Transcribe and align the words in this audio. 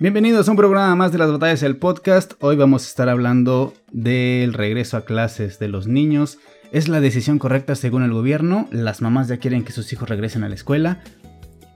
Bienvenidos 0.00 0.48
a 0.48 0.50
un 0.50 0.56
programa 0.56 0.96
más 0.96 1.12
de 1.12 1.18
las 1.18 1.30
batallas 1.30 1.60
del 1.60 1.76
podcast. 1.76 2.32
Hoy 2.40 2.56
vamos 2.56 2.82
a 2.82 2.88
estar 2.88 3.08
hablando 3.08 3.74
del 3.92 4.52
regreso 4.52 4.96
a 4.96 5.04
clases 5.04 5.60
de 5.60 5.68
los 5.68 5.86
niños. 5.86 6.38
¿Es 6.72 6.88
la 6.88 7.00
decisión 7.00 7.38
correcta 7.38 7.76
según 7.76 8.02
el 8.02 8.12
gobierno? 8.12 8.66
¿Las 8.72 9.00
mamás 9.02 9.28
ya 9.28 9.36
quieren 9.36 9.62
que 9.62 9.70
sus 9.70 9.92
hijos 9.92 10.08
regresen 10.08 10.42
a 10.42 10.48
la 10.48 10.56
escuela? 10.56 11.00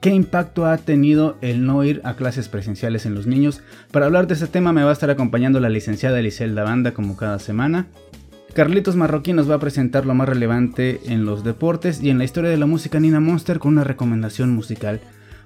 ¿Qué 0.00 0.10
impacto 0.10 0.66
ha 0.66 0.78
tenido 0.78 1.38
el 1.42 1.64
no 1.64 1.84
ir 1.84 2.00
a 2.02 2.14
clases 2.14 2.48
presenciales 2.48 3.06
en 3.06 3.14
los 3.14 3.28
niños? 3.28 3.62
Para 3.92 4.06
hablar 4.06 4.26
de 4.26 4.34
este 4.34 4.48
tema 4.48 4.72
me 4.72 4.82
va 4.82 4.90
a 4.90 4.94
estar 4.94 5.10
acompañando 5.10 5.60
la 5.60 5.68
licenciada 5.68 6.18
Eliselda 6.18 6.64
Banda 6.64 6.94
como 6.94 7.16
cada 7.16 7.38
semana. 7.38 7.86
Carlitos 8.52 8.96
Marroquín 8.96 9.36
nos 9.36 9.48
va 9.48 9.54
a 9.54 9.60
presentar 9.60 10.06
lo 10.06 10.16
más 10.16 10.28
relevante 10.28 11.02
en 11.06 11.24
los 11.24 11.44
deportes 11.44 12.02
y 12.02 12.10
en 12.10 12.18
la 12.18 12.24
historia 12.24 12.50
de 12.50 12.56
la 12.56 12.66
música 12.66 12.98
Nina 12.98 13.20
Monster 13.20 13.60
con 13.60 13.74
una 13.74 13.84
recomendación 13.84 14.50
musical. 14.50 15.00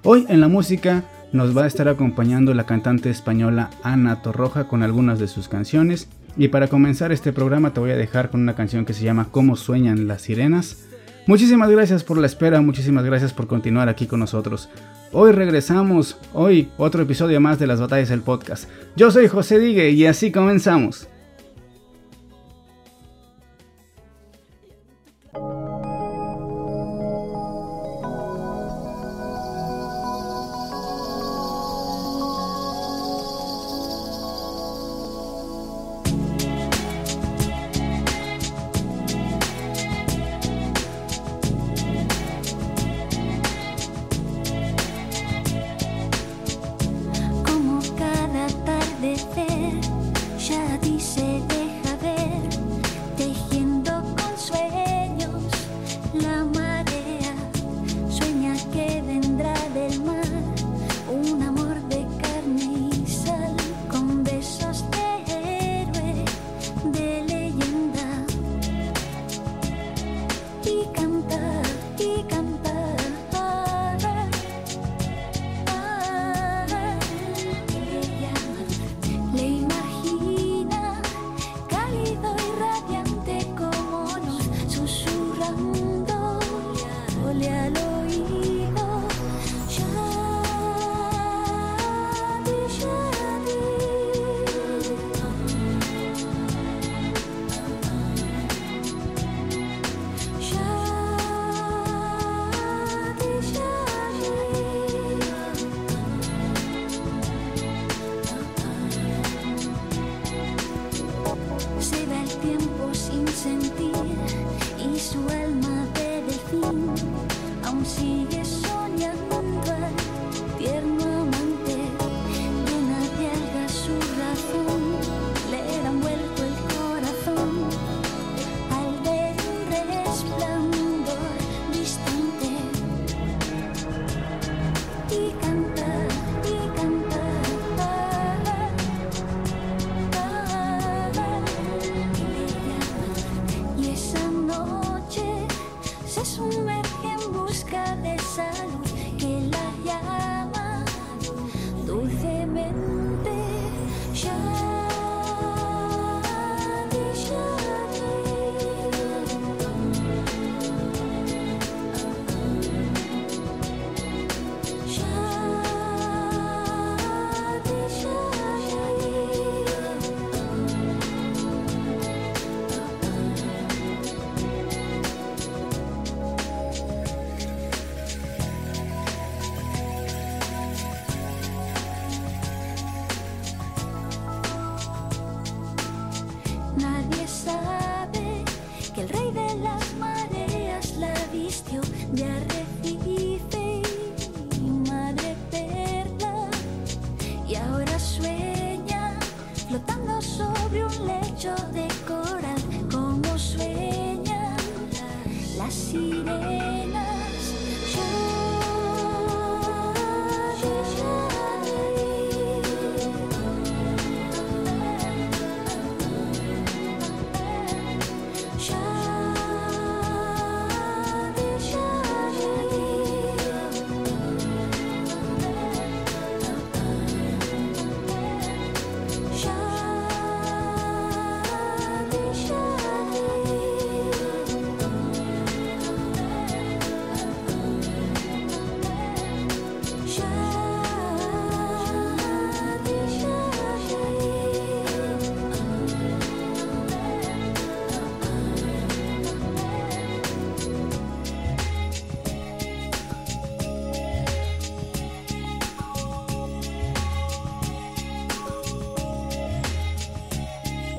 Hoy 0.05 0.27
en 0.29 0.41
la 0.41 0.49
música 0.49 1.05
nos 1.31 1.57
va 1.57 1.63
a 1.63 1.69
estar 1.69 1.87
acompañando 1.87 2.53
la 2.55 2.67
cantante 2.67 3.09
española 3.09 3.71
Ana 3.85 4.21
Torroja 4.21 4.65
con 4.65 4.83
algunas 4.83 5.21
de 5.21 5.29
sus 5.29 5.47
canciones. 5.47 6.09
Y 6.37 6.49
para 6.49 6.67
comenzar 6.67 7.13
este 7.13 7.33
programa 7.33 7.73
te 7.73 7.79
voy 7.79 7.93
a 7.93 7.97
dejar 7.97 8.29
con 8.29 8.41
una 8.41 8.57
canción 8.57 8.85
que 8.85 8.95
se 8.95 9.05
llama 9.05 9.29
Cómo 9.31 9.55
sueñan 9.55 10.09
las 10.09 10.23
sirenas. 10.23 10.89
Muchísimas 11.29 11.71
gracias 11.71 12.03
por 12.03 12.19
la 12.19 12.27
espera, 12.27 12.61
muchísimas 12.61 13.05
gracias 13.05 13.33
por 13.33 13.47
continuar 13.47 13.89
aquí 13.89 14.09
con 14.09 14.19
nosotros. 14.19 14.69
Hoy 15.13 15.31
regresamos, 15.31 16.19
hoy 16.33 16.69
otro 16.79 17.03
episodio 17.03 17.41
más 17.41 17.61
de 17.61 17.69
las 17.69 17.81
batallas 17.81 18.09
del 18.09 18.23
podcast. 18.23 18.69
Yo 18.97 19.13
soy 19.13 19.29
José 19.29 19.61
Digue 19.61 19.91
y 19.91 20.07
así 20.07 20.33
comenzamos. 20.33 21.07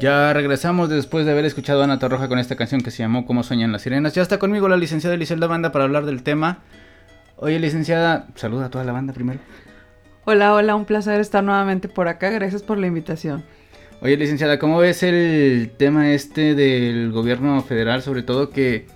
Ya 0.03 0.33
regresamos 0.33 0.89
después 0.89 1.25
de 1.25 1.31
haber 1.31 1.45
escuchado 1.45 1.79
a 1.79 1.85
Ana 1.85 1.97
Torroja 1.97 2.27
con 2.27 2.37
esta 2.37 2.57
canción 2.57 2.81
que 2.81 2.91
se 2.91 2.97
llamó 2.97 3.25
Cómo 3.25 3.41
sueñan 3.41 3.71
las 3.71 3.83
sirenas. 3.83 4.13
Ya 4.13 4.21
está 4.21 4.37
conmigo 4.37 4.67
la 4.67 4.75
licenciada 4.75 5.15
Eliselda 5.15 5.47
Banda 5.47 5.71
para 5.71 5.85
hablar 5.85 6.05
del 6.05 6.23
tema. 6.23 6.59
Oye, 7.37 7.57
licenciada, 7.57 8.27
saluda 8.35 8.65
a 8.65 8.69
toda 8.69 8.83
la 8.83 8.91
banda 8.91 9.13
primero. 9.13 9.39
Hola, 10.25 10.55
hola, 10.55 10.75
un 10.75 10.83
placer 10.83 11.21
estar 11.21 11.41
nuevamente 11.41 11.87
por 11.87 12.09
acá. 12.09 12.31
Gracias 12.31 12.63
por 12.63 12.79
la 12.79 12.87
invitación. 12.87 13.45
Oye, 14.01 14.17
licenciada, 14.17 14.59
¿cómo 14.59 14.77
ves 14.77 15.03
el 15.03 15.71
tema 15.77 16.11
este 16.11 16.53
del 16.53 17.13
gobierno 17.13 17.63
federal, 17.63 18.01
sobre 18.01 18.23
todo 18.23 18.49
que 18.49 18.87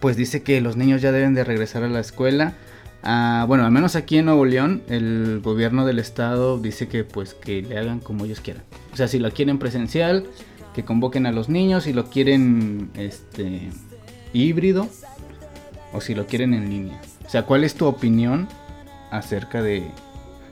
pues 0.00 0.16
dice 0.16 0.42
que 0.42 0.62
los 0.62 0.78
niños 0.78 1.02
ya 1.02 1.12
deben 1.12 1.34
de 1.34 1.44
regresar 1.44 1.84
a 1.84 1.88
la 1.88 2.00
escuela? 2.00 2.54
Ah, 3.02 3.44
bueno, 3.48 3.64
al 3.64 3.72
menos 3.72 3.96
aquí 3.96 4.18
en 4.18 4.26
Nuevo 4.26 4.44
León, 4.44 4.82
el 4.88 5.40
gobierno 5.42 5.84
del 5.84 5.98
estado 5.98 6.58
dice 6.58 6.88
que 6.88 7.04
pues 7.04 7.34
que 7.34 7.62
le 7.62 7.78
hagan 7.78 8.00
como 8.00 8.24
ellos 8.24 8.40
quieran. 8.40 8.62
O 8.92 8.96
sea, 8.96 9.08
si 9.08 9.18
lo 9.18 9.30
quieren 9.32 9.58
presencial, 9.58 10.26
que 10.74 10.84
convoquen 10.84 11.26
a 11.26 11.32
los 11.32 11.48
niños, 11.48 11.84
si 11.84 11.92
lo 11.92 12.06
quieren 12.06 12.90
este 12.94 13.70
híbrido 14.32 14.88
o 15.92 16.00
si 16.00 16.14
lo 16.14 16.26
quieren 16.26 16.54
en 16.54 16.70
línea. 16.70 17.00
O 17.26 17.28
sea, 17.28 17.44
¿cuál 17.44 17.64
es 17.64 17.74
tu 17.74 17.86
opinión 17.86 18.48
acerca 19.10 19.62
de 19.62 19.90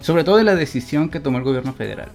sobre 0.01 0.25
todo 0.25 0.37
de 0.37 0.45
la 0.45 0.55
decisión 0.55 1.11
que 1.11 1.21
tomó 1.21 1.39
el 1.39 1.45
gobierno 1.45 1.73
federal? 1.73 2.09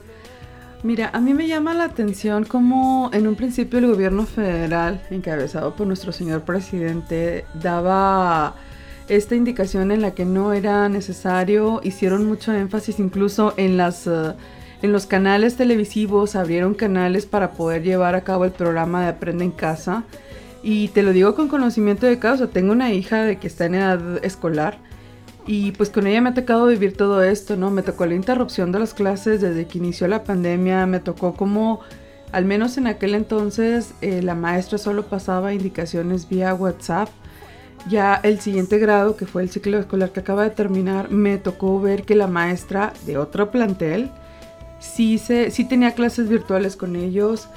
Mira, 0.83 1.09
a 1.13 1.19
mí 1.19 1.33
me 1.33 1.47
llama 1.47 1.73
la 1.73 1.85
atención 1.85 2.43
cómo 2.43 3.09
en 3.13 3.27
un 3.27 3.35
principio 3.35 3.79
el 3.79 3.87
gobierno 3.87 4.25
federal, 4.25 5.01
encabezado 5.09 5.75
por 5.75 5.87
nuestro 5.87 6.11
señor 6.11 6.43
presidente, 6.43 7.45
daba 7.55 8.55
esta 9.07 9.35
indicación 9.35 9.91
en 9.91 10.01
la 10.01 10.11
que 10.11 10.25
no 10.25 10.53
era 10.53 10.89
necesario, 10.89 11.79
hicieron 11.83 12.25
mucho 12.25 12.53
énfasis 12.53 12.99
incluso 12.99 13.53
en 13.57 13.77
las... 13.77 14.07
Eh, 14.07 14.33
en 14.81 14.91
los 14.91 15.05
canales 15.07 15.55
televisivos 15.55 16.35
abrieron 16.35 16.75
canales 16.75 17.25
para 17.25 17.53
poder 17.53 17.81
llevar 17.81 18.13
a 18.13 18.21
cabo 18.21 18.45
el 18.45 18.51
programa 18.51 19.01
de 19.01 19.07
Aprende 19.07 19.45
en 19.45 19.51
Casa. 19.51 20.03
Y 20.61 20.89
te 20.89 21.01
lo 21.01 21.11
digo 21.11 21.33
con 21.33 21.47
conocimiento 21.47 22.05
de 22.05 22.19
causa. 22.19 22.47
Tengo 22.47 22.71
una 22.71 22.91
hija 22.91 23.23
de 23.23 23.37
que 23.37 23.47
está 23.47 23.65
en 23.65 23.75
edad 23.75 24.23
escolar. 24.23 24.77
Y 25.47 25.71
pues 25.71 25.89
con 25.89 26.05
ella 26.05 26.21
me 26.21 26.29
ha 26.29 26.33
tocado 26.33 26.67
vivir 26.67 26.95
todo 26.95 27.23
esto, 27.23 27.55
¿no? 27.55 27.71
Me 27.71 27.83
tocó 27.83 28.05
la 28.05 28.15
interrupción 28.15 28.71
de 28.71 28.79
las 28.79 28.93
clases 28.93 29.41
desde 29.41 29.65
que 29.65 29.77
inició 29.77 30.07
la 30.07 30.23
pandemia. 30.23 30.85
Me 30.85 30.99
tocó 30.99 31.33
como, 31.33 31.79
al 32.31 32.45
menos 32.45 32.77
en 32.77 32.85
aquel 32.85 33.15
entonces, 33.15 33.93
eh, 34.01 34.21
la 34.21 34.35
maestra 34.35 34.77
solo 34.77 35.07
pasaba 35.07 35.53
indicaciones 35.53 36.27
vía 36.29 36.53
WhatsApp 36.53 37.09
ya 37.87 38.19
el 38.23 38.39
siguiente 38.39 38.77
grado, 38.77 39.15
que 39.15 39.25
fue 39.25 39.43
el 39.43 39.49
ciclo 39.49 39.77
escolar 39.77 40.11
que 40.11 40.21
acaba 40.21 40.43
de 40.43 40.49
terminar, 40.49 41.11
me 41.11 41.37
tocó 41.37 41.79
ver 41.79 42.03
que 42.03 42.15
la 42.15 42.27
maestra 42.27 42.93
de 43.05 43.17
otro 43.17 43.51
plantel 43.51 44.09
sí, 44.79 45.17
se, 45.17 45.51
sí 45.51 45.65
tenía 45.65 45.93
clases 45.93 46.29
virtuales 46.29 46.75
con 46.75 46.95
ellos. 46.95 47.47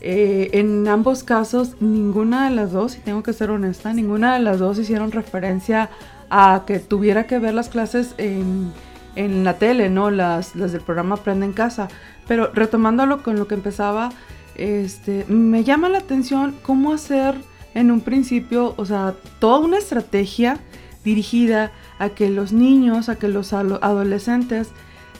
Eh, 0.00 0.50
en 0.52 0.86
ambos 0.88 1.24
casos, 1.24 1.76
ninguna 1.80 2.48
de 2.48 2.54
las 2.54 2.72
dos, 2.72 2.96
y 2.96 3.00
tengo 3.00 3.22
que 3.22 3.32
ser 3.32 3.50
honesta, 3.50 3.92
ninguna 3.92 4.34
de 4.34 4.40
las 4.40 4.58
dos 4.58 4.78
hicieron 4.78 5.10
referencia 5.10 5.90
a 6.30 6.64
que 6.66 6.78
tuviera 6.78 7.26
que 7.26 7.38
ver 7.38 7.54
las 7.54 7.68
clases 7.68 8.14
en, 8.18 8.72
en 9.14 9.44
la 9.44 9.58
tele, 9.58 9.88
¿no? 9.90 10.10
Las, 10.10 10.54
las 10.54 10.72
del 10.72 10.82
programa 10.82 11.16
Aprende 11.16 11.46
en 11.46 11.52
Casa. 11.52 11.88
Pero 12.28 12.52
retomándolo 12.52 13.22
con 13.22 13.38
lo 13.38 13.48
que 13.48 13.54
empezaba, 13.54 14.10
este, 14.56 15.24
me 15.28 15.64
llama 15.64 15.88
la 15.88 15.98
atención 15.98 16.54
cómo 16.62 16.92
hacer 16.92 17.36
en 17.76 17.90
un 17.90 18.00
principio, 18.00 18.74
o 18.78 18.86
sea, 18.86 19.14
toda 19.38 19.58
una 19.58 19.76
estrategia 19.76 20.58
dirigida 21.04 21.72
a 21.98 22.08
que 22.08 22.30
los 22.30 22.52
niños, 22.52 23.10
a 23.10 23.16
que 23.16 23.28
los 23.28 23.52
adolescentes 23.52 24.70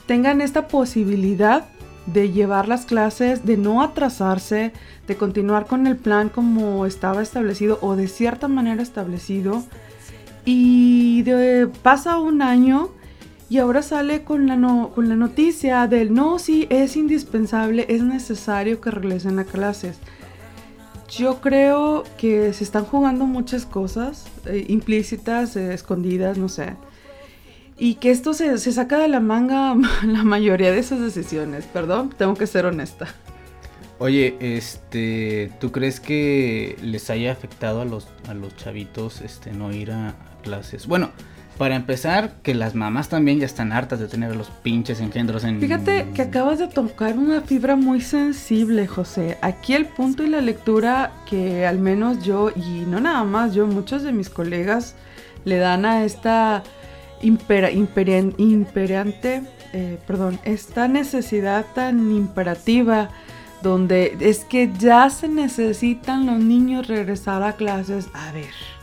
tengan 0.07 0.41
esta 0.41 0.67
posibilidad 0.67 1.65
de 2.07 2.31
llevar 2.31 2.67
las 2.67 2.85
clases, 2.85 3.45
de 3.45 3.57
no 3.57 3.83
atrasarse, 3.83 4.73
de 5.05 5.15
continuar 5.15 5.67
con 5.67 5.85
el 5.85 5.97
plan 5.97 6.29
como 6.29 6.87
estaba 6.87 7.21
establecido 7.21 7.77
o 7.81 7.95
de 7.95 8.07
cierta 8.07 8.47
manera 8.47 8.81
establecido. 8.81 9.63
Y 10.43 11.23
pasa 11.83 12.17
un 12.17 12.41
año 12.41 12.89
y 13.49 13.59
ahora 13.59 13.83
sale 13.83 14.23
con 14.23 14.47
la, 14.47 14.55
con 14.95 15.09
la 15.09 15.15
noticia 15.15 15.85
del 15.85 16.11
no, 16.11 16.39
sí, 16.39 16.65
es 16.71 16.97
indispensable, 16.97 17.85
es 17.87 18.01
necesario 18.01 18.81
que 18.81 18.89
regresen 18.89 19.37
a 19.37 19.43
clases. 19.43 19.99
Yo 21.09 21.39
creo 21.39 22.03
que 22.17 22.51
se 22.53 22.63
están 22.63 22.83
jugando 22.83 23.25
muchas 23.25 23.65
cosas 23.65 24.25
eh, 24.45 24.65
implícitas, 24.67 25.55
eh, 25.55 25.73
escondidas, 25.73 26.37
no 26.37 26.49
sé. 26.49 26.75
Y 27.77 27.95
que 27.95 28.11
esto 28.11 28.33
se, 28.33 28.57
saca 28.57 28.97
de 28.97 29.07
la 29.07 29.19
manga 29.19 29.75
la 30.03 30.23
mayoría 30.23 30.71
de 30.71 30.79
esas 30.79 30.99
decisiones. 30.99 31.65
Perdón, 31.65 32.13
tengo 32.17 32.33
que 32.33 32.47
ser 32.47 32.65
honesta. 32.65 33.07
Oye, 33.99 34.35
este, 34.39 35.51
¿tú 35.59 35.71
crees 35.71 35.99
que 35.99 36.77
les 36.83 37.09
haya 37.09 37.31
afectado 37.31 37.81
a 37.81 37.85
los, 37.85 38.07
a 38.27 38.35
los 38.35 38.55
chavitos 38.55 39.21
este, 39.21 39.51
no 39.51 39.73
ir 39.73 39.91
a 39.91 40.15
clases? 40.43 40.85
Bueno, 40.85 41.11
para 41.57 41.75
empezar, 41.75 42.33
que 42.43 42.53
las 42.53 42.75
mamás 42.75 43.09
también 43.09 43.39
ya 43.39 43.45
están 43.45 43.71
hartas 43.71 43.99
de 43.99 44.07
tener 44.07 44.35
los 44.35 44.49
pinches 44.49 44.99
engendros 45.01 45.43
en... 45.43 45.59
Fíjate 45.59 46.07
que 46.13 46.21
acabas 46.21 46.59
de 46.59 46.67
tocar 46.67 47.17
una 47.17 47.41
fibra 47.41 47.75
muy 47.75 48.01
sensible, 48.01 48.87
José. 48.87 49.37
Aquí 49.41 49.73
el 49.73 49.85
punto 49.85 50.23
y 50.23 50.29
la 50.29 50.41
lectura 50.41 51.11
que 51.29 51.65
al 51.65 51.79
menos 51.79 52.23
yo, 52.23 52.51
y 52.55 52.85
no 52.87 52.99
nada 52.99 53.23
más 53.23 53.53
yo, 53.53 53.65
muchos 53.67 54.03
de 54.03 54.11
mis 54.11 54.29
colegas 54.29 54.95
le 55.45 55.57
dan 55.57 55.85
a 55.85 56.05
esta 56.05 56.63
impera, 57.21 57.71
imperante, 57.71 59.41
eh, 59.73 59.97
perdón, 60.05 60.39
esta 60.43 60.87
necesidad 60.87 61.65
tan 61.73 62.11
imperativa 62.11 63.09
donde 63.63 64.15
es 64.19 64.45
que 64.45 64.71
ya 64.77 65.09
se 65.09 65.27
necesitan 65.27 66.27
los 66.27 66.39
niños 66.39 66.87
regresar 66.87 67.41
a 67.41 67.53
clases. 67.53 68.07
A 68.13 68.31
ver 68.31 68.76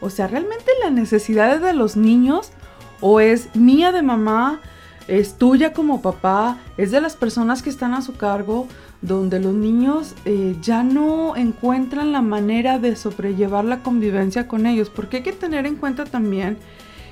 o 0.00 0.10
sea, 0.10 0.26
¿realmente 0.26 0.70
la 0.82 0.90
necesidad 0.90 1.54
es 1.54 1.62
de 1.62 1.72
los 1.72 1.96
niños 1.96 2.52
o 3.00 3.20
es 3.20 3.54
mía 3.54 3.92
de 3.92 4.02
mamá? 4.02 4.60
¿Es 5.08 5.38
tuya 5.38 5.72
como 5.72 6.02
papá? 6.02 6.58
¿Es 6.76 6.90
de 6.90 7.00
las 7.00 7.16
personas 7.16 7.62
que 7.62 7.70
están 7.70 7.94
a 7.94 8.02
su 8.02 8.16
cargo? 8.16 8.66
Donde 9.02 9.38
los 9.40 9.54
niños 9.54 10.14
eh, 10.24 10.56
ya 10.60 10.82
no 10.82 11.36
encuentran 11.36 12.12
la 12.12 12.22
manera 12.22 12.78
de 12.78 12.96
sobrellevar 12.96 13.64
la 13.64 13.82
convivencia 13.82 14.48
con 14.48 14.66
ellos. 14.66 14.90
Porque 14.90 15.18
hay 15.18 15.22
que 15.22 15.32
tener 15.32 15.66
en 15.66 15.76
cuenta 15.76 16.04
también 16.04 16.58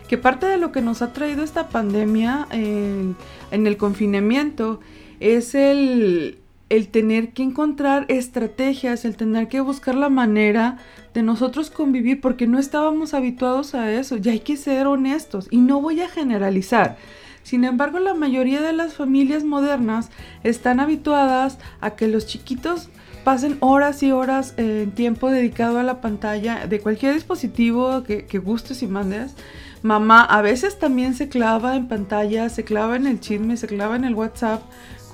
que 0.08 0.18
parte 0.18 0.46
de 0.46 0.58
lo 0.58 0.72
que 0.72 0.82
nos 0.82 1.02
ha 1.02 1.12
traído 1.12 1.44
esta 1.44 1.68
pandemia 1.68 2.46
en 2.50 3.16
el 3.50 3.76
confinamiento 3.78 4.80
es 5.20 5.54
el, 5.54 6.38
el 6.68 6.88
tener 6.88 7.32
que 7.32 7.42
encontrar 7.42 8.06
estrategias, 8.08 9.04
el 9.04 9.16
tener 9.16 9.48
que 9.48 9.60
buscar 9.60 9.94
la 9.94 10.08
manera 10.08 10.78
de 11.12 11.22
nosotros 11.22 11.70
convivir 11.70 12.20
porque 12.20 12.46
no 12.46 12.58
estábamos 12.58 13.14
habituados 13.14 13.74
a 13.74 13.92
eso. 13.92 14.16
Y 14.22 14.28
hay 14.28 14.40
que 14.40 14.56
ser 14.56 14.86
honestos 14.86 15.48
y 15.50 15.58
no 15.58 15.80
voy 15.80 16.00
a 16.00 16.08
generalizar. 16.08 16.96
Sin 17.42 17.64
embargo, 17.64 17.98
la 17.98 18.14
mayoría 18.14 18.62
de 18.62 18.72
las 18.72 18.94
familias 18.94 19.44
modernas 19.44 20.10
están 20.42 20.80
habituadas 20.80 21.58
a 21.80 21.90
que 21.90 22.08
los 22.08 22.26
chiquitos 22.26 22.88
pasen 23.22 23.56
horas 23.60 24.02
y 24.02 24.12
horas 24.12 24.54
en 24.56 24.90
tiempo 24.92 25.30
dedicado 25.30 25.78
a 25.78 25.82
la 25.82 26.00
pantalla 26.00 26.66
de 26.66 26.80
cualquier 26.80 27.14
dispositivo 27.14 28.02
que, 28.02 28.24
que 28.24 28.38
gustes 28.38 28.82
y 28.82 28.86
mandes. 28.86 29.34
Mamá 29.82 30.24
a 30.24 30.40
veces 30.40 30.78
también 30.78 31.12
se 31.14 31.28
clava 31.28 31.76
en 31.76 31.88
pantalla, 31.88 32.48
se 32.48 32.64
clava 32.64 32.96
en 32.96 33.06
el 33.06 33.20
chisme, 33.20 33.58
se 33.58 33.66
clava 33.66 33.96
en 33.96 34.04
el 34.04 34.14
WhatsApp 34.14 34.62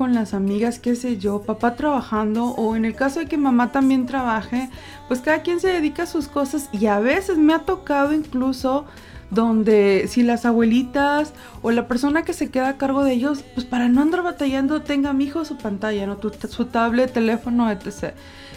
con 0.01 0.15
las 0.15 0.33
amigas, 0.33 0.79
qué 0.79 0.97
sé 0.97 1.19
yo, 1.19 1.43
papá 1.43 1.77
trabajando 1.77 2.47
o 2.47 2.75
en 2.75 2.87
el 2.87 2.95
caso 2.95 3.21
de 3.21 3.27
que 3.27 3.37
mamá 3.37 3.71
también 3.71 4.07
trabaje, 4.07 4.71
pues 5.09 5.21
cada 5.21 5.43
quien 5.43 5.61
se 5.61 5.69
dedica 5.69 6.05
a 6.05 6.07
sus 6.07 6.27
cosas 6.27 6.71
y 6.73 6.87
a 6.87 7.01
veces 7.01 7.37
me 7.37 7.53
ha 7.53 7.59
tocado 7.59 8.15
incluso 8.15 8.87
donde 9.31 10.07
si 10.09 10.23
las 10.23 10.47
abuelitas 10.47 11.35
o 11.61 11.71
la 11.71 11.87
persona 11.87 12.23
que 12.23 12.33
se 12.33 12.51
queda 12.51 12.71
a 12.71 12.79
cargo 12.79 13.05
de 13.05 13.13
ellos, 13.13 13.45
pues 13.53 13.67
para 13.67 13.91
no 13.91 14.01
andar 14.01 14.23
batallando, 14.23 14.81
tenga 14.81 15.13
mi 15.13 15.25
hijo 15.25 15.45
su 15.45 15.59
pantalla, 15.59 16.07
¿no? 16.07 16.19
su 16.49 16.65
tablet, 16.65 17.13
teléfono, 17.13 17.71
etc. 17.71 18.15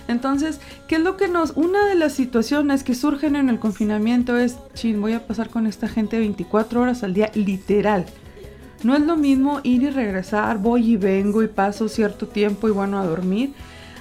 Entonces, 0.07 0.62
¿qué 0.88 0.95
es 0.95 1.01
lo 1.01 1.17
que 1.17 1.27
nos... 1.27 1.51
Una 1.57 1.85
de 1.88 1.95
las 1.95 2.13
situaciones 2.13 2.85
que 2.85 2.95
surgen 2.95 3.35
en 3.35 3.50
el 3.50 3.59
confinamiento 3.59 4.38
es, 4.38 4.55
chin, 4.75 5.01
voy 5.01 5.12
a 5.12 5.27
pasar 5.27 5.50
con 5.50 5.67
esta 5.67 5.89
gente 5.89 6.19
24 6.19 6.79
horas 6.79 7.03
al 7.03 7.13
día, 7.13 7.31
literal. 7.33 8.05
No 8.83 8.95
es 8.95 9.01
lo 9.01 9.15
mismo 9.15 9.61
ir 9.63 9.83
y 9.83 9.89
regresar, 9.89 10.57
voy 10.57 10.91
y 10.91 10.97
vengo 10.97 11.41
y 11.41 11.47
paso 11.47 11.87
cierto 11.87 12.27
tiempo 12.27 12.67
y 12.67 12.71
bueno 12.71 12.99
a 12.99 13.05
dormir, 13.05 13.53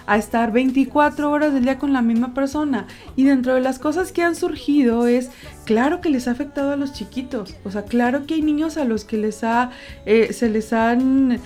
a 0.07 0.17
estar 0.17 0.53
24 0.53 1.31
horas 1.31 1.55
del 1.55 1.63
día 1.63 1.79
con 1.79 1.93
la 1.93 2.03
misma 2.03 2.35
persona. 2.35 2.87
Y 3.15 3.25
dentro 3.25 3.55
de 3.55 3.61
las 3.61 3.79
cosas 3.79 4.11
que 4.11 4.23
han 4.23 4.35
surgido 4.35 5.07
es, 5.07 5.31
claro 5.65 6.01
que 6.01 6.11
les 6.11 6.27
ha 6.27 6.33
afectado 6.33 6.73
a 6.73 6.77
los 6.77 6.93
chiquitos. 6.93 7.55
O 7.65 7.71
sea, 7.71 7.83
claro 7.83 8.27
que 8.27 8.35
hay 8.35 8.43
niños 8.43 8.77
a 8.77 8.85
los 8.85 9.05
que 9.05 9.19
les 9.19 9.45
ha, 9.45 9.71
eh, 10.05 10.33
se 10.33 10.49
les 10.49 10.73
han 10.73 11.39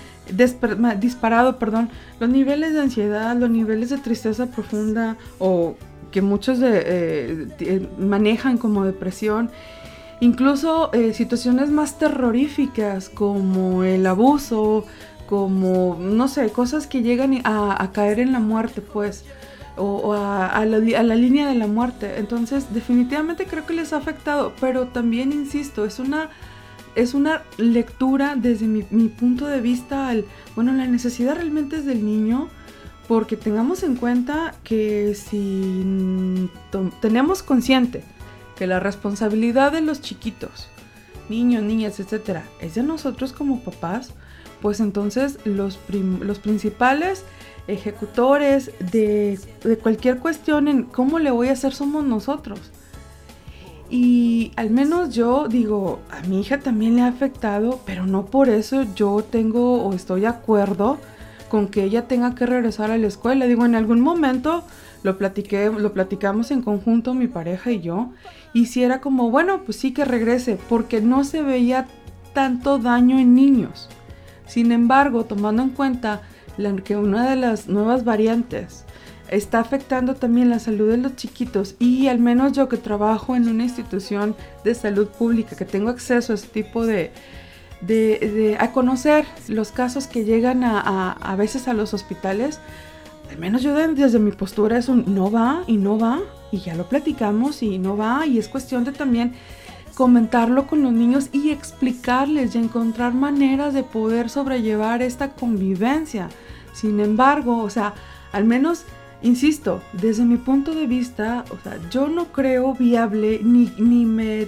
disparado, 0.99 1.59
perdón, 1.59 1.89
los 2.19 2.29
niveles 2.29 2.73
de 2.73 2.81
ansiedad, 2.81 3.35
los 3.35 3.49
niveles 3.49 3.91
de 3.91 3.97
tristeza 3.97 4.47
profunda 4.47 5.15
o 5.37 5.75
que 6.11 6.21
muchos 6.21 6.59
eh, 6.63 7.87
manejan 7.99 8.57
como 8.57 8.85
depresión 8.85 9.51
Incluso 10.19 10.91
eh, 10.93 11.13
situaciones 11.13 11.69
más 11.69 11.99
terroríficas 11.99 13.09
como 13.09 13.83
el 13.83 14.05
abuso, 14.07 14.85
como, 15.27 15.97
no 15.99 16.27
sé, 16.27 16.49
cosas 16.49 16.87
que 16.87 17.03
llegan 17.03 17.39
a, 17.43 17.91
caer 17.93 18.19
en 18.19 18.31
la 18.31 18.39
muerte, 18.39 18.81
pues, 18.81 19.25
o, 19.75 20.13
a, 20.13 20.65
la, 20.65 21.15
línea 21.15 21.47
de 21.47 21.53
la 21.53 21.67
muerte. 21.67 22.17
Entonces, 22.17 22.73
definitivamente 22.73 23.45
creo 23.45 23.65
que 23.67 23.73
les 23.73 23.93
ha 23.93 23.97
afectado, 23.97 24.53
pero 24.59 24.87
también, 24.87 25.31
insisto, 25.31 25.85
es 25.85 25.99
una 25.99 26.29
es 26.95 27.13
una 27.13 27.43
lectura 27.59 28.35
desde 28.35 28.65
mi, 28.65 28.81
punto 28.81 29.45
de 29.45 29.61
vista 29.61 30.07
al, 30.07 30.25
bueno, 30.55 30.73
la 30.73 30.87
necesidad 30.87 31.35
realmente 31.35 31.75
es 31.75 31.85
del 31.85 32.03
niño, 32.03 32.49
porque 33.07 33.37
tengamos 33.37 33.83
en 33.83 33.97
cuenta 33.97 34.55
que 34.63 35.13
si 35.13 36.49
tenemos 36.99 37.43
consciente 37.43 38.03
que 38.57 38.67
la 38.67 38.79
responsabilidad 38.79 39.71
de 39.71 39.81
los 39.81 40.01
chiquitos, 40.01 40.67
niños, 41.29 41.63
niñas, 41.63 41.99
etcétera, 41.99 42.43
es 42.59 42.75
de 42.75 42.83
nosotros 42.83 43.33
como 43.33 43.61
papás, 43.61 44.13
pues 44.61 44.79
entonces 44.79 45.39
los, 45.45 45.79
los 46.21 46.39
principales 46.39 47.23
ejecutores 47.67 48.71
de, 48.91 49.39
de, 49.63 49.77
cualquier 49.77 50.19
cuestión 50.19 50.67
en 50.67 50.83
cómo 50.83 51.19
le 51.19 51.31
voy 51.31 51.49
a 51.49 51.53
hacer 51.53 51.73
somos 51.73 52.03
nosotros. 52.05 52.59
Y 53.89 54.51
al 54.55 54.69
menos 54.69 55.13
yo 55.13 55.47
digo, 55.47 55.99
a 56.09 56.21
mi 56.27 56.41
hija 56.41 56.59
también 56.59 56.95
le 56.95 57.01
ha 57.03 57.07
afectado, 57.07 57.79
pero 57.85 58.05
no 58.05 58.25
por 58.25 58.49
eso 58.49 58.83
yo 58.95 59.23
tengo 59.23 59.83
o 59.83 59.93
estoy 59.93 60.21
de 60.21 60.27
acuerdo 60.27 60.97
con 61.49 61.67
que 61.67 61.83
ella 61.83 62.07
tenga 62.07 62.35
que 62.35 62.45
regresar 62.45 62.91
a 62.91 62.97
la 62.97 63.07
escuela. 63.07 63.45
Digo, 63.45 63.65
en 63.65 63.75
algún 63.75 64.01
momento 64.01 64.65
lo 65.07 65.17
platiqué, 65.17 65.69
lo 65.69 65.93
platicamos 65.93 66.51
en 66.51 66.61
conjunto 66.61 67.13
mi 67.13 67.29
pareja 67.29 67.71
y 67.71 67.79
yo, 67.79 68.11
y 68.53 68.65
si 68.65 68.83
era 68.83 68.99
como, 68.99 69.31
bueno, 69.31 69.63
pues 69.63 69.77
sí 69.77 69.93
que 69.93 70.03
regrese, 70.03 70.57
porque 70.67 70.99
no 70.99 71.23
se 71.23 71.41
veía 71.41 71.87
tanto 72.33 72.77
daño 72.77 73.17
en 73.17 73.33
niños. 73.33 73.87
Sin 74.47 74.73
embargo, 74.73 75.23
tomando 75.23 75.63
en 75.63 75.69
cuenta 75.69 76.23
que 76.83 76.97
una 76.97 77.29
de 77.29 77.37
las 77.37 77.69
nuevas 77.69 78.03
variantes 78.03 78.83
está 79.29 79.59
afectando 79.59 80.15
también 80.15 80.49
la 80.49 80.59
salud 80.59 80.89
de 80.89 80.97
los 80.97 81.15
chiquitos 81.15 81.75
y 81.79 82.07
al 82.07 82.19
menos 82.19 82.51
yo 82.51 82.67
que 82.67 82.77
trabajo 82.77 83.33
en 83.35 83.47
una 83.47 83.63
institución 83.63 84.35
de 84.65 84.75
salud 84.75 85.07
pública, 85.07 85.55
que 85.55 85.65
tengo 85.65 85.89
acceso 85.89 86.33
a 86.33 86.35
ese 86.35 86.47
tipo 86.47 86.85
de, 86.85 87.11
de, 87.81 88.57
a 88.59 88.73
conocer 88.73 89.25
los 89.47 89.71
casos 89.71 90.07
que 90.07 90.25
llegan 90.25 90.65
a, 90.65 91.11
a, 91.13 91.35
veces 91.37 91.69
a 91.69 91.73
los 91.73 91.93
hospitales, 91.93 92.59
al 93.29 93.37
menos 93.37 93.61
yo 93.61 93.75
desde 93.75 94.19
mi 94.19 94.31
postura 94.31 94.77
es 94.77 94.89
un 94.89 95.03
no 95.13 95.31
va 95.31 95.63
y 95.67 95.77
no 95.77 95.97
va 95.97 96.19
y 96.51 96.59
ya 96.59 96.75
lo 96.75 96.87
platicamos 96.87 97.61
y 97.61 97.77
no 97.77 97.97
va 97.97 98.25
y 98.25 98.37
es 98.37 98.47
cuestión 98.47 98.83
de 98.83 98.91
también 98.91 99.33
comentarlo 99.95 100.67
con 100.67 100.83
los 100.83 100.93
niños 100.93 101.29
y 101.31 101.49
explicarles 101.49 102.55
y 102.55 102.59
encontrar 102.59 103.13
maneras 103.13 103.73
de 103.73 103.83
poder 103.83 104.29
sobrellevar 104.29 105.01
esta 105.01 105.31
convivencia. 105.31 106.29
Sin 106.73 106.99
embargo, 106.99 107.63
o 107.63 107.69
sea, 107.69 107.95
al 108.31 108.45
menos 108.45 108.85
Insisto, 109.23 109.81
desde 109.93 110.25
mi 110.25 110.37
punto 110.37 110.75
de 110.75 110.85
vista, 110.85 111.43
o 111.49 111.57
sea, 111.63 111.79
yo 111.89 112.07
no 112.07 112.25
creo 112.25 112.73
viable 112.73 113.39
ni, 113.43 113.73
ni 113.79 114.05
me 114.05 114.47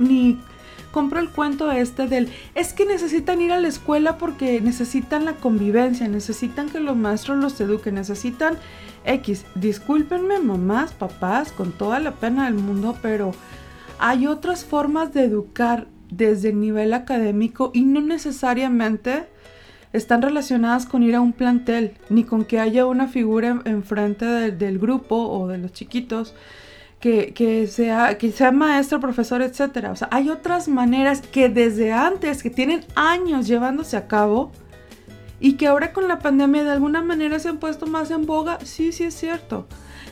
ni 0.00 0.38
compro 0.98 1.20
el 1.20 1.30
cuento 1.30 1.70
este 1.70 2.08
del 2.08 2.28
es 2.56 2.72
que 2.72 2.84
necesitan 2.84 3.40
ir 3.40 3.52
a 3.52 3.60
la 3.60 3.68
escuela 3.68 4.18
porque 4.18 4.60
necesitan 4.60 5.24
la 5.24 5.34
convivencia, 5.34 6.08
necesitan 6.08 6.68
que 6.70 6.80
los 6.80 6.96
maestros 6.96 7.38
los 7.38 7.60
eduquen, 7.60 7.94
necesitan 7.94 8.58
X. 9.04 9.44
Discúlpenme, 9.54 10.40
mamás, 10.40 10.92
papás, 10.92 11.52
con 11.52 11.70
toda 11.70 12.00
la 12.00 12.10
pena 12.10 12.46
del 12.46 12.54
mundo, 12.54 12.96
pero 13.00 13.30
hay 14.00 14.26
otras 14.26 14.64
formas 14.64 15.14
de 15.14 15.22
educar 15.22 15.86
desde 16.10 16.48
el 16.48 16.58
nivel 16.58 16.92
académico 16.92 17.70
y 17.72 17.82
no 17.82 18.00
necesariamente 18.00 19.26
están 19.92 20.20
relacionadas 20.20 20.84
con 20.84 21.04
ir 21.04 21.14
a 21.14 21.20
un 21.20 21.32
plantel, 21.32 21.92
ni 22.08 22.24
con 22.24 22.44
que 22.44 22.58
haya 22.58 22.86
una 22.86 23.06
figura 23.06 23.62
enfrente 23.66 24.50
del 24.50 24.80
grupo 24.80 25.14
o 25.14 25.46
de 25.46 25.58
los 25.58 25.72
chiquitos 25.72 26.34
que, 27.00 27.68
sea, 27.70 28.18
que 28.18 28.32
sea 28.32 28.50
maestro, 28.50 29.00
profesor, 29.00 29.42
etc. 29.42 29.88
O 29.90 29.96
sea, 29.96 30.08
hay 30.10 30.30
otras 30.30 30.68
maneras 30.68 31.20
que 31.20 31.48
desde 31.48 31.92
antes, 31.92 32.42
que 32.42 32.50
tienen 32.50 32.84
años 32.94 33.46
llevándose 33.46 33.96
a 33.96 34.08
cabo 34.08 34.50
y 35.40 35.52
que 35.54 35.68
ahora 35.68 35.92
con 35.92 36.08
la 36.08 36.18
pandemia 36.18 36.64
de 36.64 36.70
alguna 36.70 37.02
manera 37.02 37.38
se 37.38 37.48
han 37.48 37.58
puesto 37.58 37.86
más 37.86 38.10
en 38.10 38.26
boga. 38.26 38.58
Sí, 38.64 38.92
sí 38.92 39.04
es 39.04 39.14
cierto. 39.14 39.66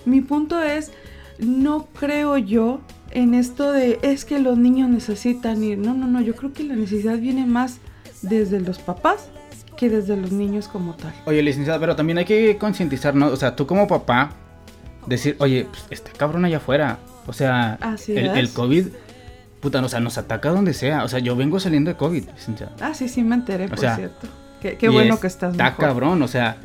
Mi 0.04 0.20
punto 0.20 0.62
es, 0.62 0.92
no 1.38 1.88
creo 1.98 2.38
yo 2.38 2.80
en 3.10 3.34
esto 3.34 3.72
de 3.72 3.98
es 4.02 4.24
que 4.24 4.38
los 4.38 4.56
niños 4.56 4.88
necesitan 4.88 5.64
ir. 5.64 5.78
No, 5.78 5.94
no, 5.94 6.06
no, 6.06 6.20
yo 6.20 6.36
creo 6.36 6.52
que 6.52 6.62
la 6.62 6.76
necesidad 6.76 7.18
viene 7.18 7.46
más 7.46 7.78
desde 8.22 8.60
los 8.60 8.78
papás 8.78 9.28
que 9.76 9.90
desde 9.90 10.16
los 10.16 10.32
niños 10.32 10.68
como 10.68 10.94
tal. 10.94 11.12
Oye, 11.26 11.42
licenciada, 11.42 11.78
pero 11.78 11.94
también 11.94 12.18
hay 12.18 12.24
que 12.24 12.56
concientizar, 12.56 13.14
¿no? 13.14 13.26
O 13.28 13.36
sea, 13.36 13.54
tú 13.54 13.66
como 13.66 13.86
papá, 13.86 14.30
decir, 15.06 15.36
oye, 15.38 15.66
pues, 15.70 15.84
este 15.90 16.10
cabrón 16.12 16.44
allá 16.44 16.58
afuera. 16.58 16.98
O 17.26 17.32
sea, 17.32 17.78
el, 18.08 18.36
el, 18.36 18.50
COVID, 18.50 18.86
puta, 19.60 19.80
o 19.82 19.88
sea, 19.88 20.00
nos 20.00 20.18
ataca 20.18 20.50
donde 20.50 20.74
sea. 20.74 21.04
O 21.04 21.08
sea, 21.08 21.18
yo 21.18 21.34
vengo 21.36 21.58
saliendo 21.58 21.90
de 21.90 21.96
COVID. 21.96 22.24
Ah, 22.80 22.94
sí, 22.94 23.08
sí, 23.08 23.22
me 23.22 23.34
enteré, 23.34 23.68
por 23.68 23.78
cierto. 23.78 24.28
Qué, 24.60 24.88
bueno 24.88 25.20
que 25.20 25.26
estás 25.26 25.52
Está 25.52 25.76
cabrón, 25.76 26.22
o 26.22 26.28
sea, 26.28 26.56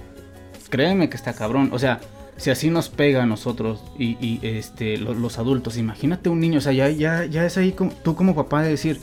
créeme 0.70 1.10
que 1.10 1.18
está 1.18 1.34
cabrón. 1.34 1.70
O 1.72 1.80
sea, 1.80 2.00
si 2.38 2.50
así 2.50 2.70
nos 2.70 2.90
pega 2.90 3.24
a 3.24 3.26
nosotros 3.26 3.84
y, 3.98 4.40
este, 4.42 4.98
los, 4.98 5.38
adultos, 5.38 5.78
imagínate 5.78 6.30
un 6.30 6.40
niño, 6.40 6.58
o 6.58 6.62
sea, 6.62 6.74
ya, 6.74 6.90
ya, 6.90 7.26
ya 7.26 7.46
es 7.46 7.58
ahí 7.58 7.74
como, 7.74 7.92
tú 7.92 8.16
como 8.16 8.34
papá 8.34 8.64
de 8.64 8.70
decir 8.70 9.00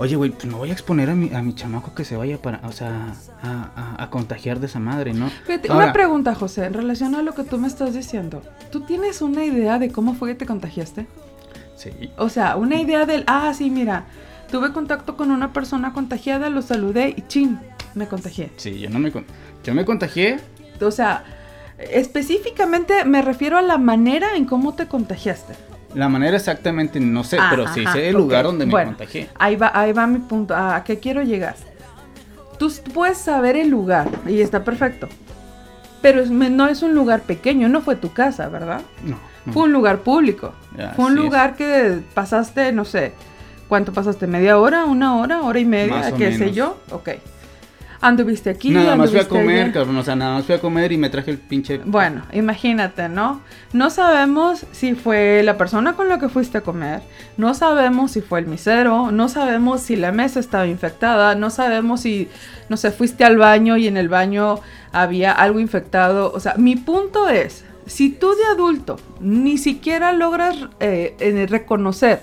Oye, 0.00 0.16
güey, 0.16 0.30
pues 0.30 0.46
no 0.46 0.56
voy 0.56 0.70
a 0.70 0.72
exponer 0.72 1.10
a 1.10 1.14
mi, 1.14 1.28
a 1.34 1.42
mi 1.42 1.54
chamaco 1.54 1.94
que 1.94 2.06
se 2.06 2.16
vaya 2.16 2.38
para, 2.40 2.62
o 2.66 2.72
sea, 2.72 3.12
a, 3.42 4.08
contagiar 4.08 4.58
de 4.58 4.64
esa 4.64 4.78
madre, 4.78 5.12
¿no? 5.12 5.30
una 5.68 5.92
pregunta, 5.92 6.34
José, 6.34 6.64
en 6.64 6.72
relación 6.72 7.14
a 7.14 7.22
lo 7.22 7.34
que 7.34 7.44
tú 7.44 7.58
me 7.58 7.68
estás 7.68 7.92
diciendo. 7.92 8.42
¿Tú 8.72 8.80
tienes 8.80 9.20
una 9.20 9.44
idea 9.44 9.78
de 9.78 9.92
cómo 9.92 10.14
fue 10.14 10.30
que 10.30 10.36
te 10.36 10.46
contagiaste? 10.46 11.06
Sí. 11.76 11.90
O 12.16 12.30
sea, 12.30 12.56
una 12.56 12.80
idea 12.80 13.04
del, 13.04 13.24
ah, 13.26 13.52
sí, 13.52 13.68
mira, 13.68 14.06
tuve 14.50 14.72
contacto 14.72 15.18
con 15.18 15.30
una 15.30 15.52
persona 15.52 15.92
contagiada, 15.92 16.48
lo 16.48 16.62
saludé 16.62 17.12
y 17.14 17.20
chin, 17.28 17.58
me 17.94 18.08
contagié. 18.08 18.52
Sí, 18.56 18.78
yo 18.78 18.88
no 18.88 19.00
me, 19.00 19.12
yo 19.62 19.74
me 19.74 19.84
contagié. 19.84 20.40
O 20.80 20.90
sea, 20.90 21.24
específicamente 21.76 23.04
me 23.04 23.20
refiero 23.20 23.58
a 23.58 23.62
la 23.62 23.76
manera 23.76 24.34
en 24.34 24.46
cómo 24.46 24.72
te 24.72 24.86
contagiaste. 24.86 25.52
La 25.94 26.08
manera 26.08 26.36
exactamente 26.36 27.00
no 27.00 27.24
sé, 27.24 27.38
pero 27.50 27.66
sí 27.68 27.84
sé 27.92 28.08
el 28.08 28.16
lugar 28.16 28.44
donde 28.44 28.66
me 28.66 28.84
contagié. 28.84 29.28
Ahí 29.38 29.56
va, 29.56 29.72
ahí 29.74 29.92
va 29.92 30.06
mi 30.06 30.18
punto. 30.18 30.54
¿A 30.54 30.82
qué 30.84 30.98
quiero 30.98 31.22
llegar? 31.22 31.56
Tú 32.58 32.72
puedes 32.92 33.18
saber 33.18 33.56
el 33.56 33.68
lugar 33.68 34.08
y 34.26 34.40
está 34.40 34.62
perfecto. 34.62 35.08
Pero 36.02 36.24
no 36.26 36.68
es 36.68 36.82
un 36.82 36.94
lugar 36.94 37.22
pequeño, 37.22 37.68
no 37.68 37.82
fue 37.82 37.96
tu 37.96 38.12
casa, 38.12 38.48
¿verdad? 38.48 38.80
No. 39.04 39.18
Fue 39.52 39.64
un 39.64 39.72
lugar 39.72 39.98
público. 39.98 40.52
fue 40.96 41.06
un 41.06 41.16
lugar 41.16 41.56
que 41.56 42.00
pasaste, 42.14 42.72
no 42.72 42.84
sé, 42.84 43.12
¿cuánto 43.68 43.92
pasaste? 43.92 44.26
¿Media 44.26 44.58
hora? 44.58 44.84
¿Una 44.84 45.16
hora? 45.16 45.42
¿Hora 45.42 45.58
y 45.58 45.64
media? 45.64 46.12
¿Qué 46.12 46.36
sé 46.36 46.52
yo? 46.52 46.78
Ok 46.90 47.10
anduviste 48.00 48.50
aquí. 48.50 48.70
Nada 48.70 48.96
más 48.96 49.10
fui 49.10 49.20
a 49.20 49.28
comer, 49.28 49.72
cabrón, 49.72 49.96
o 49.98 50.02
sea, 50.02 50.16
nada 50.16 50.34
más 50.34 50.46
fui 50.46 50.54
a 50.54 50.60
comer 50.60 50.92
y 50.92 50.96
me 50.96 51.10
traje 51.10 51.30
el 51.30 51.38
pinche. 51.38 51.78
Bueno, 51.84 52.22
imagínate, 52.32 53.08
¿no? 53.08 53.40
No 53.72 53.90
sabemos 53.90 54.66
si 54.72 54.94
fue 54.94 55.42
la 55.44 55.56
persona 55.56 55.94
con 55.94 56.08
la 56.08 56.18
que 56.18 56.28
fuiste 56.28 56.58
a 56.58 56.60
comer, 56.62 57.02
no 57.36 57.54
sabemos 57.54 58.12
si 58.12 58.20
fue 58.20 58.40
el 58.40 58.46
misero, 58.46 59.10
no 59.10 59.28
sabemos 59.28 59.82
si 59.82 59.96
la 59.96 60.12
mesa 60.12 60.40
estaba 60.40 60.66
infectada, 60.66 61.34
no 61.34 61.50
sabemos 61.50 62.00
si, 62.00 62.28
no 62.68 62.76
sé, 62.76 62.90
fuiste 62.90 63.24
al 63.24 63.36
baño 63.36 63.76
y 63.76 63.86
en 63.86 63.96
el 63.96 64.08
baño 64.08 64.60
había 64.92 65.32
algo 65.32 65.60
infectado. 65.60 66.32
O 66.32 66.40
sea, 66.40 66.54
mi 66.56 66.76
punto 66.76 67.28
es, 67.28 67.64
si 67.86 68.10
tú 68.10 68.34
de 68.34 68.44
adulto 68.44 68.98
ni 69.20 69.58
siquiera 69.58 70.12
logras 70.12 70.56
eh, 70.80 71.46
reconocer 71.48 72.22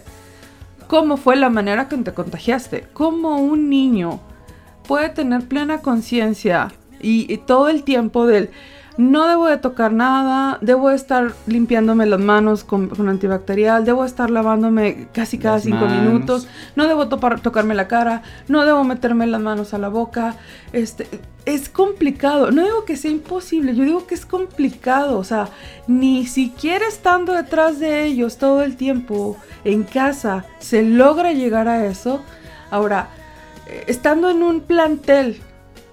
cómo 0.87 1.17
fue 1.17 1.35
la 1.35 1.49
manera 1.49 1.87
que 1.87 1.97
te 1.97 2.13
contagiaste, 2.13 2.87
como 2.93 3.37
un 3.37 3.69
niño 3.69 4.21
puede 4.87 5.09
tener 5.09 5.47
plena 5.47 5.79
conciencia 5.79 6.69
y, 6.99 7.37
todo 7.45 7.69
el 7.69 7.83
tiempo 7.83 8.25
del 8.25 8.49
no 8.97 9.27
debo 9.27 9.45
de 9.45 9.57
tocar 9.57 9.93
nada, 9.93 10.57
debo 10.61 10.89
de 10.89 10.95
estar 10.95 11.35
limpiándome 11.45 12.07
las 12.07 12.19
manos 12.19 12.63
con, 12.63 12.89
antibacterial, 13.07 13.85
debo 13.85 14.01
de 14.01 14.07
estar 14.07 14.31
lavándome 14.31 15.07
casi 15.13 15.37
cada 15.37 15.59
cinco 15.59 15.85
minutos, 15.85 16.47
no 16.75 16.87
debo 16.87 17.07
tocarme 17.07 17.75
la 17.75 17.87
cara, 17.87 18.23
no 18.47 18.65
debo 18.65 18.83
meterme 18.83 19.27
las 19.27 19.39
manos 19.39 19.75
a 19.75 19.77
la 19.77 19.89
boca. 19.89 20.37
Este, 20.73 21.07
es 21.45 21.69
complicado, 21.69 22.49
no 22.49 22.63
digo 22.63 22.85
que 22.85 22.97
sea 22.97 23.11
imposible, 23.11 23.75
yo 23.75 23.83
digo 23.83 24.07
que 24.07 24.15
es 24.15 24.25
complicado, 24.25 25.19
o 25.19 25.23
sea, 25.23 25.49
ni 25.85 26.25
siquiera 26.25 26.87
estando 26.87 27.33
detrás 27.33 27.79
de 27.79 28.03
ellos 28.05 28.39
todo 28.39 28.63
el 28.63 28.77
tiempo 28.77 29.37
en 29.63 29.83
casa 29.83 30.45
se 30.57 30.81
logra 30.81 31.33
llegar 31.33 31.67
a 31.67 31.85
eso. 31.85 32.23
Ahora, 32.71 33.09
estando 33.87 34.29
en 34.29 34.43
un 34.43 34.61
plantel 34.61 35.41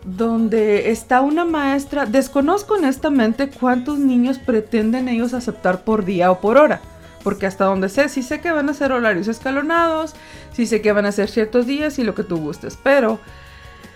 donde 0.04 0.90
está 0.90 1.22
una 1.22 1.44
maestra, 1.44 2.06
desconozco 2.06 2.74
honestamente 2.74 3.48
cuántos 3.48 3.98
niños 3.98 4.38
pretenden 4.38 5.08
ellos 5.08 5.32
aceptar 5.32 5.82
por 5.82 6.04
día 6.04 6.30
o 6.30 6.40
por 6.40 6.58
hora. 6.58 6.80
Porque 7.22 7.46
hasta 7.46 7.64
donde 7.64 7.88
sé, 7.88 8.10
sí 8.10 8.22
sé 8.22 8.40
que 8.40 8.52
van 8.52 8.68
a 8.68 8.74
ser 8.74 8.92
horarios 8.92 9.28
escalonados, 9.28 10.14
sí 10.52 10.66
sé 10.66 10.82
que 10.82 10.92
van 10.92 11.06
a 11.06 11.12
ser 11.12 11.30
ciertos 11.30 11.66
días 11.66 11.98
y 11.98 12.04
lo 12.04 12.14
que 12.14 12.22
tú 12.22 12.36
gustes, 12.36 12.78
pero 12.82 13.18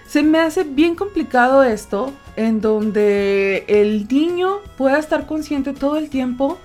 se 0.06 0.22
me 0.22 0.40
hace 0.40 0.64
bien 0.64 0.94
complicado 0.94 1.62
esto 1.62 2.14
en 2.36 2.62
donde 2.62 3.66
el 3.68 4.08
niño 4.08 4.60
pueda 4.78 4.98
estar 4.98 5.26
consciente 5.26 5.74
todo 5.74 5.98
el 5.98 6.08
tiempo 6.08 6.58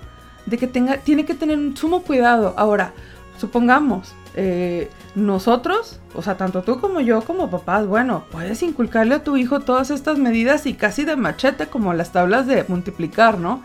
de 0.46 0.58
que 0.58 0.68
tenga, 0.68 0.98
tiene 0.98 1.26
que 1.26 1.34
tener 1.34 1.58
un 1.58 1.76
sumo 1.76 2.04
cuidado. 2.04 2.54
Ahora, 2.56 2.94
supongamos, 3.38 4.14
eh, 4.36 4.90
nosotros, 5.16 6.00
o 6.16 6.24
sea, 6.24 6.38
tanto 6.38 6.64
tú 6.64 6.80
como 6.80 7.00
yo 7.02 7.22
como 7.22 7.52
papás, 7.52 7.86
bueno, 7.86 8.26
puedes 8.32 8.64
inculcarle 8.64 9.16
a 9.16 9.24
tu 9.24 9.38
hijo 9.38 9.60
todas 9.60 9.92
estas 9.92 10.18
medidas 10.18 10.66
y 10.66 10.74
casi 10.74 11.06
de 11.06 11.16
machete 11.16 11.68
como 11.68 11.94
las 11.94 12.12
tablas 12.12 12.48
de 12.48 12.66
multiplicar, 12.68 13.38
¿no? 13.38 13.64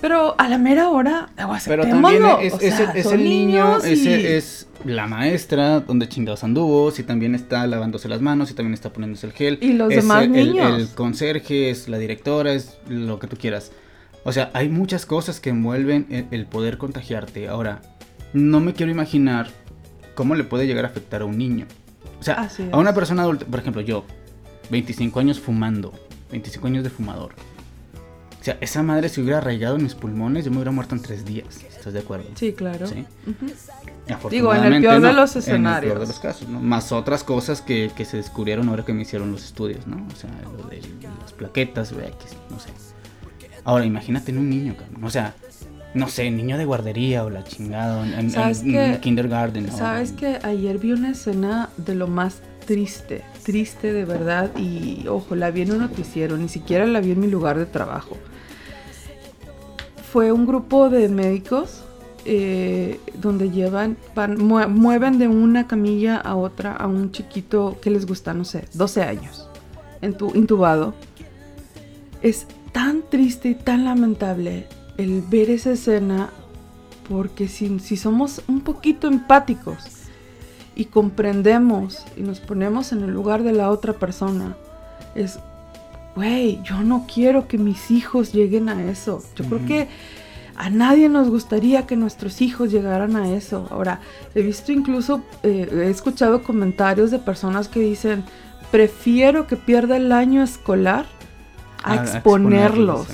Pero 0.00 0.34
a 0.38 0.48
la 0.48 0.58
mera 0.58 0.90
hora, 0.90 1.30
Pero 1.66 1.86
también 1.86 2.22
es, 2.40 2.54
es, 2.60 3.06
el 3.06 3.24
niño, 3.24 3.78
ese 3.78 4.36
es 4.36 4.68
la 4.84 5.06
maestra, 5.06 5.80
donde 5.80 6.08
chingados 6.08 6.44
anduvo, 6.44 6.90
si 6.90 7.02
también 7.02 7.34
está 7.34 7.66
lavándose 7.66 8.08
las 8.08 8.20
manos, 8.20 8.48
si 8.48 8.54
también 8.54 8.74
está 8.74 8.92
poniéndose 8.92 9.26
el 9.26 9.32
gel. 9.32 9.58
Y 9.62 9.72
los 9.72 9.88
demás 9.88 10.28
niños. 10.28 10.78
El, 10.78 10.88
conserje, 10.88 11.70
es 11.70 11.88
la 11.88 11.98
directora, 11.98 12.52
es 12.52 12.78
lo 12.88 13.18
que 13.18 13.26
tú 13.26 13.36
quieras. 13.36 13.72
O 14.24 14.32
sea, 14.32 14.50
hay 14.54 14.68
muchas 14.68 15.04
cosas 15.06 15.40
que 15.40 15.50
envuelven 15.50 16.28
el 16.30 16.46
poder 16.46 16.78
contagiarte. 16.78 17.48
Ahora, 17.48 17.80
no 18.34 18.60
me 18.60 18.74
quiero 18.74 18.90
imaginar 18.90 19.48
cómo 20.14 20.34
le 20.34 20.44
puede 20.44 20.66
llegar 20.66 20.84
a 20.84 20.88
afectar 20.88 21.22
a 21.22 21.24
un 21.24 21.38
niño. 21.38 21.66
O 22.20 22.22
sea, 22.22 22.48
a 22.72 22.78
una 22.78 22.94
persona 22.94 23.22
adulta, 23.22 23.44
por 23.46 23.60
ejemplo, 23.60 23.82
yo, 23.82 24.04
25 24.70 25.20
años 25.20 25.40
fumando, 25.40 25.92
25 26.30 26.66
años 26.66 26.84
de 26.84 26.90
fumador. 26.90 27.32
O 28.40 28.44
sea, 28.44 28.58
esa 28.60 28.82
madre 28.82 29.08
se 29.08 29.22
hubiera 29.22 29.38
arraigado 29.38 29.76
en 29.76 29.82
mis 29.82 29.94
pulmones, 29.94 30.44
yo 30.44 30.50
me 30.50 30.58
hubiera 30.58 30.70
muerto 30.70 30.94
en 30.94 31.00
tres 31.00 31.24
días. 31.24 31.64
¿Estás 31.64 31.94
de 31.94 32.00
acuerdo? 32.00 32.26
Sí, 32.34 32.52
claro. 32.52 32.86
¿Sí? 32.86 33.06
Digo, 34.30 34.54
en 34.54 34.72
el 34.72 34.82
peor 34.82 35.00
de 35.00 35.12
los 35.14 35.36
escenarios. 35.36 35.82
En 35.84 35.90
el 35.90 35.94
peor 35.94 36.00
de 36.00 36.06
los 36.06 36.20
casos, 36.20 36.48
¿no? 36.48 36.60
Más 36.60 36.92
otras 36.92 37.24
cosas 37.24 37.62
que, 37.62 37.90
que, 37.96 38.04
se 38.04 38.18
descubrieron 38.18 38.68
ahora 38.68 38.84
que 38.84 38.92
me 38.92 39.02
hicieron 39.02 39.32
los 39.32 39.44
estudios, 39.44 39.86
¿no? 39.86 40.06
O 40.12 40.16
sea, 40.16 40.30
lo 40.58 40.68
de 40.68 40.82
las 41.22 41.32
plaquetas, 41.32 41.92
no 41.92 42.58
sé. 42.60 42.70
Ahora, 43.64 43.86
imagínate 43.86 44.30
en 44.30 44.38
un 44.38 44.50
niño, 44.50 44.76
cabrón. 44.76 45.04
O 45.04 45.10
sea, 45.10 45.34
no 45.94 46.08
sé, 46.08 46.30
niño 46.30 46.58
de 46.58 46.64
guardería 46.64 47.24
o 47.24 47.30
la 47.30 47.44
chingada, 47.44 48.04
en, 48.06 48.30
en, 48.34 49.00
kindergarten. 49.00 49.70
Sabes 49.70 50.12
que 50.12 50.38
ayer 50.42 50.78
vi 50.78 50.92
una 50.92 51.10
escena 51.10 51.70
de 51.76 51.94
lo 51.94 52.08
más 52.08 52.42
triste, 52.66 53.22
triste 53.44 53.92
de 53.92 54.04
verdad, 54.04 54.50
y 54.56 55.06
ojo, 55.08 55.36
la 55.36 55.50
vi 55.50 55.62
en 55.62 55.72
un 55.72 55.78
noticiero, 55.78 56.36
ni 56.36 56.48
siquiera 56.48 56.86
la 56.86 57.00
vi 57.00 57.12
en 57.12 57.20
mi 57.20 57.28
lugar 57.28 57.58
de 57.58 57.66
trabajo. 57.66 58.16
Fue 60.12 60.32
un 60.32 60.46
grupo 60.46 60.90
de 60.90 61.08
médicos 61.08 61.84
eh, 62.24 62.98
donde 63.20 63.50
llevan, 63.50 63.96
mueven 64.68 65.18
de 65.18 65.28
una 65.28 65.66
camilla 65.66 66.16
a 66.16 66.34
otra 66.34 66.72
a 66.72 66.86
un 66.86 67.12
chiquito 67.12 67.78
que 67.80 67.90
les 67.90 68.06
gusta, 68.06 68.34
no 68.34 68.44
sé, 68.44 68.64
12 68.74 69.02
años, 69.02 69.48
intubado. 70.02 70.94
Es 72.22 72.46
tan 72.72 73.02
triste 73.08 73.50
y 73.50 73.54
tan 73.54 73.84
lamentable 73.84 74.66
el 74.96 75.22
ver 75.22 75.50
esa 75.50 75.72
escena 75.72 76.30
porque 77.08 77.48
si, 77.48 77.78
si 77.80 77.96
somos 77.96 78.42
un 78.48 78.60
poquito 78.60 79.08
empáticos 79.08 79.84
y 80.74 80.86
comprendemos 80.86 82.04
y 82.16 82.22
nos 82.22 82.40
ponemos 82.40 82.92
en 82.92 83.02
el 83.02 83.10
lugar 83.10 83.42
de 83.42 83.52
la 83.52 83.70
otra 83.70 83.92
persona, 83.92 84.56
es, 85.14 85.38
güey, 86.16 86.60
yo 86.62 86.82
no 86.82 87.06
quiero 87.12 87.46
que 87.46 87.58
mis 87.58 87.90
hijos 87.90 88.32
lleguen 88.32 88.68
a 88.68 88.90
eso. 88.90 89.22
Yo 89.36 89.44
creo 89.44 89.66
que 89.66 89.88
a 90.56 90.70
nadie 90.70 91.08
nos 91.08 91.28
gustaría 91.30 91.86
que 91.86 91.96
nuestros 91.96 92.40
hijos 92.40 92.70
llegaran 92.70 93.16
a 93.16 93.30
eso. 93.32 93.66
Ahora, 93.70 94.00
he 94.34 94.42
visto 94.42 94.72
incluso, 94.72 95.22
eh, 95.42 95.68
he 95.70 95.90
escuchado 95.90 96.42
comentarios 96.42 97.10
de 97.10 97.18
personas 97.18 97.68
que 97.68 97.80
dicen, 97.80 98.24
prefiero 98.70 99.46
que 99.46 99.56
pierda 99.56 99.96
el 99.96 100.12
año 100.12 100.42
escolar 100.42 101.06
a, 101.84 101.96
exponerlos. 101.96 103.06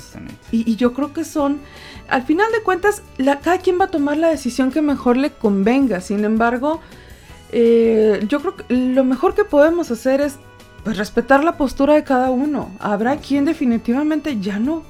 y, 0.51 0.75
yo 0.75 0.93
creo 0.93 1.13
que 1.13 1.23
son, 1.23 1.59
al 2.07 2.23
final 2.23 2.51
de 2.51 2.63
cuentas, 2.63 3.03
la, 3.17 3.39
cada 3.39 3.57
quien 3.59 3.79
va 3.79 3.85
a 3.85 3.91
tomar 3.91 4.17
la 4.17 4.29
decisión 4.29 4.71
que 4.71 4.81
mejor 4.81 5.17
le 5.17 5.31
convenga. 5.31 6.01
Sin 6.01 6.23
embargo, 6.23 6.79
eh, 7.51 8.25
yo 8.27 8.39
creo 8.39 8.55
que 8.55 8.73
lo 8.73 9.03
mejor 9.03 9.35
que 9.35 9.43
podemos 9.43 9.91
hacer 9.91 10.21
es 10.21 10.37
pues, 10.83 10.97
respetar 10.97 11.43
la 11.43 11.57
postura 11.57 11.93
de 11.93 12.03
cada 12.03 12.31
uno. 12.31 12.71
Habrá 12.79 13.17
quien 13.17 13.45
definitivamente 13.45 14.39
ya 14.39 14.57
no, 14.57 14.83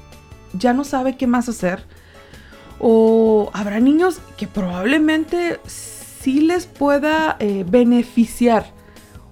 ya 0.52 0.72
no 0.72 0.84
sabe 0.84 1.16
qué 1.16 1.26
más 1.26 1.48
hacer. 1.48 1.84
O 2.78 3.50
habrá 3.52 3.80
niños 3.80 4.20
que 4.36 4.46
probablemente 4.46 5.60
sí 5.66 6.40
les 6.40 6.66
pueda 6.66 7.36
eh, 7.40 7.64
beneficiar 7.68 8.72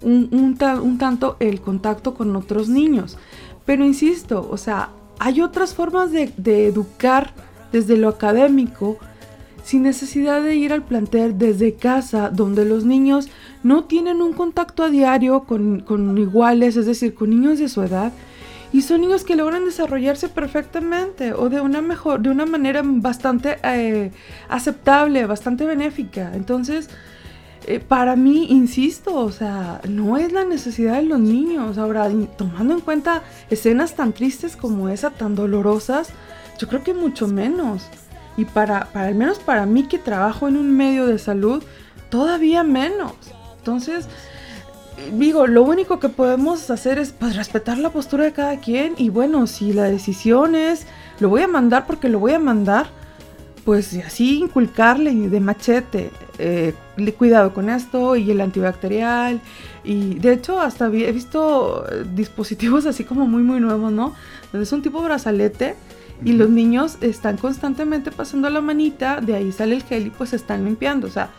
un, 0.02 0.56
tanto 0.98 1.36
el 1.40 1.60
contacto 1.60 2.14
con 2.14 2.34
otros 2.36 2.68
niños. 2.68 3.18
Pero 3.70 3.84
insisto, 3.84 4.48
o 4.50 4.56
sea, 4.56 4.88
hay 5.20 5.42
otras 5.42 5.74
formas 5.74 6.10
de, 6.10 6.32
educar 6.66 7.30
desde 7.70 7.96
lo 7.96 8.08
académico 8.08 8.98
sin 9.62 9.84
necesidad 9.84 10.42
de 10.42 10.56
ir 10.56 10.72
al 10.72 10.82
plantel 10.82 11.38
desde 11.38 11.74
casa, 11.74 12.30
donde 12.30 12.64
los 12.64 12.84
niños 12.84 13.28
no 13.62 13.84
tienen 13.84 14.22
un 14.22 14.32
contacto 14.32 14.82
a 14.82 14.90
diario 14.90 15.44
con, 15.44 16.18
iguales, 16.18 16.76
es 16.76 16.86
decir, 16.86 17.14
con 17.14 17.30
niños 17.30 17.60
de 17.60 17.68
su 17.68 17.80
edad, 17.82 18.12
y 18.72 18.82
son 18.82 19.02
niños 19.02 19.22
que 19.22 19.36
logran 19.36 19.64
desarrollarse 19.64 20.28
perfectamente 20.28 21.32
o 21.32 21.48
de 21.48 21.60
una 21.60 21.80
mejor, 21.80 22.22
de 22.22 22.30
una 22.30 22.46
manera 22.46 22.82
bastante 22.84 23.58
eh, 23.62 24.10
aceptable, 24.48 25.26
bastante 25.26 25.64
benéfica. 25.64 26.32
Entonces, 26.34 26.90
eh, 27.70 27.78
para 27.78 28.16
mí, 28.16 28.46
insisto, 28.50 29.14
o 29.14 29.30
sea, 29.30 29.80
no 29.88 30.16
es 30.16 30.32
la 30.32 30.44
necesidad 30.44 30.96
de 30.96 31.02
los 31.02 31.20
niños. 31.20 31.78
Ahora, 31.78 32.10
tomando 32.36 32.74
en 32.74 32.80
cuenta 32.80 33.22
escenas 33.48 33.94
tan 33.94 34.12
tristes 34.12 34.56
como 34.56 34.88
esa, 34.88 35.10
tan 35.10 35.36
dolorosas, 35.36 36.08
yo 36.58 36.66
creo 36.66 36.82
que 36.82 36.94
mucho 36.94 37.28
menos. 37.28 37.84
Y 38.36 38.44
para, 38.44 38.86
para 38.86 39.06
al 39.06 39.14
menos 39.14 39.38
para 39.38 39.66
mí 39.66 39.84
que 39.84 39.98
trabajo 39.98 40.48
en 40.48 40.56
un 40.56 40.76
medio 40.76 41.06
de 41.06 41.20
salud, 41.20 41.62
todavía 42.08 42.64
menos. 42.64 43.12
Entonces, 43.58 44.08
digo, 45.12 45.46
lo 45.46 45.62
único 45.62 46.00
que 46.00 46.08
podemos 46.08 46.68
hacer 46.70 46.98
es 46.98 47.12
pues 47.12 47.36
respetar 47.36 47.78
la 47.78 47.90
postura 47.90 48.24
de 48.24 48.32
cada 48.32 48.56
quien 48.58 48.94
y 48.96 49.10
bueno, 49.10 49.46
si 49.46 49.72
la 49.72 49.84
decisión 49.84 50.56
es, 50.56 50.88
lo 51.20 51.28
voy 51.28 51.42
a 51.42 51.46
mandar 51.46 51.86
porque 51.86 52.08
lo 52.08 52.18
voy 52.18 52.32
a 52.32 52.40
mandar, 52.40 52.88
pues 53.64 53.94
así 54.04 54.38
inculcarle 54.38 55.12
de 55.12 55.40
machete, 55.40 56.10
eh, 56.38 56.74
cuidado 57.16 57.52
con 57.52 57.70
esto 57.70 58.16
y 58.16 58.30
el 58.30 58.40
antibacterial. 58.40 59.40
Y 59.84 60.14
de 60.18 60.32
hecho 60.32 60.60
hasta 60.60 60.86
he 60.86 61.12
visto 61.12 61.86
eh, 61.90 62.04
dispositivos 62.14 62.86
así 62.86 63.04
como 63.04 63.26
muy 63.26 63.42
muy 63.42 63.60
nuevos, 63.60 63.92
¿no? 63.92 64.14
Es 64.52 64.72
un 64.72 64.82
tipo 64.82 65.02
brazalete 65.02 65.76
y 66.24 66.32
los 66.32 66.50
niños 66.50 66.98
están 67.00 67.36
constantemente 67.38 68.10
pasando 68.10 68.50
la 68.50 68.60
manita, 68.60 69.20
de 69.20 69.36
ahí 69.36 69.52
sale 69.52 69.76
el 69.76 69.82
gel 69.82 70.08
y 70.08 70.10
pues 70.10 70.32
están 70.32 70.64
limpiando. 70.64 71.06
O 71.06 71.10
sea, 71.10 71.30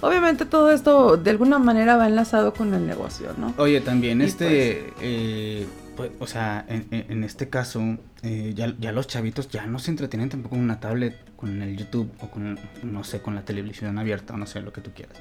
obviamente 0.00 0.44
todo 0.44 0.70
esto 0.70 1.16
de 1.16 1.30
alguna 1.30 1.58
manera 1.58 1.96
va 1.96 2.06
enlazado 2.06 2.54
con 2.54 2.72
el 2.74 2.86
negocio, 2.86 3.28
¿no? 3.36 3.54
Oye, 3.56 3.80
también 3.80 4.20
este... 4.22 4.92
Pues, 4.94 5.02
eh, 5.02 5.66
pues, 5.98 6.12
o 6.20 6.28
sea, 6.28 6.64
en, 6.68 7.24
este 7.24 7.48
caso, 7.48 7.98
eh, 8.22 8.52
ya, 8.54 8.72
ya, 8.78 8.92
los 8.92 9.08
chavitos 9.08 9.48
ya 9.48 9.66
no 9.66 9.80
se 9.80 9.90
entretienen 9.90 10.28
tampoco 10.28 10.54
con 10.54 10.64
una 10.64 10.78
tablet, 10.78 11.16
con 11.34 11.60
el 11.60 11.76
YouTube 11.76 12.08
o 12.20 12.30
con, 12.30 12.56
no 12.84 13.02
sé, 13.02 13.20
con 13.20 13.34
la 13.34 13.44
televisión 13.44 13.98
abierta 13.98 14.34
o 14.34 14.36
no 14.36 14.46
sé, 14.46 14.60
lo 14.60 14.72
que 14.72 14.80
tú 14.80 14.92
quieras. 14.94 15.18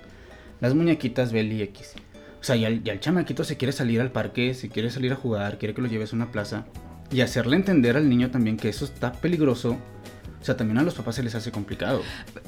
Las 0.61 0.75
muñequitas 0.75 1.31
Belly 1.31 1.63
X. 1.63 1.95
O 2.39 2.43
sea, 2.43 2.55
ya, 2.57 2.69
ya 2.69 2.93
el 2.93 2.99
chamaquito 2.99 3.43
se 3.43 3.57
quiere 3.57 3.71
salir 3.71 3.99
al 4.01 4.11
parque, 4.11 4.53
se 4.53 4.69
quiere 4.69 4.91
salir 4.91 5.11
a 5.13 5.15
jugar, 5.15 5.57
quiere 5.57 5.73
que 5.73 5.81
lo 5.81 5.87
lleves 5.87 6.13
a 6.13 6.15
una 6.15 6.31
plaza. 6.31 6.67
Y 7.09 7.21
hacerle 7.21 7.55
entender 7.55 7.97
al 7.97 8.07
niño 8.07 8.29
también 8.29 8.57
que 8.57 8.69
eso 8.69 8.85
está 8.85 9.13
peligroso 9.13 9.79
o 10.39 10.45
sea, 10.45 10.56
también 10.56 10.78
a 10.78 10.84
los 10.84 10.93
papás 10.93 11.15
se 11.15 11.23
les 11.23 11.34
hace 11.36 11.52
complicado. 11.52 12.02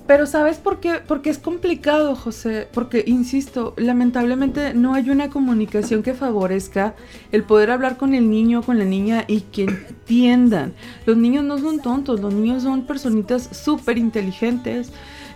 Pero 0.05 0.25
¿sabes 0.25 0.57
por 0.57 0.79
qué? 0.79 1.01
Porque 1.05 1.29
es 1.29 1.39
complicado, 1.39 2.15
José. 2.15 2.67
Porque, 2.71 3.03
insisto, 3.07 3.73
lamentablemente 3.77 4.73
no 4.73 4.93
hay 4.93 5.09
una 5.09 5.29
comunicación 5.29 6.03
que 6.03 6.13
favorezca 6.13 6.95
el 7.31 7.43
poder 7.43 7.71
hablar 7.71 7.97
con 7.97 8.13
el 8.13 8.29
niño, 8.29 8.61
con 8.61 8.77
la 8.77 8.85
niña 8.85 9.25
y 9.27 9.41
que 9.41 9.63
entiendan. 9.63 10.73
Los 11.05 11.17
niños 11.17 11.43
no 11.43 11.57
son 11.57 11.79
tontos, 11.79 12.19
los 12.19 12.33
niños 12.33 12.63
son 12.63 12.85
personitas 12.85 13.49
súper 13.51 13.97
inteligentes. 13.97 14.91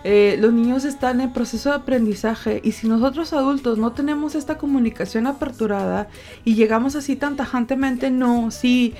Eh, 0.06 0.36
los 0.38 0.52
niños 0.52 0.84
están 0.84 1.22
en 1.22 1.32
proceso 1.32 1.70
de 1.70 1.76
aprendizaje 1.76 2.60
y 2.62 2.72
si 2.72 2.86
nosotros 2.86 3.32
adultos 3.32 3.78
no 3.78 3.92
tenemos 3.92 4.34
esta 4.34 4.58
comunicación 4.58 5.26
aperturada 5.26 6.08
y 6.44 6.56
llegamos 6.56 6.94
así 6.94 7.16
tan 7.16 7.36
tajantemente, 7.36 8.10
no, 8.10 8.50
sí, 8.50 8.92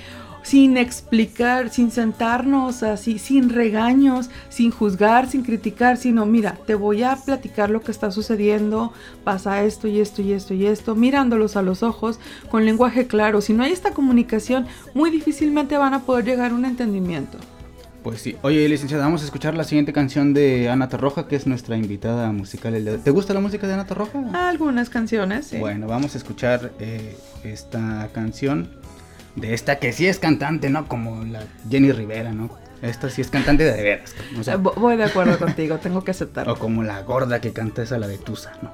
sin 0.45 0.77
explicar, 0.77 1.71
sin 1.71 1.89
sentarnos 1.89 2.83
así, 2.83 3.17
sin 3.17 3.49
regaños, 3.49 4.29
sin 4.49 4.69
juzgar, 4.69 5.27
sin 5.27 5.41
criticar, 5.41 5.97
sino 5.97 6.27
mira, 6.27 6.55
te 6.67 6.75
voy 6.75 7.01
a 7.01 7.15
platicar 7.15 7.71
lo 7.71 7.81
que 7.81 7.91
está 7.91 8.11
sucediendo, 8.11 8.93
pasa 9.23 9.63
esto 9.63 9.87
y 9.87 9.99
esto 9.99 10.21
y 10.21 10.33
esto 10.33 10.53
y 10.53 10.67
esto, 10.67 10.93
mirándolos 10.93 11.55
a 11.55 11.63
los 11.63 11.81
ojos 11.81 12.19
con 12.51 12.63
lenguaje 12.63 13.07
claro. 13.07 13.41
Si 13.41 13.53
no 13.53 13.63
hay 13.63 13.71
esta 13.71 13.91
comunicación, 13.91 14.67
muy 14.93 15.09
difícilmente 15.09 15.77
van 15.77 15.95
a 15.95 16.03
poder 16.03 16.25
llegar 16.25 16.51
a 16.51 16.55
un 16.55 16.65
entendimiento. 16.65 17.39
Pues 18.03 18.21
sí. 18.21 18.35
Oye, 18.43 18.69
licenciada, 18.69 19.03
vamos 19.03 19.23
a 19.23 19.25
escuchar 19.25 19.55
la 19.55 19.63
siguiente 19.63 19.93
canción 19.93 20.35
de 20.35 20.69
Ana 20.69 20.89
Torroja, 20.89 21.27
que 21.27 21.35
es 21.35 21.47
nuestra 21.47 21.75
invitada 21.75 22.31
musical. 22.31 23.01
¿Te 23.03 23.09
gusta 23.09 23.33
la 23.33 23.39
música 23.39 23.65
de 23.65 23.73
Ana 23.73 23.87
Torroja? 23.87 24.47
Algunas 24.47 24.91
canciones, 24.91 25.47
sí. 25.47 25.57
Bueno, 25.57 25.87
vamos 25.87 26.13
a 26.13 26.19
escuchar 26.19 26.71
eh, 26.79 27.17
esta 27.43 28.09
canción 28.13 28.84
de 29.35 29.53
esta 29.53 29.77
que 29.79 29.91
sí 29.93 30.07
es 30.07 30.19
cantante, 30.19 30.69
¿no? 30.69 30.87
Como 30.87 31.23
la 31.25 31.43
Jenny 31.69 31.91
Rivera, 31.91 32.31
¿no? 32.31 32.49
Esta 32.81 33.09
sí 33.09 33.21
es 33.21 33.29
cantante 33.29 33.63
de 33.63 33.81
veras. 33.81 34.13
O 34.39 34.43
sea, 34.43 34.57
vo- 34.57 34.75
Voy 34.75 34.95
de 34.97 35.05
acuerdo 35.05 35.37
contigo, 35.39 35.77
tengo 35.77 36.03
que 36.03 36.11
aceptarlo. 36.11 36.53
o 36.53 36.59
como 36.59 36.83
la 36.83 37.01
gorda 37.01 37.41
que 37.41 37.51
canta 37.51 37.81
esa, 37.83 37.97
la 37.97 38.07
de 38.07 38.17
Tusa, 38.17 38.51
¿no? 38.61 38.71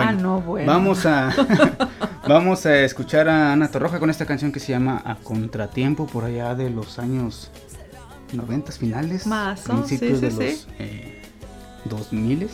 ah, 0.00 0.12
no, 0.12 0.40
bueno. 0.40 0.66
Vamos 0.72 1.06
a, 1.06 1.32
vamos 2.28 2.66
a 2.66 2.80
escuchar 2.80 3.28
a 3.28 3.52
Ana 3.52 3.68
Torroja 3.70 4.00
con 4.00 4.10
esta 4.10 4.26
canción 4.26 4.50
que 4.50 4.58
se 4.60 4.72
llama 4.72 5.00
A 5.04 5.16
Contratiempo, 5.16 6.06
por 6.06 6.24
allá 6.24 6.54
de 6.56 6.68
los 6.70 6.98
años 6.98 7.50
90 8.32 8.72
finales, 8.72 9.26
Más, 9.26 9.60
principios 9.60 10.18
Sí, 10.18 10.24
de 10.26 10.30
sí, 10.30 10.36
los 10.40 10.54
sí. 10.60 10.66
eh, 10.80 11.22
2000 11.84 12.48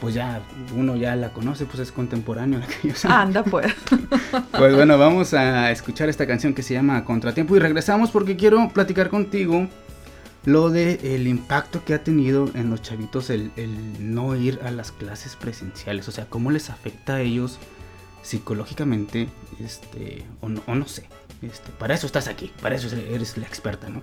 Pues 0.00 0.14
ya 0.14 0.42
uno 0.76 0.96
ya 0.96 1.16
la 1.16 1.30
conoce, 1.30 1.64
pues 1.66 1.78
es 1.78 1.92
contemporáneo 1.92 2.58
la 2.58 2.66
que 2.66 2.88
yo 2.88 2.94
sé. 2.94 3.08
Anda, 3.08 3.42
pues. 3.42 3.72
Pues 4.52 4.74
bueno, 4.74 4.98
vamos 4.98 5.34
a 5.34 5.70
escuchar 5.70 6.08
esta 6.08 6.26
canción 6.26 6.54
que 6.54 6.62
se 6.62 6.74
llama 6.74 7.04
Contratiempo 7.04 7.56
y 7.56 7.58
regresamos 7.58 8.10
porque 8.10 8.36
quiero 8.36 8.68
platicar 8.68 9.08
contigo 9.08 9.68
lo 10.44 10.70
de 10.70 11.14
el 11.14 11.26
impacto 11.26 11.84
que 11.84 11.94
ha 11.94 12.04
tenido 12.04 12.50
en 12.54 12.70
los 12.70 12.82
chavitos 12.82 13.30
el, 13.30 13.50
el 13.56 14.14
no 14.14 14.36
ir 14.36 14.60
a 14.64 14.70
las 14.70 14.92
clases 14.92 15.36
presenciales, 15.36 16.06
o 16.08 16.12
sea, 16.12 16.26
cómo 16.26 16.50
les 16.50 16.70
afecta 16.70 17.16
a 17.16 17.20
ellos 17.20 17.58
psicológicamente, 18.22 19.28
este, 19.62 20.24
o 20.40 20.48
no, 20.48 20.62
o 20.66 20.74
no 20.74 20.86
sé, 20.86 21.04
este, 21.42 21.70
para 21.78 21.94
eso 21.94 22.06
estás 22.06 22.28
aquí, 22.28 22.52
para 22.60 22.74
eso 22.74 22.94
eres 22.94 23.36
la 23.36 23.46
experta, 23.46 23.88
¿no? 23.88 24.02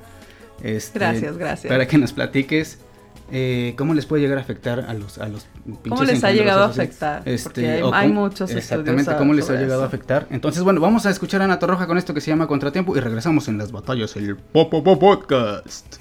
Este, 0.64 1.00
Gracias, 1.00 1.38
gracias. 1.38 1.72
Para 1.72 1.88
que 1.88 1.98
nos 1.98 2.14
platiques 2.14 2.80
eh, 3.32 3.74
cómo 3.78 3.94
les 3.94 4.06
puede 4.06 4.22
llegar 4.22 4.38
a 4.38 4.42
afectar 4.42 4.82
a 4.82 4.94
los 4.94 5.18
a 5.18 5.28
los 5.28 5.48
¿Cómo 5.64 5.82
pinches 5.82 6.08
les 6.08 6.24
ha 6.24 6.32
llegado 6.32 6.64
a 6.64 6.68
afectar? 6.68 7.22
Este, 7.26 7.44
Porque 7.44 7.70
hay, 7.70 7.82
o 7.82 7.94
hay 7.94 8.08
cómo- 8.10 8.22
muchos 8.22 8.50
estudios 8.50 8.64
Exactamente, 8.64 9.16
cómo 9.18 9.34
les 9.34 9.50
ha 9.50 9.54
llegado 9.56 9.84
a 9.84 9.86
afectar. 9.86 10.28
Entonces, 10.30 10.64
bueno, 10.64 10.82
vamos 10.82 11.06
a 11.06 11.10
escuchar 11.10 11.42
a 11.42 11.46
Ana 11.46 11.60
Torroja 11.60 11.88
con 11.88 11.98
esto 11.98 12.14
que 12.14 12.22
se 12.22 12.30
llama 12.32 12.48
Contratiempo 12.48 12.96
y 12.96 13.00
regresamos 13.00 13.48
en 13.48 13.58
las 13.58 13.72
batallas, 13.72 14.16
el 14.16 14.36
Popo 14.36 14.84
Podcast. 15.00 15.96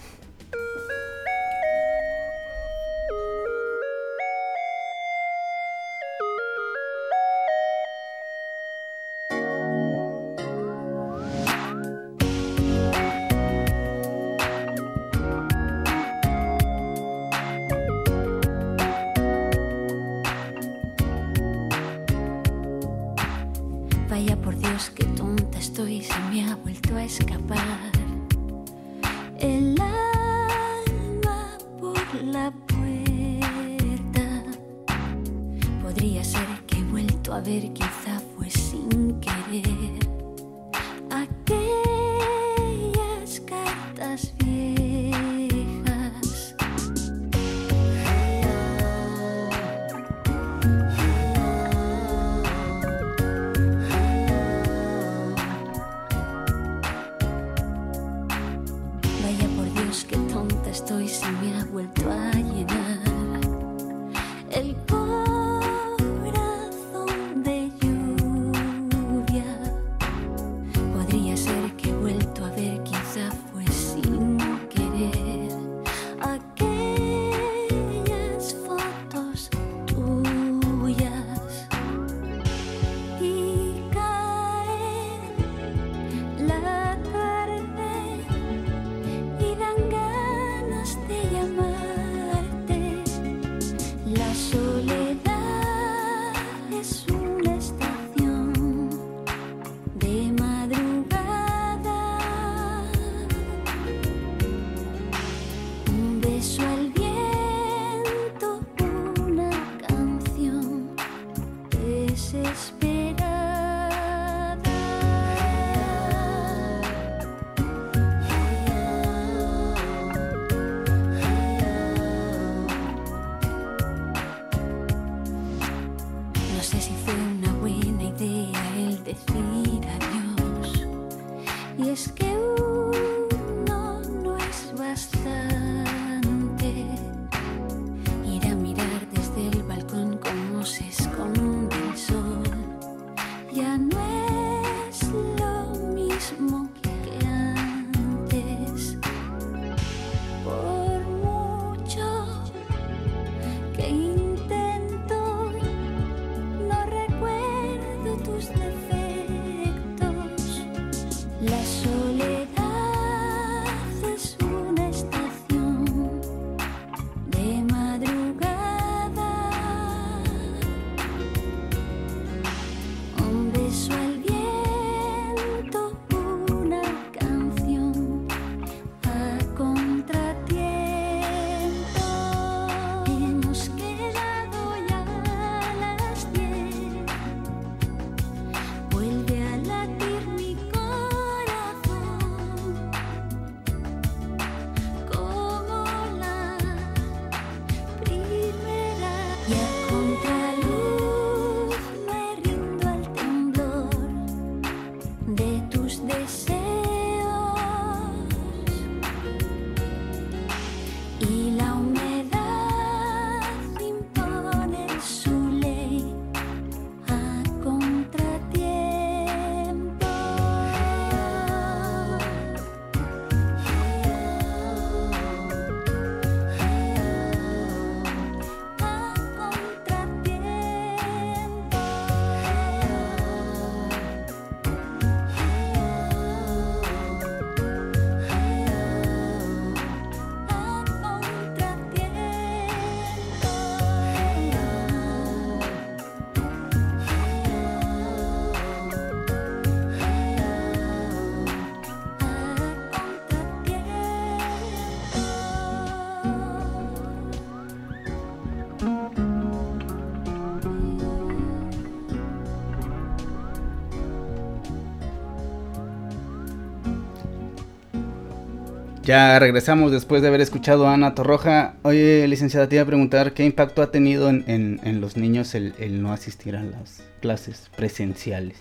Ya 269.10 269.36
regresamos 269.40 269.90
después 269.90 270.22
de 270.22 270.28
haber 270.28 270.40
escuchado 270.40 270.86
a 270.86 270.94
Ana 270.94 271.16
Torroja. 271.16 271.74
Oye, 271.82 272.28
licenciada, 272.28 272.68
te 272.68 272.76
iba 272.76 272.84
a 272.84 272.86
preguntar 272.86 273.32
qué 273.32 273.44
impacto 273.44 273.82
ha 273.82 273.90
tenido 273.90 274.28
en, 274.28 275.00
los 275.00 275.16
niños 275.16 275.56
el, 275.56 276.00
no 276.00 276.12
asistir 276.12 276.54
a 276.54 276.62
las 276.62 277.02
clases 277.20 277.72
presenciales. 277.76 278.56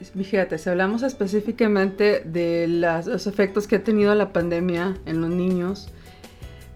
Fíjate, 0.00 0.56
si 0.56 0.70
hablamos 0.70 1.02
específicamente 1.02 2.22
de 2.24 2.68
los 2.68 3.26
efectos 3.26 3.66
que 3.66 3.76
ha 3.76 3.84
tenido 3.84 4.14
la 4.14 4.32
pandemia 4.32 4.96
en 5.04 5.20
los 5.20 5.28
niños, 5.28 5.90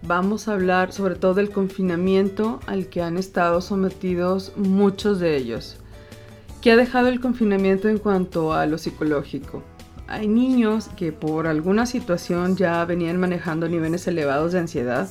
vamos 0.03 0.47
a 0.47 0.53
hablar 0.53 0.91
sobre 0.91 1.15
todo 1.15 1.33
del 1.33 1.49
confinamiento 1.49 2.59
al 2.67 2.85
que 2.85 3.01
han 3.01 3.17
estado 3.17 3.61
sometidos 3.61 4.53
muchos 4.57 5.19
de 5.19 5.37
ellos. 5.37 5.77
¿Qué 6.61 6.71
ha 6.71 6.75
dejado 6.75 7.07
el 7.07 7.19
confinamiento 7.19 7.89
en 7.89 7.97
cuanto 7.97 8.53
a 8.53 8.67
lo 8.67 8.77
psicológico? 8.77 9.63
Hay 10.11 10.27
niños 10.27 10.89
que 10.97 11.13
por 11.13 11.47
alguna 11.47 11.85
situación 11.85 12.57
ya 12.57 12.83
venían 12.83 13.17
manejando 13.17 13.69
niveles 13.69 14.05
elevados 14.07 14.51
de 14.51 14.59
ansiedad. 14.59 15.07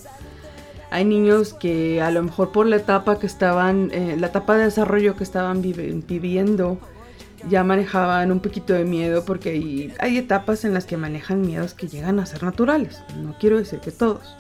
Hay 0.91 1.07
niños 1.07 1.55
que 1.55 2.03
a 2.03 2.11
lo 2.11 2.23
mejor 2.23 2.53
por 2.53 2.67
la 2.67 2.77
etapa 2.77 3.19
que 3.19 3.27
estaban, 3.27 3.91
eh, 3.95 4.19
la 4.19 4.27
etapa 4.27 4.59
de 4.59 4.65
desarrollo 4.65 5.17
que 5.17 5.25
estaban 5.25 5.63
viviendo, 5.63 6.79
ya 7.49 7.65
manejaban 7.65 8.31
un 8.31 8.41
poquito 8.41 8.75
de 8.75 8.85
miedo 8.85 9.25
porque 9.25 9.49
hay, 9.53 9.95
hay 10.01 10.19
etapas 10.19 10.67
en 10.67 10.75
las 10.75 10.85
que 10.85 10.99
manejan 10.99 11.41
miedos 11.41 11.73
que 11.73 11.89
llegan 11.89 12.21
a 12.21 12.27
ser 12.27 12.43
naturales. 12.43 13.03
No 13.23 13.35
quiero 13.41 13.57
decir 13.57 13.79
que 13.79 13.93
todos. 13.93 14.37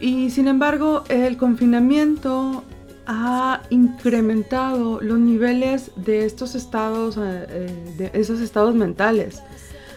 Y 0.00 0.30
sin 0.30 0.48
embargo, 0.48 1.04
el 1.10 1.36
confinamiento 1.36 2.64
ha 3.08 3.62
incrementado 3.70 5.00
los 5.00 5.18
niveles 5.18 5.90
de 5.96 6.26
estos 6.26 6.54
estados, 6.54 7.16
eh, 7.16 7.46
eh, 7.48 7.94
de 7.96 8.10
esos 8.12 8.40
estados 8.40 8.74
mentales. 8.74 9.42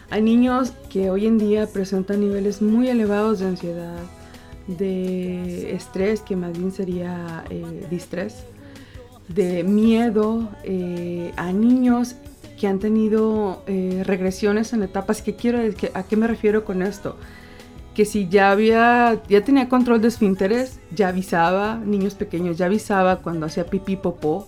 Hay 0.10 0.21
niños 0.21 0.71
que 0.89 1.10
hoy 1.10 1.28
en 1.28 1.38
día 1.38 1.67
presentan 1.67 2.21
niveles 2.21 2.62
muy 2.62 2.88
elevados 2.88 3.39
de 3.39 3.47
ansiedad, 3.47 4.00
de 4.67 5.76
estrés, 5.76 6.21
que 6.21 6.38
más 6.38 6.58
bien 6.58 6.71
sería 6.71 7.43
eh, 7.50 7.86
distrés, 7.89 8.45
de 9.28 9.63
miedo, 9.63 10.50
a 11.38 11.52
niños 11.52 12.15
que 12.60 12.67
han 12.67 12.80
tenido 12.80 13.63
regresiones 13.65 14.74
en 14.74 14.84
etapas. 14.84 15.21
¿Qué 15.21 15.36
quiero, 15.36 15.60
¿A 15.93 16.04
qué 16.04 16.17
me 16.17 16.28
refiero 16.28 16.65
con 16.65 16.82
esto? 16.82 17.15
Que 17.93 18.06
si 18.06 18.27
ya 18.30 18.51
había, 18.51 19.21
ya 19.27 19.43
tenía 19.43 19.67
control 19.67 20.01
de 20.01 20.08
esfínteres, 20.08 20.80
ya 20.95 21.10
avisaba, 21.10 21.75
niños 21.75 22.15
pequeños, 22.15 22.58
ya 22.58 22.67
avisaba 22.67 23.17
cuando 23.17 23.45
hacía 23.45 23.65
pipí 23.65 23.97
popó, 23.97 24.47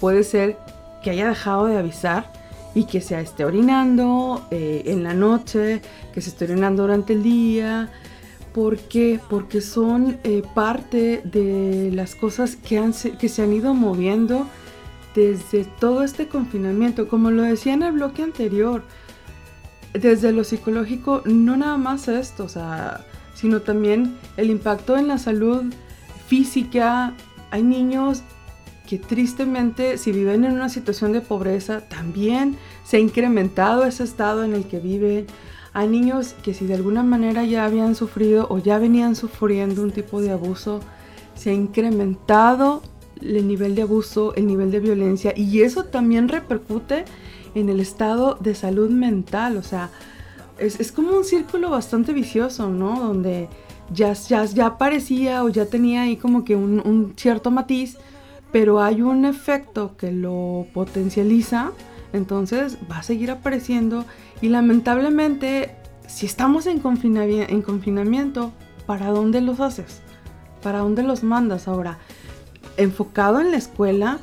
puede 0.00 0.24
ser 0.24 0.56
que 1.02 1.10
haya 1.10 1.28
dejado 1.28 1.66
de 1.66 1.78
avisar 1.78 2.32
y 2.74 2.84
que 2.84 3.00
se 3.00 3.20
esté 3.20 3.44
orinando 3.44 4.46
eh, 4.50 4.82
en 4.86 5.02
la 5.02 5.14
noche, 5.14 5.82
que 6.12 6.20
se 6.20 6.30
esté 6.30 6.44
orinando 6.44 6.82
durante 6.82 7.12
el 7.12 7.22
día. 7.22 7.90
¿Por 8.52 8.78
qué? 8.78 9.20
Porque 9.28 9.60
son 9.60 10.18
eh, 10.24 10.42
parte 10.54 11.22
de 11.24 11.90
las 11.92 12.14
cosas 12.14 12.56
que, 12.56 12.78
han, 12.78 12.92
que 12.92 13.28
se 13.28 13.42
han 13.42 13.52
ido 13.52 13.74
moviendo 13.74 14.46
desde 15.14 15.64
todo 15.64 16.02
este 16.02 16.26
confinamiento. 16.26 17.08
Como 17.08 17.30
lo 17.30 17.42
decía 17.42 17.74
en 17.74 17.82
el 17.82 17.92
bloque 17.92 18.22
anterior, 18.22 18.82
desde 19.92 20.32
lo 20.32 20.44
psicológico, 20.44 21.22
no 21.24 21.56
nada 21.56 21.76
más 21.76 22.08
esto, 22.08 22.44
o 22.44 22.48
sea, 22.48 23.04
sino 23.34 23.60
también 23.60 24.16
el 24.36 24.50
impacto 24.50 24.96
en 24.96 25.08
la 25.08 25.18
salud 25.18 25.64
física. 26.26 27.14
Hay 27.50 27.62
niños 27.62 28.22
que 28.86 28.98
tristemente, 28.98 29.98
si 29.98 30.12
viven 30.12 30.44
en 30.44 30.52
una 30.52 30.68
situación 30.68 31.12
de 31.12 31.20
pobreza, 31.20 31.82
también 31.88 32.56
se 32.84 32.96
ha 32.96 33.00
incrementado 33.00 33.84
ese 33.84 34.04
estado 34.04 34.44
en 34.44 34.54
el 34.54 34.64
que 34.64 34.78
viven. 34.78 35.26
Hay 35.72 35.88
niños 35.88 36.34
que 36.42 36.54
si 36.54 36.66
de 36.66 36.74
alguna 36.74 37.02
manera 37.02 37.44
ya 37.44 37.64
habían 37.64 37.94
sufrido 37.94 38.46
o 38.50 38.58
ya 38.58 38.78
venían 38.78 39.14
sufriendo 39.14 39.82
un 39.82 39.92
tipo 39.92 40.20
de 40.20 40.32
abuso, 40.32 40.80
se 41.34 41.50
ha 41.50 41.52
incrementado 41.52 42.82
el 43.22 43.46
nivel 43.46 43.74
de 43.74 43.82
abuso, 43.82 44.34
el 44.34 44.46
nivel 44.46 44.70
de 44.70 44.80
violencia 44.80 45.32
y 45.36 45.62
eso 45.62 45.84
también 45.84 46.28
repercute 46.28 47.04
en 47.54 47.68
el 47.68 47.80
estado 47.80 48.36
de 48.40 48.54
salud 48.54 48.90
mental. 48.90 49.56
O 49.56 49.62
sea, 49.62 49.90
es, 50.58 50.92
como 50.92 51.16
un 51.16 51.24
círculo 51.24 51.70
bastante 51.70 52.12
vicioso, 52.12 52.68
¿no? 52.68 53.00
Donde 53.00 53.48
ya, 53.92 54.12
ya, 54.12 54.44
ya 54.44 54.66
aparecía 54.66 55.42
o 55.42 55.48
ya 55.48 55.66
tenía 55.66 56.02
ahí 56.02 56.16
como 56.16 56.44
que 56.44 56.56
un, 56.56 57.14
cierto 57.16 57.50
matiz, 57.50 57.96
pero 58.52 58.80
hay 58.80 59.02
un 59.02 59.24
efecto 59.24 59.96
que 59.96 60.12
lo 60.12 60.66
potencializa, 60.72 61.72
entonces 62.12 62.78
va 62.90 62.98
a 62.98 63.02
seguir 63.02 63.30
apareciendo 63.30 64.04
y 64.40 64.48
lamentablemente 64.48 65.76
si 66.06 66.26
estamos 66.26 66.66
en 66.66 66.80
confinamiento, 66.80 68.52
¿para 68.86 69.10
dónde 69.10 69.40
los 69.40 69.60
haces? 69.60 70.02
¿Para 70.62 70.80
dónde 70.80 71.04
los 71.04 71.22
mandas 71.22 71.68
ahora? 71.68 71.98
Enfocado 72.76 73.40
en 73.40 73.52
la 73.52 73.56
escuela, 73.56 74.18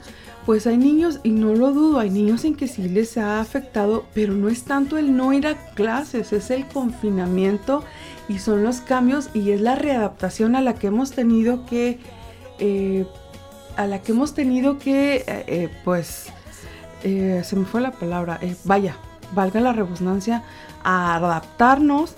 pues 0.47 0.65
hay 0.65 0.77
niños, 0.77 1.19
y 1.23 1.31
no 1.31 1.53
lo 1.55 1.73
dudo, 1.73 1.99
hay 1.99 2.09
niños 2.09 2.45
en 2.45 2.55
que 2.55 2.69
sí 2.69 2.87
les 2.87 3.17
ha 3.17 3.41
afectado, 3.41 4.05
pero 4.13 4.31
no 4.31 4.47
es 4.47 4.63
tanto 4.63 4.97
el 4.97 5.13
no 5.13 5.33
ir 5.33 5.45
a 5.45 5.55
clases, 5.73 6.31
es 6.31 6.51
el 6.51 6.65
confinamiento 6.65 7.83
y 8.29 8.39
son 8.39 8.63
los 8.63 8.79
cambios 8.79 9.29
y 9.33 9.51
es 9.51 9.59
la 9.59 9.75
readaptación 9.75 10.55
a 10.55 10.61
la 10.61 10.73
que 10.75 10.87
hemos 10.87 11.11
tenido 11.11 11.65
que, 11.65 11.99
eh, 12.59 13.05
a 13.75 13.87
la 13.87 14.01
que 14.01 14.13
hemos 14.13 14.35
tenido 14.35 14.79
que, 14.79 15.17
eh, 15.17 15.25
eh, 15.27 15.69
pues, 15.83 16.27
se 17.01 17.55
me 17.57 17.65
fue 17.65 17.81
la 17.81 17.91
palabra, 17.91 18.39
vaya, 18.63 18.95
valga 19.33 19.59
la 19.59 19.73
redundancia, 19.73 20.43
a 20.81 21.15
adaptarnos 21.15 22.15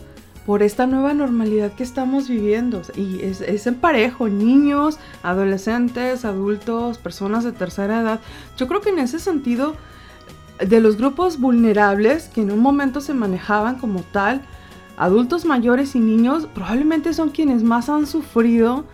por 0.49 0.63
esta 0.63 0.87
nueva 0.87 1.13
normalidad 1.13 1.73
que 1.73 1.83
estamos 1.83 2.27
viviendo. 2.27 2.81
Y 2.95 3.21
es, 3.21 3.67
en 3.67 3.75
parejo, 3.75 4.29
niños, 4.29 4.97
adolescentes, 5.21 6.25
adultos, 6.25 6.97
personas 6.97 7.43
de 7.43 7.51
tercera 7.51 8.01
edad. 8.01 8.19
Yo 8.57 8.67
creo 8.67 8.81
que 8.81 8.89
en 8.89 8.97
ese 8.97 9.19
sentido, 9.19 9.75
de 10.57 10.79
los 10.79 10.97
grupos 10.97 11.39
vulnerables 11.39 12.29
que 12.29 12.41
en 12.41 12.49
un 12.49 12.61
momento 12.61 12.99
se 12.99 13.13
manejaban 13.13 13.77
como 13.77 14.01
tal, 14.01 14.41
adultos 14.97 15.45
mayores 15.45 15.93
y 15.93 15.99
niños 15.99 16.47
probablemente 16.51 17.13
son 17.13 17.29
quienes 17.29 17.61
más 17.61 17.87
han 17.87 18.07
sufrido 18.07 18.85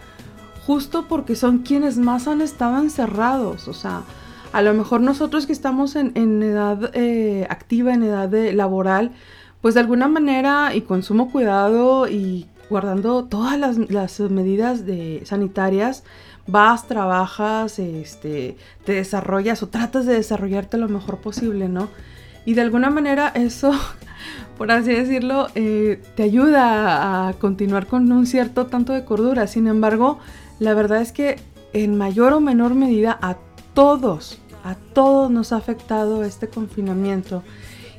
justo 0.68 1.06
porque 1.08 1.38
son 1.38 1.60
quienes 1.60 1.98
más 1.98 2.28
han 2.28 2.42
estado 2.42 2.80
encerrados. 2.80 3.70
O 3.70 3.74
sea, 3.74 4.02
a 4.52 4.62
lo 4.62 4.74
mejor 4.74 5.00
nosotros 5.00 5.46
que 5.46 5.54
estamos 5.54 5.96
en, 5.96 6.44
edad 6.44 6.92
eh, 6.96 7.48
activa, 7.50 7.94
en 7.94 8.04
edad 8.04 8.30
laboral, 8.52 9.14
pues 9.66 9.74
de 9.74 9.82
alguna 9.82 10.08
manera 10.08 10.76
y 10.76 10.82
con 10.82 11.02
sumo 11.02 11.32
cuidado 11.32 12.08
y 12.08 12.46
guardando 12.70 13.26
todas 13.26 13.58
las, 13.58 14.20
medidas 14.30 14.84
sanitarias, 15.24 16.04
vas, 16.46 16.88
trabajas, 16.88 17.80
este, 17.80 18.58
te 18.84 18.94
desarrollas 18.94 19.64
o 19.64 19.70
tratas 19.70 20.06
de 20.06 20.14
desarrollarte 20.14 20.78
lo 20.78 20.88
mejor 20.88 21.18
posible, 21.18 21.68
¿no? 21.68 21.90
Y 22.46 22.54
de 22.54 22.62
alguna 22.62 22.92
manera 22.92 23.30
eso, 23.30 23.74
por 24.60 24.70
así 24.70 24.94
decirlo, 24.94 25.48
eh, 25.56 26.00
te 26.16 26.22
ayuda 26.22 27.28
a 27.28 27.34
continuar 27.34 27.88
con 27.88 28.12
un 28.12 28.28
cierto 28.28 28.68
tanto 28.68 28.94
de 28.94 29.04
cordura. 29.04 29.48
Sin 29.48 29.66
embargo, 29.66 30.20
la 30.60 30.76
verdad 30.76 31.02
es 31.02 31.12
que 31.12 31.40
en 31.74 31.98
mayor 31.98 32.34
o 32.34 32.40
menor 32.40 32.76
medida 32.76 33.18
a 33.20 33.38
todos, 33.74 34.38
a 34.64 34.76
todos 34.76 35.32
nos 35.32 35.54
ha 35.54 35.58
afectado 35.58 36.24
este 36.24 36.50
confinamiento 36.50 37.42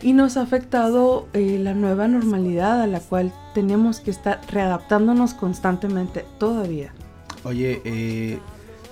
y 0.06 0.12
nos 0.12 0.36
ha 0.36 0.42
afectado 0.42 1.26
eh, 1.32 1.58
la 1.60 1.74
nueva 1.74 2.06
normalidad 2.06 2.80
a 2.80 2.86
la 2.86 3.00
cual 3.00 3.32
tenemos 3.54 3.98
que 3.98 4.12
estar 4.12 4.40
readaptándonos 4.48 5.34
constantemente 5.34 6.24
todavía. 6.38 6.92
Oye, 7.42 7.82
eh, 7.84 8.38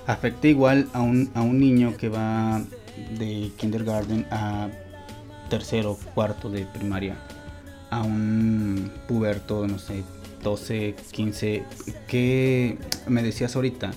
afecta 0.07 0.49
igual 0.49 0.89
a 0.91 0.99
un, 0.99 1.31
a 1.33 1.41
un 1.41 1.57
niño 1.57 1.95
que 1.95 2.09
va 2.09 2.61
de 3.17 3.49
kindergarten 3.55 4.27
a 4.29 4.67
tercero, 5.49 5.97
cuarto 6.13 6.49
de 6.49 6.65
primaria, 6.65 7.15
a 7.91 8.03
un 8.03 8.91
puberto, 9.07 9.65
no 9.69 9.79
sé, 9.79 10.03
12, 10.43 10.95
15, 11.11 11.63
¿qué 12.09 12.77
me 13.07 13.23
decías 13.23 13.55
ahorita? 13.55 13.91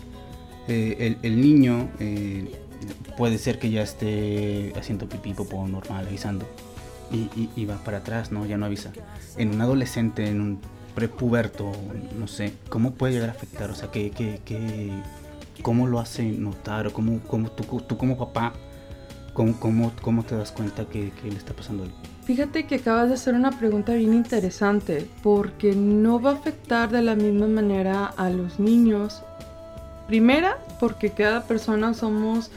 Eh, 0.68 1.16
el, 1.20 1.40
niño 1.40 1.88
puede 3.16 3.38
ser 3.38 3.58
que 3.58 3.70
ya 3.70 3.82
esté 3.82 4.72
haciendo 4.76 5.08
pipí, 5.08 5.34
popó 5.34 5.66
normal, 5.66 6.06
avisando 6.06 6.46
y, 7.10 7.64
va 7.64 7.76
para 7.76 7.98
atrás, 7.98 8.32
¿no? 8.32 8.46
Ya 8.46 8.56
no 8.56 8.66
avisa. 8.66 8.92
En 9.36 9.54
un 9.54 9.60
adolescente, 9.60 10.28
en 10.28 10.40
un 10.40 10.60
prepuberto, 10.94 11.72
no 12.18 12.26
sé, 12.26 12.52
¿cómo 12.68 12.92
puede 12.92 13.14
llegar 13.14 13.30
a 13.30 13.32
afectar? 13.32 13.70
O 13.70 13.74
sea, 13.74 13.90
¿qué, 13.90 14.10
qué, 14.10 14.90
cómo 15.62 15.86
lo 15.86 16.00
hace 16.00 16.24
notar? 16.24 16.92
¿Cómo, 16.92 17.20
cómo 17.26 17.50
tú, 17.50 17.80
tú 17.80 17.96
como 17.96 18.16
papá, 18.18 18.52
cómo, 19.32 19.58
cómo, 19.58 19.92
cómo 20.02 20.24
te 20.24 20.36
das 20.36 20.52
cuenta 20.52 20.84
que, 20.86 21.10
que, 21.10 21.30
le 21.30 21.36
está 21.36 21.54
pasando 21.54 21.84
algo? 21.84 21.96
Fíjate 22.24 22.66
que 22.66 22.76
acabas 22.76 23.08
de 23.08 23.14
hacer 23.14 23.34
una 23.34 23.58
pregunta 23.58 23.94
bien 23.94 24.12
interesante, 24.12 25.08
porque 25.22 25.74
no 25.74 26.20
va 26.20 26.32
a 26.32 26.34
afectar 26.34 26.90
de 26.90 27.02
la 27.02 27.14
misma 27.14 27.46
manera 27.46 28.06
a 28.06 28.28
los 28.30 28.58
niños. 28.58 29.22
Primera, 30.08 30.58
porque 30.80 31.10
cada 31.10 31.44
persona 31.44 31.94
somos 31.94 32.50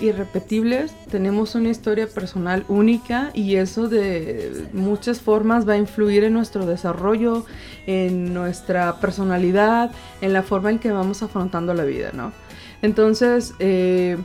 irrepetibles, 0.00 0.92
tenemos 1.10 1.54
una 1.54 1.70
historia 1.70 2.06
personal 2.06 2.64
única 2.68 3.30
y 3.34 3.56
eso 3.56 3.88
de 3.88 4.68
muchas 4.72 5.20
formas 5.20 5.68
va 5.68 5.74
a 5.74 5.76
influir 5.78 6.24
en 6.24 6.32
nuestro 6.32 6.66
desarrollo, 6.66 7.44
en 7.86 8.34
nuestra 8.34 9.00
personalidad, 9.00 9.90
en 10.20 10.32
la 10.32 10.42
forma 10.42 10.70
en 10.70 10.78
que 10.78 10.92
vamos 10.92 11.22
afrontando 11.22 11.74
la 11.74 11.84
vida, 11.84 12.10
¿no? 12.12 12.32
Entonces, 12.82 13.54
eh, 13.58 14.16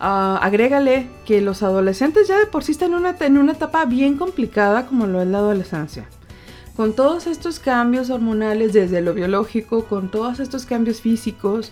ah, 0.00 0.38
agrégale 0.42 1.08
que 1.26 1.40
los 1.40 1.62
adolescentes 1.62 2.28
ya 2.28 2.38
de 2.38 2.46
por 2.46 2.64
sí 2.64 2.72
están 2.72 2.90
en 2.92 2.98
una, 2.98 3.16
en 3.20 3.38
una 3.38 3.52
etapa 3.52 3.84
bien 3.84 4.16
complicada 4.16 4.86
como 4.86 5.06
lo 5.06 5.20
es 5.20 5.28
la 5.28 5.38
adolescencia. 5.38 6.06
Con 6.76 6.94
todos 6.94 7.26
estos 7.26 7.58
cambios 7.58 8.08
hormonales 8.08 8.72
desde 8.72 9.02
lo 9.02 9.12
biológico, 9.12 9.84
con 9.84 10.10
todos 10.10 10.40
estos 10.40 10.64
cambios 10.64 11.02
físicos, 11.02 11.70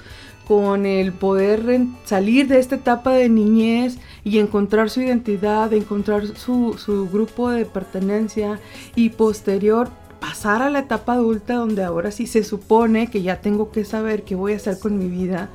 con 0.51 0.85
el 0.85 1.13
poder 1.13 1.63
salir 2.05 2.49
de 2.49 2.59
esta 2.59 2.75
etapa 2.75 3.13
de 3.13 3.29
niñez 3.29 3.99
y 4.25 4.41
encontrar 4.41 4.91
su 4.91 5.01
identidad, 5.01 5.73
encontrar 5.73 6.27
su, 6.37 6.75
su, 6.77 7.09
grupo 7.09 7.51
de 7.51 7.67
pertenencia 7.67 8.59
y 8.97 9.11
posterior 9.11 9.91
pasar 10.19 10.61
a 10.63 10.69
la 10.69 10.81
etapa 10.81 11.13
adulta 11.13 11.55
donde 11.55 11.85
ahora 11.85 12.11
sí 12.11 12.27
se 12.27 12.43
supone 12.43 13.07
que 13.13 13.23
ya 13.23 13.41
tengo 13.41 13.71
que 13.71 13.85
saber 13.85 14.25
qué 14.25 14.35
voy 14.35 14.55
a 14.55 14.57
hacer 14.57 14.81
con 14.81 14.99
mi 14.99 15.07
vida. 15.07 15.51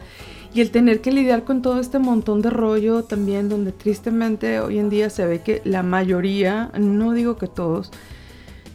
Y 0.54 0.62
el 0.62 0.72
tener 0.72 1.02
que 1.02 1.12
lidiar 1.12 1.44
con 1.44 1.62
todo 1.62 1.82
este 1.82 2.00
montón 2.00 2.42
de 2.42 2.50
rollo 2.50 3.04
también 3.04 3.50
donde 3.50 3.74
tristemente 3.74 4.62
hoy 4.62 4.80
en 4.80 4.90
día 4.90 5.10
se 5.10 5.26
ve 5.26 5.42
que 5.42 5.62
la 5.66 5.84
mayoría, 5.84 6.72
no 6.80 7.12
digo 7.12 7.36
que 7.36 7.48
todos, 7.48 7.92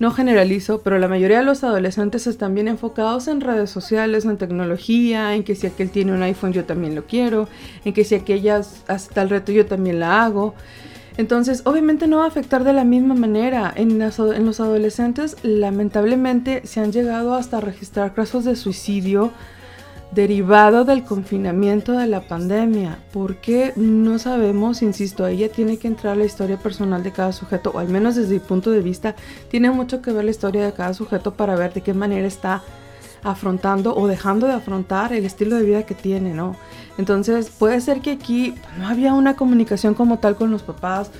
no 0.00 0.10
generalizo, 0.10 0.80
pero 0.80 0.98
la 0.98 1.08
mayoría 1.08 1.38
de 1.38 1.44
los 1.44 1.62
adolescentes 1.62 2.26
están 2.26 2.54
bien 2.54 2.68
enfocados 2.68 3.28
en 3.28 3.42
redes 3.42 3.70
sociales, 3.70 4.24
en 4.24 4.38
tecnología, 4.38 5.34
en 5.34 5.44
que 5.44 5.54
si 5.54 5.66
aquel 5.66 5.90
tiene 5.90 6.12
un 6.12 6.22
iPhone 6.22 6.54
yo 6.54 6.64
también 6.64 6.94
lo 6.94 7.04
quiero, 7.04 7.48
en 7.84 7.92
que 7.92 8.04
si 8.04 8.14
aquella 8.14 8.56
hace 8.56 9.14
tal 9.14 9.28
reto 9.28 9.52
yo 9.52 9.66
también 9.66 10.00
la 10.00 10.24
hago. 10.24 10.54
Entonces, 11.18 11.60
obviamente 11.66 12.06
no 12.06 12.18
va 12.18 12.24
a 12.24 12.28
afectar 12.28 12.64
de 12.64 12.72
la 12.72 12.84
misma 12.84 13.14
manera. 13.14 13.70
En, 13.76 14.00
en 14.00 14.46
los 14.46 14.60
adolescentes, 14.60 15.36
lamentablemente, 15.42 16.62
se 16.64 16.80
han 16.80 16.92
llegado 16.92 17.34
hasta 17.34 17.60
registrar 17.60 18.14
casos 18.14 18.46
de 18.46 18.56
suicidio 18.56 19.32
derivado 20.12 20.84
del 20.84 21.04
confinamiento 21.04 21.92
de 21.92 22.06
la 22.06 22.20
pandemia. 22.20 22.98
porque 23.12 23.72
no 23.76 24.18
sabemos? 24.18 24.82
Insisto, 24.82 25.26
ella 25.26 25.50
tiene 25.50 25.78
que 25.78 25.88
entrar 25.88 26.16
la 26.16 26.24
historia 26.24 26.56
personal 26.56 27.02
de 27.02 27.12
cada 27.12 27.32
sujeto, 27.32 27.70
o 27.74 27.78
al 27.78 27.88
menos 27.88 28.16
desde 28.16 28.34
mi 28.34 28.40
punto 28.40 28.70
de 28.70 28.80
vista, 28.80 29.14
tiene 29.50 29.70
mucho 29.70 30.02
que 30.02 30.12
ver 30.12 30.24
la 30.24 30.30
historia 30.30 30.64
de 30.64 30.72
cada 30.72 30.94
sujeto 30.94 31.34
para 31.34 31.56
ver 31.56 31.72
de 31.72 31.82
qué 31.82 31.94
manera 31.94 32.26
está 32.26 32.62
afrontando 33.22 33.94
o 33.94 34.06
dejando 34.06 34.46
de 34.46 34.54
afrontar 34.54 35.12
el 35.12 35.24
estilo 35.24 35.56
de 35.56 35.64
vida 35.64 35.82
que 35.84 35.94
tiene, 35.94 36.32
¿no? 36.32 36.56
Entonces 36.98 37.50
puede 37.50 37.80
ser 37.80 38.00
que 38.00 38.12
aquí 38.12 38.54
no 38.78 38.88
había 38.88 39.12
una 39.12 39.36
comunicación 39.36 39.94
como 39.94 40.18
tal 40.18 40.36
con 40.36 40.50
los 40.50 40.62
papás, 40.62 41.10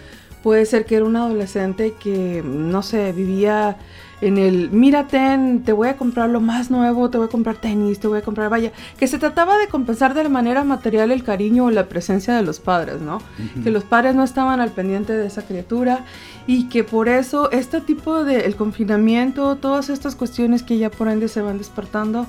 puede 0.43 0.65
ser 0.67 0.87
que 0.87 0.97
era 0.97 1.05
un 1.05 1.17
adolescente 1.17 1.95
que, 2.01 2.43
no 2.45 2.83
sé, 2.83 3.13
vivía 3.13 3.77
en 4.21 4.37
el, 4.37 4.71
mírate, 4.71 5.39
te 5.65 5.73
voy 5.73 5.89
a 5.89 5.97
comprar 5.97 6.29
lo 6.29 6.41
más 6.41 6.71
nuevo, 6.71 7.09
te 7.11 7.19
voy 7.19 7.27
a 7.27 7.31
comprar 7.31 7.57
tenis, 7.57 8.01
te 8.01 8.09
voy 8.09 8.19
a 8.19 8.23
comprar, 8.23 8.51
vaya, 8.51 8.73
que 8.99 9.07
se 9.07 9.19
trataba 9.19 9.57
de 9.59 9.69
compensar 9.69 10.15
de 10.15 10.23
la 10.23 10.29
manera 10.29 10.63
material 10.65 11.11
el 11.11 11.25
cariño 11.25 11.67
o 11.67 11.71
la 11.71 11.87
presencia 11.87 12.35
de 12.35 12.43
los 12.43 12.61
padres, 12.61 13.01
¿no? 13.01 13.23
Que 13.63 13.71
los 13.71 13.85
padres 13.85 14.15
no 14.15 14.23
estaban 14.23 14.61
al 14.61 14.71
pendiente 14.71 15.15
de 15.15 15.27
esa 15.27 15.43
criatura 15.43 16.05
y 16.47 16.69
que 16.69 16.85
por 16.85 17.09
eso 17.09 17.51
este 17.51 17.81
tipo 17.81 18.25
de, 18.25 18.41
el 18.41 18.57
confinamiento, 18.57 19.57
todas 19.57 19.89
estas 19.89 20.17
cuestiones 20.17 20.63
que 20.63 20.79
ya 20.79 20.91
por 20.91 21.09
ende 21.09 21.29
se 21.29 21.41
van 21.41 21.59
despertando, 21.59 22.27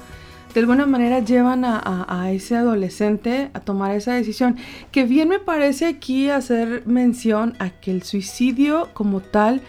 de 0.54 0.60
alguna 0.60 0.86
manera 0.86 1.20
llevan 1.20 1.64
a, 1.64 2.06
a, 2.08 2.32
ese 2.32 2.58
adolescente 2.58 3.50
a 3.54 3.62
tomar 3.62 3.96
esa 3.96 4.14
decisión. 4.14 4.58
Que 4.92 5.06
bien 5.06 5.30
me 5.30 5.40
parece 5.40 5.86
aquí 5.86 6.30
hacer 6.30 6.84
mención 6.86 7.54
a 7.60 7.70
que 7.70 7.92
el 7.92 8.04
suicidio 8.04 8.90
como 8.94 9.22
tal 9.22 9.62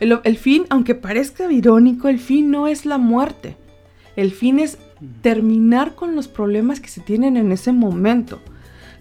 el, 0.00 0.36
fin, 0.36 0.64
aunque 0.70 0.94
parezca 0.94 1.50
irónico, 1.50 2.08
el 2.08 2.18
fin 2.18 2.50
no 2.50 2.68
es 2.68 2.86
la 2.86 2.98
muerte. 2.98 3.56
El 4.16 4.32
fin 4.32 4.58
es 4.58 4.78
terminar 5.22 5.94
con 5.94 6.14
los 6.14 6.28
problemas 6.28 6.80
que 6.80 6.88
se 6.88 7.00
tienen 7.00 7.36
en 7.36 7.52
ese 7.52 7.72
momento. 7.72 8.40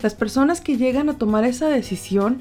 Las 0.02 0.16
personas 0.16 0.62
que 0.62 0.78
llegan 0.78 1.10
a 1.10 1.18
tomar 1.18 1.44
esa 1.44 1.70
decisión 1.70 2.40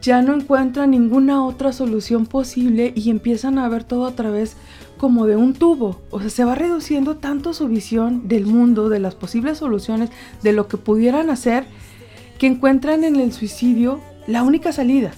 ya 0.00 0.22
no 0.22 0.34
encuentran 0.34 0.90
ninguna 0.90 1.44
otra 1.44 1.72
solución 1.72 2.26
posible 2.26 2.92
y 2.94 3.10
empiezan 3.10 3.58
a 3.58 3.68
ver 3.68 3.84
todo 3.84 4.06
a 4.06 4.14
través 4.14 4.56
como 4.96 5.26
de 5.26 5.36
un 5.36 5.54
tubo. 5.54 6.00
O 6.10 6.20
sea, 6.20 6.30
se 6.30 6.44
va 6.44 6.54
reduciendo 6.54 7.16
tanto 7.16 7.52
su 7.52 7.68
visión 7.68 8.28
del 8.28 8.46
mundo, 8.46 8.88
de 8.88 9.00
las 9.00 9.14
posibles 9.14 9.58
soluciones, 9.58 10.10
de 10.42 10.52
lo 10.52 10.68
que 10.68 10.76
pudieran 10.76 11.30
hacer, 11.30 11.64
que 12.38 12.46
encuentran 12.46 13.04
en 13.04 13.16
el 13.16 13.32
suicidio 13.32 14.00
la 14.26 14.42
única 14.42 14.72
salida. 14.72 15.12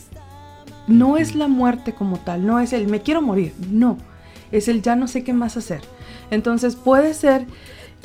No 0.91 1.17
es 1.17 1.35
la 1.35 1.49
muerte 1.49 1.95
como 1.95 2.19
tal, 2.19 2.47
no 2.47 2.61
es 2.61 2.73
el 2.73 2.89
me 2.89 3.01
quiero 3.01 3.23
morir, 3.23 3.55
no, 3.71 3.97
es 4.53 4.69
el 4.69 4.83
ya 4.83 4.97
no 4.97 5.09
sé 5.09 5.25
qué 5.25 5.33
más 5.33 5.57
hacer. 5.57 5.81
Entonces 6.31 6.77
puede 6.77 7.15
ser 7.15 7.47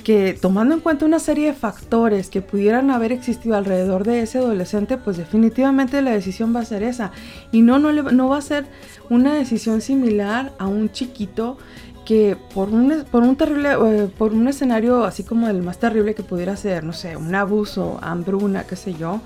que 0.03 0.37
tomando 0.39 0.75
en 0.75 0.81
cuenta 0.81 1.05
una 1.05 1.19
serie 1.19 1.47
de 1.47 1.53
factores 1.53 2.29
que 2.29 2.41
pudieran 2.41 2.91
haber 2.91 3.11
existido 3.11 3.55
alrededor 3.55 4.03
de 4.03 4.21
ese 4.21 4.37
adolescente, 4.37 4.97
pues 4.97 5.17
definitivamente 5.17 6.01
la 6.01 6.11
decisión 6.11 6.55
va 6.55 6.59
a 6.59 6.65
ser 6.65 6.83
esa. 6.83 7.11
Y 7.51 7.61
no, 7.61 7.79
no, 7.79 7.91
no 7.91 8.29
va 8.29 8.37
a 8.37 8.41
ser 8.41 8.65
una 9.09 9.33
decisión 9.33 9.81
similar 9.81 10.53
a 10.59 10.67
un 10.67 10.91
chiquito 10.91 11.57
que 12.05 12.37
por 12.53 12.69
un, 12.69 13.03
por 13.09 13.23
un 13.23 13.35
terrible, 13.35 13.71
eh, 13.73 14.07
por 14.15 14.33
un 14.33 14.47
escenario 14.47 15.03
así 15.05 15.23
como 15.23 15.49
el 15.49 15.63
más 15.63 15.79
terrible 15.79 16.13
que 16.13 16.23
pudiera 16.23 16.55
ser, 16.55 16.83
no 16.83 16.93
sé, 16.93 17.17
un 17.17 17.33
abuso, 17.33 17.97
hambruna, 18.01 18.63
qué 18.63 18.75
sé 18.75 18.93
yo, 18.93 19.21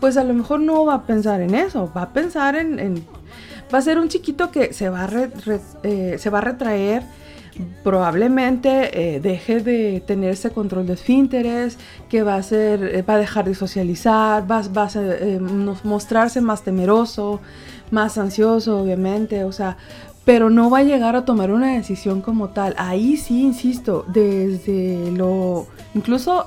pues 0.00 0.16
a 0.16 0.24
lo 0.24 0.34
mejor 0.34 0.60
no 0.60 0.84
va 0.84 0.94
a 0.94 1.02
pensar 1.02 1.40
en 1.42 1.54
eso, 1.54 1.90
va 1.94 2.02
a 2.02 2.12
pensar 2.12 2.56
en... 2.56 3.04
va 3.72 3.78
a 3.78 3.82
ser 3.82 3.98
un 3.98 4.08
chiquito 4.08 4.50
que 4.50 4.72
se 4.72 4.88
va 4.88 5.04
a, 5.04 5.10
eh, 5.82 6.16
se 6.18 6.30
va 6.30 6.38
a 6.38 6.40
retraer, 6.40 7.02
probablemente 7.84 9.16
eh, 9.16 9.20
deje 9.20 9.60
de 9.60 10.02
tener 10.06 10.30
ese 10.30 10.50
control 10.50 10.86
de 10.86 10.94
esfínteres, 10.94 11.78
que 12.08 12.22
va 12.22 12.36
a, 12.36 12.42
ser, 12.42 12.82
eh, 12.82 13.02
va 13.02 13.14
a 13.14 13.18
dejar 13.18 13.44
de 13.44 13.54
socializar, 13.54 14.50
va, 14.50 14.62
va 14.76 14.84
a 14.84 15.84
mostrarse 15.84 16.40
más 16.40 16.62
temeroso, 16.62 17.40
más 17.90 18.16
ansioso, 18.16 18.80
obviamente, 18.80 19.44
o 19.44 19.52
sea, 19.52 19.76
pero 20.24 20.48
no 20.48 20.70
va 20.70 20.78
a 20.78 20.82
llegar 20.82 21.16
a 21.16 21.24
tomar 21.24 21.50
una 21.50 21.74
decisión 21.74 22.20
como 22.20 22.50
tal. 22.50 22.74
Ahí 22.78 23.16
sí, 23.16 23.42
insisto, 23.42 24.04
desde 24.08 25.10
lo, 25.12 25.66
incluso 25.94 26.46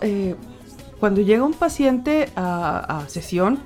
cuando 1.03 1.19
llega 1.19 1.43
un 1.43 1.51
paciente 1.51 2.29
a, 2.37 3.03
sesión, 3.07 3.59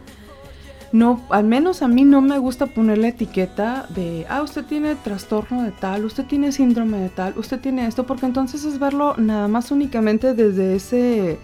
no, 0.92 1.22
al 1.30 1.44
menos 1.44 1.84
a 1.84 1.88
mí 1.88 2.04
no 2.04 2.20
me 2.20 2.40
gusta 2.40 2.66
poner 2.66 2.98
la 2.98 3.10
etiqueta 3.10 3.86
de, 3.90 4.26
ah, 4.28 4.42
usted 4.42 4.66
tiene 4.66 4.96
trastorno 4.96 5.62
de 5.62 5.70
tal, 5.70 6.04
usted 6.06 6.26
tiene 6.26 6.52
síndrome 6.52 6.98
de 6.98 7.10
tal, 7.10 7.38
usted 7.38 7.60
tiene 7.60 7.86
esto, 7.86 8.08
porque 8.08 8.26
entonces 8.26 8.66
es 8.66 8.80
verlo 8.80 9.14
nada 9.18 9.48
más 9.48 9.70
únicamente 9.70 10.34
desde 10.34 10.78
ese, 10.78 11.38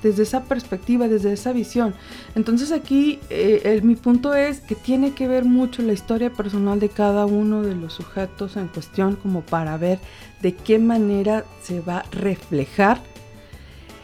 desde 0.00 0.22
esa 0.22 0.44
perspectiva, 0.44 1.08
desde 1.08 1.32
esa 1.32 1.52
visión. 1.52 1.92
Entonces 2.36 2.70
aquí 2.70 3.18
eh, 3.28 3.80
mi 3.82 3.96
punto 3.96 4.34
es 4.34 4.60
que 4.60 4.76
tiene 4.76 5.10
que 5.10 5.26
ver 5.26 5.44
mucho 5.44 5.82
la 5.82 5.92
historia 5.92 6.32
personal 6.32 6.78
de 6.78 6.88
cada 6.88 7.26
uno 7.26 7.62
de 7.62 7.74
los 7.74 7.94
sujetos 7.94 8.56
en 8.56 8.68
cuestión 8.68 9.16
como 9.16 9.40
para 9.40 9.76
ver 9.76 9.98
de 10.40 10.54
qué 10.54 10.78
manera 10.78 11.44
se 11.62 11.80
va 11.80 11.98
a 11.98 12.04
reflejar 12.12 13.00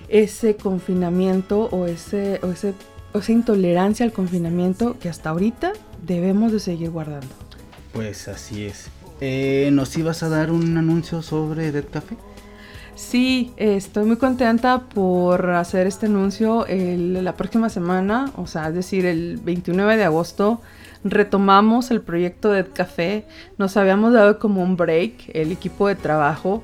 ese 0.09 0.57
confinamiento 0.57 1.69
o, 1.71 1.87
ese, 1.87 2.41
o, 2.43 2.49
ese, 2.49 2.75
esa 3.15 3.33
intolerancia 3.33 4.05
al 4.05 4.13
confinamiento 4.13 4.99
que 4.99 5.09
hasta 5.09 5.31
ahorita 5.31 5.73
debemos 6.07 6.53
de 6.53 6.61
seguir 6.61 6.91
guardando. 6.91 7.29
Pues 7.93 8.29
así 8.29 8.65
es. 8.65 8.89
Eh, 9.21 9.71
¿Nos 9.73 9.97
ibas 9.97 10.23
a 10.23 10.29
dar 10.29 10.51
un 10.51 10.77
anuncio 10.77 11.23
sobre 11.23 11.73
Dead 11.73 11.85
Café? 11.91 12.17
Sí, 12.95 13.53
estoy 13.57 14.05
muy 14.05 14.17
contenta 14.17 14.81
por 14.81 15.51
hacer 15.51 15.87
este 15.87 16.07
anuncio 16.07 16.67
la 16.69 17.37
próxima 17.37 17.69
semana, 17.69 18.33
o 18.37 18.49
sea, 18.49 18.69
es 18.69 18.75
decir, 18.75 19.07
el 19.07 19.39
29 19.39 19.97
de 19.97 20.05
agosto 20.05 20.61
retomamos 21.05 21.91
el 21.91 22.01
proyecto 22.01 22.51
Dead 22.51 22.67
Café. 22.73 23.25
Nos 23.57 23.77
habíamos 23.77 24.13
dado 24.13 24.39
como 24.39 24.63
un 24.63 24.77
break, 24.77 25.31
el 25.35 25.53
equipo 25.53 25.89
de 25.89 25.95
trabajo. 25.95 26.63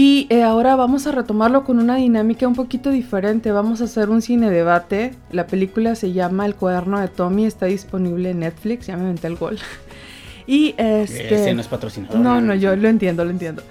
Y 0.00 0.28
eh, 0.30 0.44
ahora 0.44 0.76
vamos 0.76 1.08
a 1.08 1.10
retomarlo 1.10 1.64
con 1.64 1.80
una 1.80 1.96
dinámica 1.96 2.46
un 2.46 2.54
poquito 2.54 2.90
diferente. 2.90 3.50
Vamos 3.50 3.80
a 3.80 3.84
hacer 3.84 4.10
un 4.10 4.22
cine 4.22 4.48
debate. 4.48 5.16
La 5.32 5.48
película 5.48 5.96
se 5.96 6.12
llama 6.12 6.46
El 6.46 6.54
cuaderno 6.54 7.00
de 7.00 7.08
Tommy, 7.08 7.46
está 7.46 7.66
disponible 7.66 8.30
en 8.30 8.38
Netflix. 8.38 8.86
Ya 8.86 8.96
me 8.96 9.02
inventé 9.02 9.26
el 9.26 9.34
gol. 9.34 9.58
Y 10.46 10.76
este. 10.78 11.34
Ese 11.34 11.52
no 11.52 11.60
es 11.60 11.66
patrocinador. 11.66 12.16
No, 12.20 12.40
no, 12.40 12.54
yo 12.54 12.76
lo 12.76 12.88
entiendo, 12.88 13.24
lo 13.24 13.32
entiendo. 13.32 13.64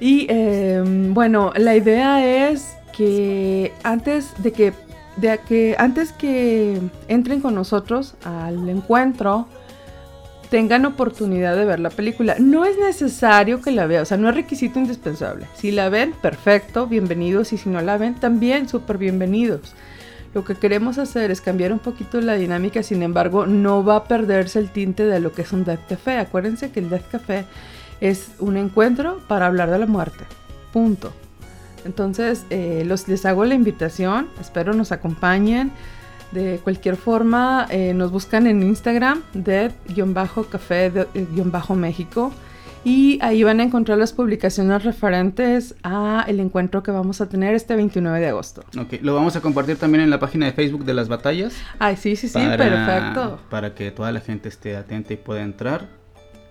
Y 0.00 0.26
em, 0.28 1.14
bueno, 1.14 1.52
la 1.56 1.76
idea 1.76 2.50
es 2.50 2.76
que 2.94 3.72
antes 3.84 4.32
de 4.42 4.52
que, 4.52 4.72
de 5.16 5.38
que 5.48 5.76
antes 5.78 6.12
que 6.12 6.80
entren 7.06 7.40
con 7.40 7.54
nosotros 7.54 8.14
al 8.24 8.68
encuentro, 8.68 9.46
tengan 10.50 10.84
oportunidad 10.84 11.56
de 11.56 11.64
ver 11.64 11.80
la 11.80 11.90
película. 11.90 12.36
No 12.38 12.64
es 12.64 12.78
necesario 12.78 13.60
que 13.60 13.70
la 13.70 13.86
vean, 13.86 14.02
o 14.02 14.06
sea, 14.06 14.16
no 14.16 14.28
es 14.28 14.34
requisito 14.34 14.78
indispensable. 14.78 15.46
Si 15.54 15.70
la 15.70 15.88
ven, 15.88 16.12
perfecto, 16.12 16.86
bienvenidos. 16.86 17.52
Y 17.52 17.58
si 17.58 17.68
no 17.68 17.80
la 17.80 17.98
ven, 17.98 18.14
también 18.14 18.68
súper 18.68 18.98
bienvenidos. 18.98 19.74
Lo 20.34 20.44
que 20.44 20.54
queremos 20.54 20.98
hacer 20.98 21.30
es 21.30 21.40
cambiar 21.40 21.72
un 21.72 21.78
poquito 21.78 22.20
la 22.20 22.34
dinámica, 22.34 22.82
sin 22.82 23.02
embargo, 23.02 23.46
no 23.46 23.84
va 23.84 23.96
a 23.96 24.04
perderse 24.04 24.58
el 24.58 24.70
tinte 24.70 25.04
de 25.04 25.20
lo 25.20 25.32
que 25.32 25.42
es 25.42 25.52
un 25.52 25.64
Death 25.64 25.88
Café. 25.88 26.18
Acuérdense 26.18 26.70
que 26.70 26.80
el 26.80 26.90
Death 26.90 27.10
Café 27.10 27.44
es 28.00 28.30
un 28.38 28.56
encuentro 28.56 29.20
para 29.26 29.46
hablar 29.46 29.70
de 29.70 29.78
la 29.78 29.86
muerte. 29.86 30.24
Punto. 30.72 31.12
Entonces, 31.84 32.44
eh, 32.50 32.82
los, 32.86 33.08
les 33.08 33.24
hago 33.24 33.44
la 33.44 33.54
invitación, 33.54 34.28
espero 34.40 34.74
nos 34.74 34.92
acompañen. 34.92 35.72
De 36.32 36.60
cualquier 36.62 36.96
forma, 36.96 37.66
eh, 37.70 37.94
nos 37.94 38.12
buscan 38.12 38.46
en 38.46 38.62
Instagram, 38.62 39.22
dead-café-méxico. 39.32 42.32
Y 42.84 43.18
ahí 43.22 43.42
van 43.42 43.58
a 43.60 43.64
encontrar 43.64 43.98
las 43.98 44.12
publicaciones 44.12 44.84
referentes 44.84 45.74
a 45.82 46.24
el 46.28 46.38
encuentro 46.38 46.82
que 46.82 46.90
vamos 46.92 47.20
a 47.20 47.28
tener 47.28 47.54
este 47.54 47.74
29 47.74 48.20
de 48.20 48.28
agosto. 48.28 48.62
Ok, 48.78 48.94
lo 49.02 49.14
vamos 49.14 49.34
a 49.36 49.40
compartir 49.40 49.76
también 49.76 50.04
en 50.04 50.10
la 50.10 50.20
página 50.20 50.46
de 50.46 50.52
Facebook 50.52 50.84
de 50.84 50.94
las 50.94 51.08
batallas. 51.08 51.54
Ay, 51.80 51.96
sí, 51.96 52.14
sí, 52.14 52.28
sí, 52.28 52.34
para- 52.34 52.56
perfecto. 52.56 53.40
Para 53.50 53.74
que 53.74 53.90
toda 53.90 54.12
la 54.12 54.20
gente 54.20 54.48
esté 54.48 54.76
atenta 54.76 55.12
y 55.12 55.16
pueda 55.16 55.42
entrar. 55.42 55.97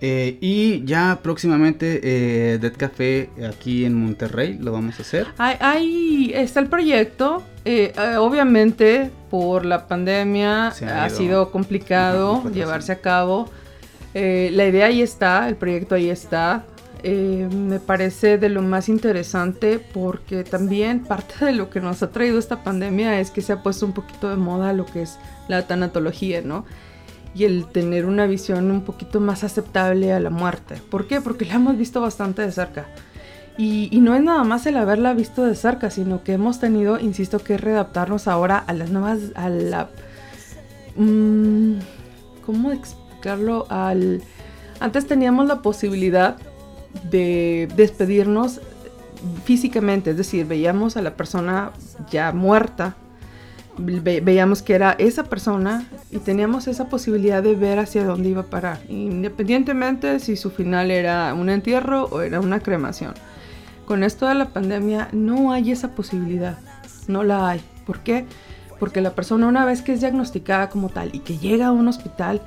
Eh, 0.00 0.38
y 0.40 0.84
ya 0.84 1.18
próximamente 1.22 2.00
eh, 2.04 2.58
Dead 2.58 2.72
Café 2.76 3.30
aquí 3.48 3.84
en 3.84 3.94
Monterrey 3.94 4.56
lo 4.60 4.70
vamos 4.72 4.98
a 4.98 5.02
hacer. 5.02 5.26
Ahí, 5.38 5.56
ahí 5.60 6.32
está 6.34 6.60
el 6.60 6.68
proyecto. 6.68 7.42
Eh, 7.64 7.92
eh, 7.96 8.16
obviamente, 8.16 9.10
por 9.30 9.64
la 9.64 9.88
pandemia 9.88 10.68
ha 10.68 10.70
ha 11.04 11.08
ido- 11.08 11.16
sido 11.16 11.50
complicado 11.50 12.48
llevarse 12.52 12.92
a 12.92 13.00
cabo. 13.00 13.50
Eh, 14.14 14.50
la 14.52 14.66
idea 14.66 14.86
ahí 14.86 15.02
está, 15.02 15.48
el 15.48 15.56
proyecto 15.56 15.94
ahí 15.96 16.10
está. 16.10 16.64
Eh, 17.04 17.48
me 17.52 17.78
parece 17.78 18.38
de 18.38 18.48
lo 18.48 18.60
más 18.62 18.88
interesante 18.88 19.78
porque 19.78 20.42
también 20.42 21.00
parte 21.04 21.44
de 21.44 21.52
lo 21.52 21.70
que 21.70 21.80
nos 21.80 22.02
ha 22.02 22.10
traído 22.10 22.38
esta 22.40 22.64
pandemia 22.64 23.20
es 23.20 23.30
que 23.30 23.40
se 23.40 23.52
ha 23.52 23.62
puesto 23.62 23.86
un 23.86 23.92
poquito 23.92 24.28
de 24.30 24.36
moda 24.36 24.72
lo 24.72 24.84
que 24.86 25.02
es 25.02 25.16
la 25.46 25.66
tanatología, 25.68 26.40
¿no? 26.42 26.64
Y 27.38 27.44
el 27.44 27.66
tener 27.66 28.04
una 28.04 28.26
visión 28.26 28.68
un 28.72 28.80
poquito 28.82 29.20
más 29.20 29.44
aceptable 29.44 30.12
a 30.12 30.18
la 30.18 30.30
muerte. 30.30 30.74
¿Por 30.90 31.06
qué? 31.06 31.20
Porque 31.20 31.44
la 31.44 31.54
hemos 31.54 31.78
visto 31.78 32.00
bastante 32.00 32.42
de 32.42 32.50
cerca. 32.50 32.86
Y, 33.56 33.90
no 34.00 34.14
es 34.16 34.22
nada 34.22 34.42
más 34.42 34.66
el 34.66 34.76
haberla 34.76 35.14
visto 35.14 35.44
de 35.44 35.54
cerca, 35.54 35.90
sino 35.90 36.24
que 36.24 36.32
hemos 36.32 36.58
tenido, 36.58 36.98
insisto, 36.98 37.38
que 37.38 37.58
readaptarnos 37.58 38.26
ahora 38.26 38.58
a 38.58 38.72
las 38.72 38.90
nuevas, 38.90 39.18
a 39.36 39.48
la... 39.48 39.88
mm, 40.96 41.74
¿Cómo 42.44 42.72
explicarlo? 42.72 43.66
Al... 43.68 44.22
Antes 44.80 45.06
teníamos 45.06 45.46
la 45.46 45.62
posibilidad 45.62 46.36
de 47.10 47.68
despedirnos 47.76 48.60
físicamente, 49.44 50.10
es 50.10 50.16
decir, 50.16 50.46
veíamos 50.46 50.96
a 50.96 51.02
la 51.02 51.16
persona 51.16 51.72
ya 52.10 52.32
muerta, 52.32 52.96
ve- 53.78 54.20
veíamos 54.20 54.62
que 54.62 54.74
era 54.74 54.92
esa 54.98 55.24
persona 55.24 55.86
y 56.10 56.18
teníamos 56.18 56.66
esa 56.68 56.88
posibilidad 56.88 57.42
de 57.42 57.54
ver 57.54 57.78
hacia 57.78 58.04
dónde 58.04 58.28
iba 58.28 58.42
a 58.42 58.46
parar, 58.46 58.80
independientemente 58.88 60.20
si 60.20 60.36
su 60.36 60.50
final 60.50 60.90
era 60.90 61.32
un 61.34 61.48
entierro 61.50 62.04
o 62.06 62.20
era 62.20 62.40
una 62.40 62.60
cremación. 62.60 63.14
Con 63.86 64.04
esto 64.04 64.26
de 64.26 64.34
la 64.34 64.50
pandemia 64.50 65.08
no 65.12 65.52
hay 65.52 65.70
esa 65.72 65.92
posibilidad, 65.92 66.58
no 67.06 67.22
la 67.24 67.48
hay. 67.48 67.60
¿Por 67.86 68.00
qué? 68.00 68.26
Porque 68.78 69.00
la 69.00 69.14
persona 69.14 69.46
una 69.48 69.64
vez 69.64 69.80
que 69.82 69.92
es 69.92 70.00
diagnosticada 70.00 70.68
como 70.68 70.90
tal 70.90 71.10
y 71.14 71.20
que 71.20 71.38
llega 71.38 71.68
a 71.68 71.72
un 71.72 71.88
hospital 71.88 72.42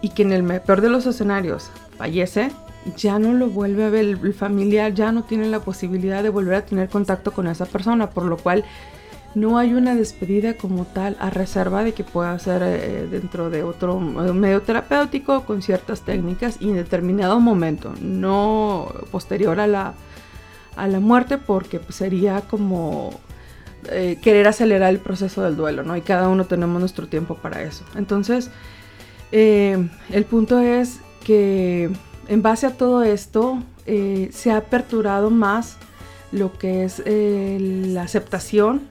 y 0.00 0.10
que 0.10 0.22
en 0.22 0.32
el 0.32 0.44
peor 0.60 0.80
de 0.80 0.88
los 0.88 1.06
escenarios 1.06 1.70
fallece, 1.98 2.50
ya 2.96 3.18
no 3.18 3.34
lo 3.34 3.48
vuelve 3.48 3.84
a 3.84 3.90
ver, 3.90 4.04
el 4.06 4.32
familiar 4.32 4.94
ya 4.94 5.12
no 5.12 5.24
tiene 5.24 5.48
la 5.48 5.60
posibilidad 5.60 6.22
de 6.22 6.30
volver 6.30 6.54
a 6.54 6.64
tener 6.64 6.88
contacto 6.88 7.32
con 7.32 7.46
esa 7.46 7.66
persona, 7.66 8.08
por 8.08 8.24
lo 8.24 8.38
cual 8.38 8.64
no 9.34 9.58
hay 9.58 9.74
una 9.74 9.94
despedida 9.94 10.54
como 10.54 10.84
tal 10.84 11.16
a 11.20 11.30
reserva 11.30 11.84
de 11.84 11.92
que 11.92 12.02
pueda 12.02 12.36
ser 12.38 12.62
eh, 12.64 13.06
dentro 13.10 13.48
de 13.48 13.62
otro 13.62 14.00
medio 14.00 14.62
terapéutico 14.62 15.44
con 15.44 15.62
ciertas 15.62 16.02
técnicas 16.02 16.56
y 16.60 16.70
en 16.70 16.74
determinado 16.74 17.38
momento, 17.38 17.94
no 18.00 18.92
posterior 19.12 19.60
a 19.60 19.66
la, 19.66 19.94
a 20.76 20.88
la 20.88 20.98
muerte 20.98 21.38
porque 21.38 21.78
pues, 21.78 21.94
sería 21.94 22.40
como 22.42 23.20
eh, 23.90 24.18
querer 24.20 24.48
acelerar 24.48 24.90
el 24.90 24.98
proceso 24.98 25.42
del 25.42 25.56
duelo, 25.56 25.84
¿no? 25.84 25.96
Y 25.96 26.00
cada 26.00 26.28
uno 26.28 26.46
tenemos 26.46 26.80
nuestro 26.80 27.06
tiempo 27.06 27.36
para 27.36 27.62
eso. 27.62 27.84
Entonces, 27.94 28.50
eh, 29.30 29.88
el 30.10 30.24
punto 30.24 30.58
es 30.58 30.98
que 31.22 31.88
en 32.26 32.42
base 32.42 32.66
a 32.66 32.76
todo 32.76 33.04
esto 33.04 33.62
se 33.86 34.52
ha 34.52 34.56
aperturado 34.56 35.30
más 35.30 35.76
lo 36.30 36.56
que 36.56 36.84
es 36.84 37.02
la 37.04 38.02
aceptación 38.02 38.82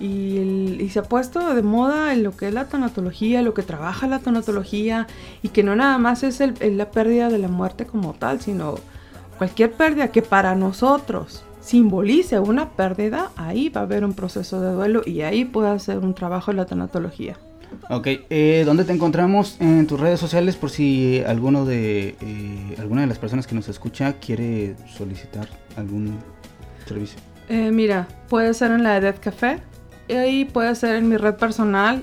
y, 0.00 0.38
el- 0.38 0.80
y 0.80 0.88
se 0.90 0.98
ha 1.00 1.02
puesto 1.04 1.54
de 1.54 1.62
moda 1.62 2.12
en 2.12 2.22
lo 2.22 2.36
que 2.36 2.48
es 2.48 2.54
la 2.54 2.68
tanatología, 2.68 3.42
lo 3.42 3.54
que 3.54 3.62
trabaja 3.62 4.06
la 4.06 4.18
tanatología 4.20 5.06
y 5.42 5.48
que 5.48 5.62
no 5.62 5.76
nada 5.76 5.98
más 5.98 6.22
es 6.22 6.40
el- 6.40 6.54
el- 6.60 6.76
la 6.78 6.90
pérdida 6.90 7.28
de 7.28 7.38
la 7.38 7.48
muerte 7.48 7.86
como 7.86 8.12
tal, 8.14 8.40
sino 8.40 8.76
cualquier 9.38 9.72
pérdida 9.72 10.08
que 10.08 10.22
para 10.22 10.54
nosotros 10.54 11.42
simbolice 11.60 12.40
una 12.40 12.70
pérdida, 12.70 13.30
ahí 13.36 13.68
va 13.68 13.82
a 13.82 13.84
haber 13.84 14.04
un 14.04 14.14
proceso 14.14 14.60
de 14.60 14.72
duelo 14.72 15.02
y 15.06 15.20
ahí 15.22 15.44
puede 15.44 15.68
hacer 15.70 15.98
un 15.98 16.14
trabajo 16.14 16.50
en 16.50 16.56
la 16.56 16.66
tanatología. 16.66 17.36
Ok, 17.88 18.06
eh, 18.28 18.64
¿dónde 18.66 18.84
te 18.84 18.92
encontramos 18.92 19.56
en 19.60 19.86
tus 19.86 19.98
redes 19.98 20.20
sociales 20.20 20.56
por 20.56 20.68
si 20.70 21.22
alguno 21.26 21.64
de 21.64 22.16
eh, 22.20 22.74
alguna 22.78 23.00
de 23.00 23.06
las 23.06 23.18
personas 23.18 23.46
que 23.46 23.54
nos 23.54 23.68
escucha 23.68 24.14
quiere 24.14 24.74
solicitar 24.94 25.48
algún 25.76 26.18
servicio? 26.86 27.18
Eh, 27.48 27.70
mira, 27.70 28.08
puede 28.28 28.52
ser 28.54 28.72
en 28.72 28.82
la 28.82 29.00
Death 29.00 29.20
Café. 29.20 29.58
Ahí 30.16 30.44
puede 30.44 30.74
ser 30.74 30.96
en 30.96 31.08
mi 31.08 31.16
red 31.16 31.34
personal. 31.34 32.02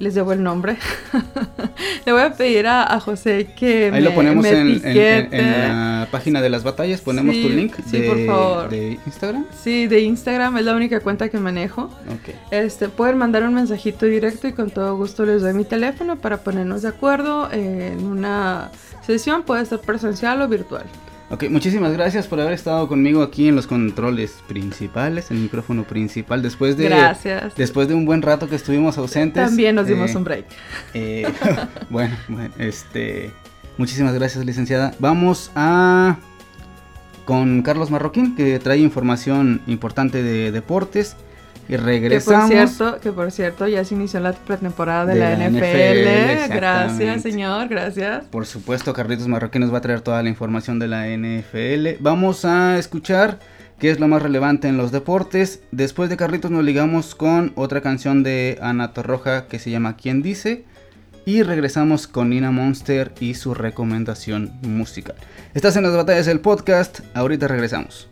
Les 0.00 0.14
debo 0.14 0.32
el 0.32 0.44
nombre. 0.44 0.76
Le 2.06 2.12
voy 2.12 2.22
a 2.22 2.32
pedir 2.32 2.68
a, 2.68 2.84
a 2.84 3.00
José 3.00 3.52
que 3.58 3.86
Ahí 3.86 3.90
me, 3.90 4.00
lo 4.00 4.14
ponemos 4.14 4.44
me 4.44 4.50
en, 4.50 5.28
la 5.32 6.06
página 6.12 6.40
de 6.40 6.48
las 6.50 6.62
batallas, 6.62 7.00
ponemos 7.00 7.34
Sí, 7.34 7.42
tu 7.42 7.48
link 7.48 7.74
sí, 7.84 7.98
de, 7.98 8.08
por 8.08 8.26
favor. 8.26 8.68
de 8.68 8.98
Instagram. 9.04 9.46
Sí, 9.60 9.88
de 9.88 10.00
Instagram 10.02 10.56
es 10.58 10.64
la 10.64 10.76
única 10.76 11.00
cuenta 11.00 11.28
que 11.28 11.38
manejo. 11.38 11.84
Ok. 11.84 12.34
Este, 12.52 12.88
pueden 12.88 13.18
mandar 13.18 13.42
un 13.42 13.54
mensajito 13.54 14.06
directo 14.06 14.46
y 14.46 14.52
con 14.52 14.70
todo 14.70 14.96
gusto 14.96 15.26
les 15.26 15.42
doy 15.42 15.52
mi 15.52 15.64
teléfono 15.64 16.16
para 16.16 16.38
ponernos 16.38 16.82
de 16.82 16.88
acuerdo 16.88 17.50
en 17.50 18.06
una 18.06 18.70
sesión. 19.04 19.42
Puede 19.42 19.66
ser 19.66 19.80
presencial 19.80 20.40
o 20.42 20.46
virtual. 20.48 20.84
Ok, 21.30 21.44
muchísimas 21.50 21.92
gracias 21.92 22.26
por 22.26 22.40
haber 22.40 22.54
estado 22.54 22.88
conmigo 22.88 23.22
aquí 23.22 23.48
en 23.48 23.56
los 23.56 23.66
controles 23.66 24.42
principales, 24.48 25.30
el 25.30 25.38
micrófono 25.38 25.84
principal, 25.84 26.40
después 26.40 26.78
de 26.78 26.84
Gracias. 26.84 27.54
después 27.54 27.86
de 27.86 27.94
un 27.94 28.06
buen 28.06 28.22
rato 28.22 28.48
que 28.48 28.56
estuvimos 28.56 28.96
ausentes. 28.96 29.44
También 29.44 29.74
nos 29.74 29.86
dimos 29.86 30.10
eh, 30.12 30.16
un 30.16 30.24
break. 30.24 30.46
eh, 30.94 31.26
bueno, 31.90 32.16
bueno, 32.28 32.54
este, 32.56 33.30
muchísimas 33.76 34.14
gracias, 34.14 34.42
licenciada. 34.46 34.94
Vamos 35.00 35.50
a 35.54 36.16
con 37.26 37.60
Carlos 37.60 37.90
Marroquín 37.90 38.34
que 38.34 38.58
trae 38.58 38.78
información 38.78 39.60
importante 39.66 40.22
de 40.22 40.50
deportes 40.50 41.14
y 41.68 41.72
Que 41.72 41.76
por 41.78 41.86
regresamos. 41.86 42.48
cierto, 42.50 42.98
que 43.00 43.12
por 43.12 43.30
cierto 43.30 43.68
ya 43.68 43.84
se 43.84 43.94
inició 43.94 44.20
la 44.20 44.32
pretemporada 44.32 45.04
de, 45.06 45.14
De 45.14 45.20
la, 45.20 45.36
la 45.36 45.50
NFL. 45.50 46.46
NFL, 46.48 46.54
gracias, 46.54 47.22
señor, 47.22 47.68
gracias. 47.68 48.24
Por 48.26 48.46
supuesto, 48.46 48.92
Carlitos 48.94 49.28
Marroquín 49.28 49.60
nos 49.60 49.72
va 49.72 49.78
a 49.78 49.82
traer 49.82 50.00
toda 50.00 50.22
la 50.22 50.28
información 50.30 50.78
de 50.78 50.88
la 50.88 51.06
NFL. 51.06 52.00
Vamos 52.00 52.44
a 52.46 52.78
escuchar 52.78 53.38
qué 53.78 53.90
es 53.90 54.00
lo 54.00 54.08
más 54.08 54.22
relevante 54.22 54.66
en 54.68 54.76
los 54.78 54.92
deportes. 54.92 55.60
Después 55.70 56.08
de 56.08 56.16
Carlitos 56.16 56.50
nos 56.50 56.64
ligamos 56.64 57.14
con 57.14 57.52
otra 57.54 57.80
canción 57.82 58.22
de 58.22 58.58
Ana 58.62 58.92
Torroja 58.92 59.46
que 59.46 59.58
se 59.58 59.70
llama 59.70 59.96
¿Quién 59.96 60.22
dice? 60.22 60.64
Y 61.26 61.42
regresamos 61.42 62.06
con 62.06 62.30
Nina 62.30 62.50
Monster 62.50 63.12
y 63.20 63.34
su 63.34 63.52
recomendación 63.52 64.52
musical. 64.62 65.16
Estás 65.52 65.76
en 65.76 65.82
las 65.82 65.94
batallas 65.94 66.24
del 66.24 66.40
podcast. 66.40 67.00
Ahorita 67.12 67.46
regresamos. 67.46 68.08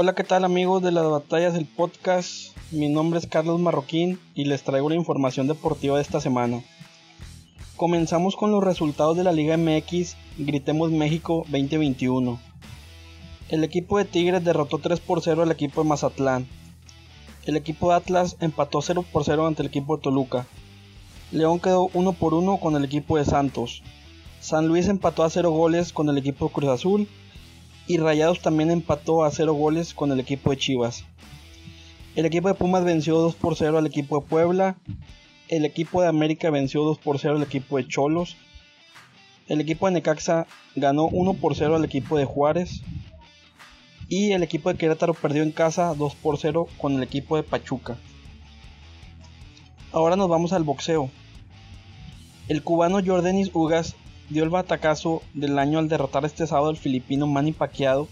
Hola, 0.00 0.14
¿qué 0.14 0.22
tal 0.22 0.44
amigos 0.44 0.80
de 0.80 0.92
las 0.92 1.10
batallas 1.10 1.54
del 1.54 1.66
podcast? 1.66 2.56
Mi 2.70 2.88
nombre 2.88 3.18
es 3.18 3.26
Carlos 3.26 3.58
Marroquín 3.58 4.20
y 4.32 4.44
les 4.44 4.62
traigo 4.62 4.88
la 4.88 4.94
información 4.94 5.48
deportiva 5.48 5.96
de 5.96 6.02
esta 6.02 6.20
semana. 6.20 6.62
Comenzamos 7.74 8.36
con 8.36 8.52
los 8.52 8.62
resultados 8.62 9.16
de 9.16 9.24
la 9.24 9.32
Liga 9.32 9.56
MX 9.56 10.14
Gritemos 10.38 10.92
México 10.92 11.42
2021. 11.48 12.38
El 13.48 13.64
equipo 13.64 13.98
de 13.98 14.04
Tigres 14.04 14.44
derrotó 14.44 14.78
3 14.78 15.00
por 15.00 15.20
0 15.20 15.42
al 15.42 15.50
equipo 15.50 15.82
de 15.82 15.88
Mazatlán. 15.88 16.46
El 17.44 17.56
equipo 17.56 17.88
de 17.88 17.96
Atlas 17.96 18.36
empató 18.38 18.80
0 18.80 19.04
por 19.12 19.24
0 19.24 19.48
ante 19.48 19.62
el 19.62 19.68
equipo 19.68 19.96
de 19.96 20.02
Toluca. 20.04 20.46
León 21.32 21.58
quedó 21.58 21.90
1 21.92 22.12
por 22.12 22.34
1 22.34 22.58
con 22.58 22.76
el 22.76 22.84
equipo 22.84 23.16
de 23.16 23.24
Santos. 23.24 23.82
San 24.38 24.68
Luis 24.68 24.86
empató 24.86 25.24
a 25.24 25.30
0 25.30 25.50
goles 25.50 25.92
con 25.92 26.08
el 26.08 26.18
equipo 26.18 26.46
de 26.46 26.52
Cruz 26.52 26.70
Azul 26.70 27.08
y 27.88 27.96
Rayados 27.96 28.40
también 28.40 28.70
empató 28.70 29.24
a 29.24 29.30
0 29.30 29.54
goles 29.54 29.94
con 29.94 30.12
el 30.12 30.20
equipo 30.20 30.50
de 30.50 30.58
Chivas. 30.58 31.04
El 32.14 32.26
equipo 32.26 32.48
de 32.48 32.54
Pumas 32.54 32.84
venció 32.84 33.16
2 33.18 33.34
por 33.34 33.56
0 33.56 33.78
al 33.78 33.86
equipo 33.86 34.20
de 34.20 34.26
Puebla. 34.26 34.76
El 35.48 35.64
equipo 35.64 36.02
de 36.02 36.08
América 36.08 36.50
venció 36.50 36.82
2 36.82 36.98
por 36.98 37.18
0 37.18 37.36
al 37.36 37.42
equipo 37.42 37.78
de 37.78 37.88
Cholos. 37.88 38.36
El 39.46 39.62
equipo 39.62 39.86
de 39.86 39.92
Necaxa 39.92 40.46
ganó 40.76 41.06
1 41.06 41.34
por 41.34 41.56
0 41.56 41.76
al 41.76 41.84
equipo 41.86 42.18
de 42.18 42.26
Juárez. 42.26 42.82
Y 44.10 44.32
el 44.32 44.42
equipo 44.42 44.70
de 44.70 44.76
Querétaro 44.78 45.14
perdió 45.14 45.42
en 45.42 45.52
casa 45.52 45.94
2 45.94 46.14
por 46.16 46.36
0 46.36 46.68
con 46.76 46.92
el 46.92 47.02
equipo 47.02 47.36
de 47.36 47.42
Pachuca. 47.42 47.96
Ahora 49.92 50.16
nos 50.16 50.28
vamos 50.28 50.52
al 50.52 50.62
boxeo. 50.62 51.08
El 52.48 52.62
cubano 52.62 53.00
Jordanis 53.02 53.50
Ugas 53.54 53.96
dio 54.28 54.44
el 54.44 54.50
batacazo 54.50 55.22
del 55.34 55.58
año 55.58 55.78
al 55.78 55.88
derrotar 55.88 56.24
este 56.24 56.46
sábado 56.46 56.68
al 56.68 56.76
filipino 56.76 57.26
Manny 57.26 57.52
Pacquiao 57.52 58.08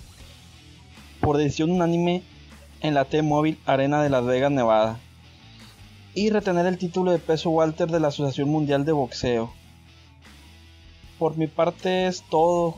por 1.21 1.37
decisión 1.37 1.71
unánime 1.71 2.23
en 2.81 2.95
la 2.95 3.05
T-Mobile 3.05 3.59
Arena 3.67 4.03
de 4.03 4.11
Las 4.11 4.25
Vegas, 4.25 4.53
Nevada. 4.53 4.99
Y 6.15 6.31
retener 6.31 6.67
el 6.67 6.79
título 6.79 7.11
de 7.11 7.19
peso 7.19 7.51
Walter 7.51 7.91
de 7.91 8.01
la 8.01 8.09
Asociación 8.09 8.49
Mundial 8.49 8.85
de 8.85 8.93
Boxeo. 8.93 9.53
Por 11.19 11.37
mi 11.37 11.47
parte 11.47 12.07
es 12.07 12.23
todo. 12.31 12.77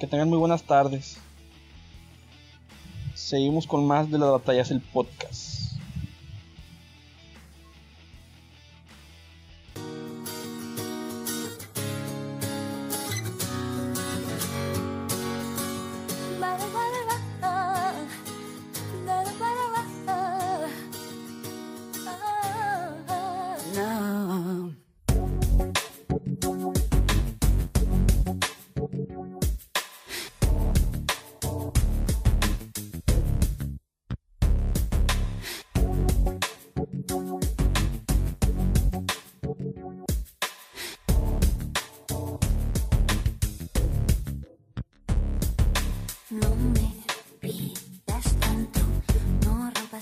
Que 0.00 0.06
tengan 0.06 0.28
muy 0.28 0.38
buenas 0.38 0.64
tardes. 0.64 1.18
Seguimos 3.14 3.66
con 3.66 3.86
más 3.86 4.10
de 4.10 4.18
las 4.18 4.30
batallas 4.30 4.70
el 4.70 4.80
podcast. 4.80 5.71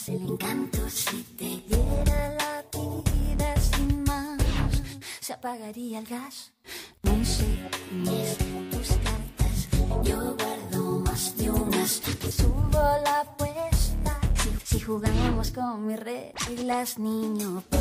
Rompas 0.01 0.09
el 0.09 0.22
encanto. 0.30 0.88
Si 0.88 1.22
te 1.36 1.44
diera 1.44 2.34
la 2.38 2.64
vida 2.72 3.55
sin 3.57 4.03
más, 4.05 4.82
se 5.20 5.32
apagaría 5.32 5.98
el 5.98 6.07
gas. 6.07 6.53
No 7.03 7.12
enseñes 7.12 8.38
tus 8.70 8.88
cartas, 8.88 9.68
yo 10.05 10.36
guardo 10.36 11.01
más 11.01 11.36
de 11.36 11.51
unas. 11.51 12.01
Subo 12.30 12.80
la 13.05 13.20
apuesta. 13.20 14.20
Si, 14.64 14.76
si 14.76 14.80
jugamos 14.80 15.51
con 15.51 15.86
mis 15.86 15.98
reglas, 15.98 16.98
niño, 16.98 17.62
¿por 17.68 17.80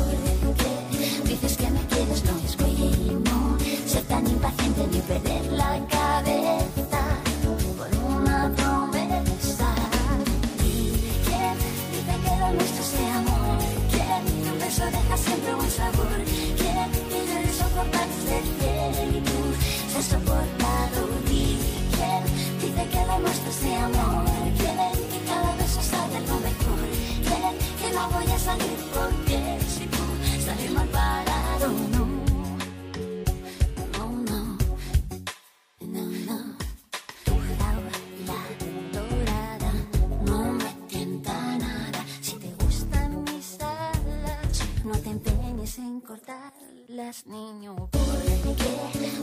qué 0.56 1.28
dices 1.28 1.56
que 1.56 1.70
me 1.70 1.80
quieres? 1.86 2.24
No 2.24 2.38
es 2.44 2.56
bueno 2.56 3.58
ser 3.86 4.04
tan 4.04 4.26
impaciente 4.26 4.86
ni 4.90 5.00
perder 5.00 5.52
la 5.52 5.86
cabeza 5.88 6.99
un 14.80 14.86
beso 14.86 14.98
deja 14.98 15.16
siempre 15.16 15.54
buen 15.54 15.70
sabor? 15.70 16.24
¿Quién 16.56 16.90
que 17.08 17.26
debe 17.26 17.52
soportarse 17.52 18.42
fiel 18.58 19.16
y 19.16 19.20
tú 19.20 19.38
se 19.92 19.98
has 19.98 20.04
soportado? 20.06 21.08
¿Y 21.30 21.58
quién 21.94 22.22
dice 22.60 22.88
que 22.90 23.06
lo 23.06 23.18
nuestro 23.18 23.52
sea 23.52 23.84
amor? 23.84 24.24
¿Quién 24.58 24.76
que 25.10 25.20
cada 25.28 25.54
beso 25.56 25.82
sabe 25.82 26.16
algo 26.16 26.40
mejor? 26.40 26.80
¿Quién 27.26 27.42
que 27.80 27.96
no 27.96 28.08
voy 28.10 28.32
a 28.32 28.38
salir 28.38 28.78
porque 28.94 29.58
si 29.68 29.86
tú 29.86 30.04
sales 30.44 30.70
mal 30.72 30.88
parado? 30.88 31.68
No, 31.92 32.09
cortarlas, 46.10 47.24
niño. 47.26 47.88
Porque 47.92 48.70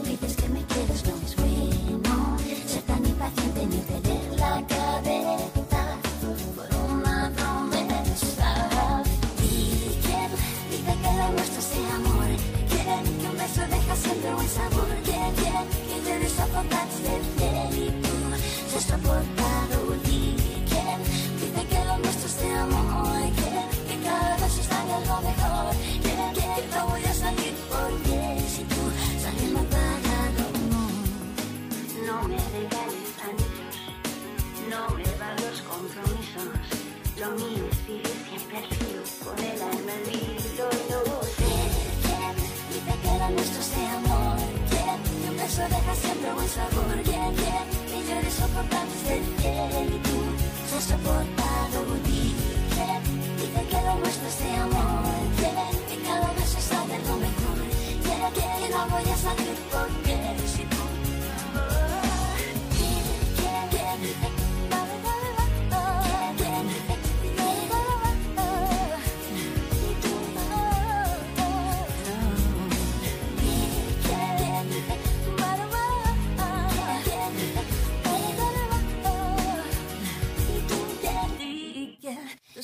dices 0.08 0.36
que 0.36 0.48
me 0.48 0.64
quieres 0.64 1.04
no 1.06 1.16
es 1.26 1.36
bueno. 1.36 2.38
Ser 2.66 2.82
tan 2.82 3.04
impaciente 3.04 3.66
ni 3.66 3.76
perder 3.88 4.38
la 4.38 4.66
cabeza 4.66 5.82
por 6.56 6.68
una 6.90 7.30
promesa. 7.36 9.02
¿Y 9.42 10.00
quién 10.02 10.30
dice 10.70 10.92
que 11.02 11.12
lo 11.18 11.28
nuestro 11.36 11.60
sea 11.60 11.94
amor? 11.96 12.30
¿Quién 12.70 13.18
que 13.18 13.26
un 13.32 13.36
beso 13.36 13.62
deja 13.74 13.94
siempre 13.96 14.34
buen 14.34 14.48
sabor? 14.48 14.88
¿Quién, 15.04 15.34
quién 15.40 15.64
que 15.88 16.10
debe 16.10 16.28
soportarse 16.30 17.20
fiel 17.36 17.37
deja 45.68 45.94
siempre 45.94 46.32
buen 46.32 46.48
sabor. 46.48 46.96
Llore 48.08 48.30
soportarse 48.30 49.20
fiel 49.36 49.94
y 49.94 49.98
tú 50.06 50.16
se 50.68 50.76
has 50.76 50.84
soportado. 50.84 51.78
Di 52.04 52.34
quién 52.72 53.02
dice 53.36 53.60
que 53.70 53.80
lo 53.86 53.94
nuestro 54.00 54.30
sea 54.30 54.62
amor. 54.64 55.04
Quién 55.38 55.54
que 55.88 55.96
cada 56.08 56.32
beso 56.32 56.60
sabe 56.60 56.94
algo 56.94 57.16
mejor. 57.26 57.58
Quién, 58.02 58.20
quién 58.34 58.52
que 58.60 58.68
no 58.74 58.88
voy 58.88 59.10
a 59.12 59.16
salir 59.16 59.58
porque 59.72 60.16
si 60.52 60.64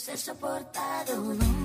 se 0.04 0.18
soportado, 0.18 1.16
no, 1.16 1.63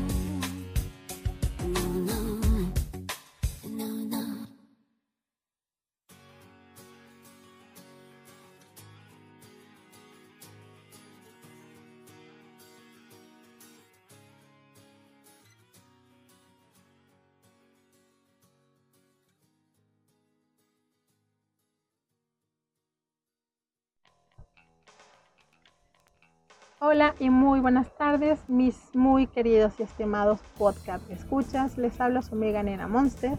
Hola 26.81 27.13
y 27.19 27.29
muy 27.29 27.59
buenas 27.59 27.93
tardes, 27.97 28.39
mis 28.47 28.77
muy 28.93 29.27
queridos 29.27 29.73
y 29.79 29.83
estimados 29.83 30.39
podcast 30.57 31.03
escuchas. 31.11 31.77
Les 31.77 31.99
habla 31.99 32.21
su 32.21 32.35
amiga 32.35 32.63
Nena 32.63 32.87
Monster, 32.87 33.33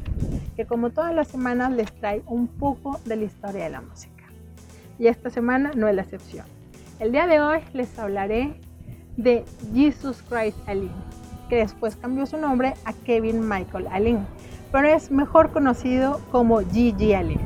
que 0.57 0.67
como 0.67 0.91
todas 0.91 1.15
las 1.15 1.29
semanas 1.29 1.73
les 1.73 1.91
trae 1.91 2.23
un 2.27 2.49
poco 2.49 3.01
de 3.07 3.17
la 3.17 3.25
historia 3.25 3.65
de 3.65 3.71
la 3.71 3.81
música. 3.81 4.25
Y 4.99 5.07
esta 5.07 5.31
semana 5.31 5.71
no 5.75 5.89
es 5.89 5.95
la 5.95 6.03
excepción. 6.03 6.45
El 6.99 7.13
día 7.13 7.27
de 7.27 7.41
hoy 7.41 7.61
les 7.73 7.99
hablaré 7.99 8.61
de 9.17 9.47
Jesus 9.73 10.23
Christ 10.29 10.59
Allen, 10.69 10.93
que 11.49 11.57
después 11.57 11.97
cambió 11.97 12.27
su 12.27 12.37
nombre 12.37 12.75
a 12.85 12.93
Kevin 12.93 13.49
Michael 13.49 13.87
Allen, 13.91 14.27
pero 14.71 14.87
es 14.89 15.11
mejor 15.11 15.51
conocido 15.51 16.21
como 16.31 16.59
Gigi 16.59 17.15
Allen. 17.15 17.41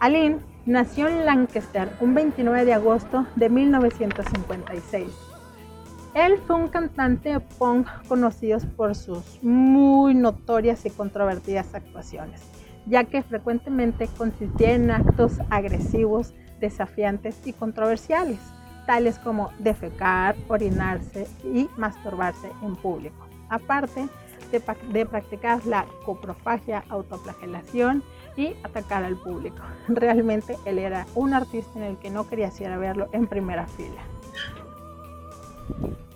Allen 0.00 0.40
nació 0.66 1.06
en 1.06 1.24
Lancaster 1.24 1.88
un 2.00 2.14
29 2.14 2.64
de 2.64 2.74
agosto 2.74 3.24
de 3.36 3.48
1956. 3.48 5.06
Él 6.14 6.38
fue 6.46 6.56
un 6.56 6.68
cantante 6.68 7.38
punk 7.40 7.86
conocido 8.08 8.58
por 8.76 8.94
sus 8.94 9.42
muy 9.42 10.14
notorias 10.14 10.84
y 10.84 10.90
controvertidas 10.90 11.74
actuaciones. 11.74 12.42
ya 12.88 13.02
que 13.02 13.24
frecuentemente 13.24 14.06
consistía 14.16 14.74
en 14.74 14.92
actos 14.92 15.40
agresivos, 15.50 16.34
desafiantes 16.60 17.44
y 17.44 17.52
controversiales, 17.52 18.38
tales 18.86 19.18
como 19.18 19.50
defecar, 19.58 20.36
orinarse 20.46 21.26
y 21.42 21.68
masturbarse 21.76 22.48
en 22.62 22.76
público. 22.76 23.26
Aparte 23.48 24.08
de, 24.52 25.04
practicar 25.04 25.66
la 25.66 25.84
coprofagia, 26.04 26.84
autoflagelación 26.88 28.04
y 28.36 28.54
atacar 28.62 29.04
al 29.04 29.16
público. 29.16 29.62
Realmente 29.88 30.56
él 30.64 30.78
era 30.78 31.06
un 31.14 31.34
artista 31.34 31.78
en 31.78 31.84
el 31.84 31.96
que 31.98 32.10
no 32.10 32.28
quería 32.28 32.50
ir 32.58 32.68
a 32.68 32.78
verlo 32.78 33.08
en 33.12 33.26
primera 33.26 33.66
fila. 33.66 34.02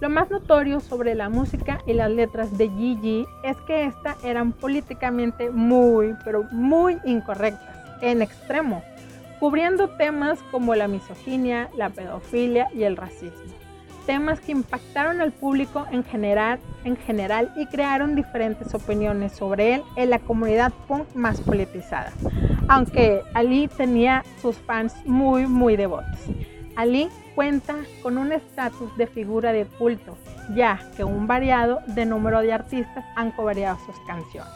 Lo 0.01 0.09
más 0.09 0.31
notorio 0.31 0.81
sobre 0.81 1.15
la 1.15 1.29
música 1.29 1.81
y 1.87 1.93
las 1.93 2.11
letras 2.11 2.57
de 2.57 2.71
Gigi 2.71 3.27
es 3.45 3.57
que 3.67 3.85
estas 3.85 4.23
eran 4.25 4.53
políticamente 4.53 5.51
muy, 5.51 6.15
pero 6.25 6.45
muy 6.53 6.99
incorrectas, 7.05 7.77
en 8.01 8.23
extremo, 8.23 8.83
cubriendo 9.39 9.91
temas 9.91 10.39
como 10.51 10.75
la 10.75 10.89
misoginia, 10.89 11.69
la 11.77 11.91
pedofilia 11.91 12.69
y 12.73 12.85
el 12.85 12.97
racismo. 12.97 13.60
Temas 14.11 14.41
que 14.41 14.51
impactaron 14.51 15.21
al 15.21 15.31
público 15.31 15.87
en 15.93 16.03
general, 16.03 16.59
en 16.83 16.97
general 16.97 17.53
y 17.55 17.67
crearon 17.67 18.17
diferentes 18.17 18.75
opiniones 18.75 19.31
sobre 19.31 19.75
él 19.75 19.83
en 19.95 20.11
la 20.11 20.19
comunidad 20.19 20.73
punk 20.89 21.15
más 21.15 21.41
politizada, 21.41 22.11
aunque 22.67 23.23
Ali 23.35 23.69
tenía 23.69 24.25
sus 24.43 24.57
fans 24.57 24.97
muy, 25.05 25.47
muy 25.47 25.77
devotos. 25.77 26.19
Ali 26.75 27.09
cuenta 27.37 27.77
con 28.03 28.19
un 28.19 28.33
estatus 28.33 28.97
de 28.97 29.07
figura 29.07 29.53
de 29.53 29.65
culto, 29.65 30.19
ya 30.57 30.81
que 30.97 31.05
un 31.05 31.29
variado 31.29 31.79
de 31.87 32.05
número 32.05 32.41
de 32.41 32.53
artistas 32.53 33.05
han 33.15 33.31
cobrado 33.31 33.79
sus 33.87 33.97
canciones, 34.09 34.53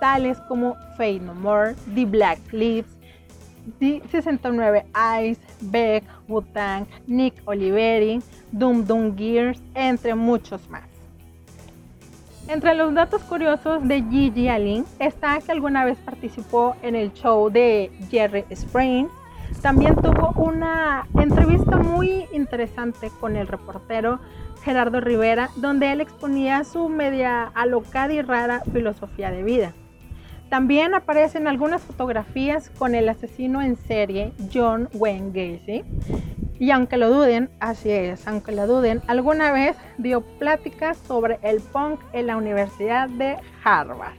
tales 0.00 0.38
como 0.48 0.74
Fade 0.96 1.20
No 1.20 1.34
More, 1.34 1.74
The 1.94 2.06
Black 2.06 2.38
Lips, 2.50 2.95
The 3.78 4.02
69 4.10 4.84
Eyes, 4.94 5.38
Beck, 5.60 6.04
Wu-Tang, 6.28 6.86
Nick 7.06 7.34
Oliveri, 7.44 8.22
Doom 8.52 8.84
Doom 8.86 9.16
Gears, 9.16 9.60
entre 9.74 10.14
muchos 10.14 10.68
más. 10.70 10.84
Entre 12.48 12.74
los 12.74 12.94
datos 12.94 13.22
curiosos 13.22 13.86
de 13.88 14.04
Gigi 14.04 14.48
Allen 14.48 14.84
está 15.00 15.40
que 15.40 15.50
alguna 15.50 15.84
vez 15.84 15.98
participó 15.98 16.76
en 16.82 16.94
el 16.94 17.12
show 17.12 17.50
de 17.50 17.90
Jerry 18.08 18.44
Sprain, 18.54 19.08
también 19.62 19.96
tuvo 19.96 20.32
una 20.36 21.06
entrevista 21.18 21.76
muy 21.76 22.26
interesante 22.32 23.10
con 23.20 23.36
el 23.36 23.48
reportero 23.48 24.20
Gerardo 24.62 25.00
Rivera, 25.00 25.50
donde 25.56 25.90
él 25.90 26.00
exponía 26.00 26.62
su 26.64 26.88
media 26.88 27.50
alocada 27.54 28.12
y 28.12 28.22
rara 28.22 28.62
filosofía 28.72 29.30
de 29.30 29.42
vida. 29.42 29.72
También 30.48 30.94
aparecen 30.94 31.48
algunas 31.48 31.82
fotografías 31.82 32.70
con 32.70 32.94
el 32.94 33.08
asesino 33.08 33.62
en 33.62 33.76
serie 33.76 34.32
John 34.52 34.88
Wayne 34.94 35.30
Gacy. 35.32 35.84
Y 36.58 36.70
aunque 36.70 36.96
lo 36.96 37.10
duden, 37.10 37.50
así 37.60 37.90
es, 37.90 38.26
aunque 38.26 38.52
lo 38.52 38.66
duden, 38.66 39.02
alguna 39.08 39.52
vez 39.52 39.76
dio 39.98 40.22
pláticas 40.22 40.96
sobre 41.06 41.38
el 41.42 41.60
punk 41.60 42.00
en 42.12 42.28
la 42.28 42.36
Universidad 42.36 43.08
de 43.08 43.36
Harvard. 43.62 44.14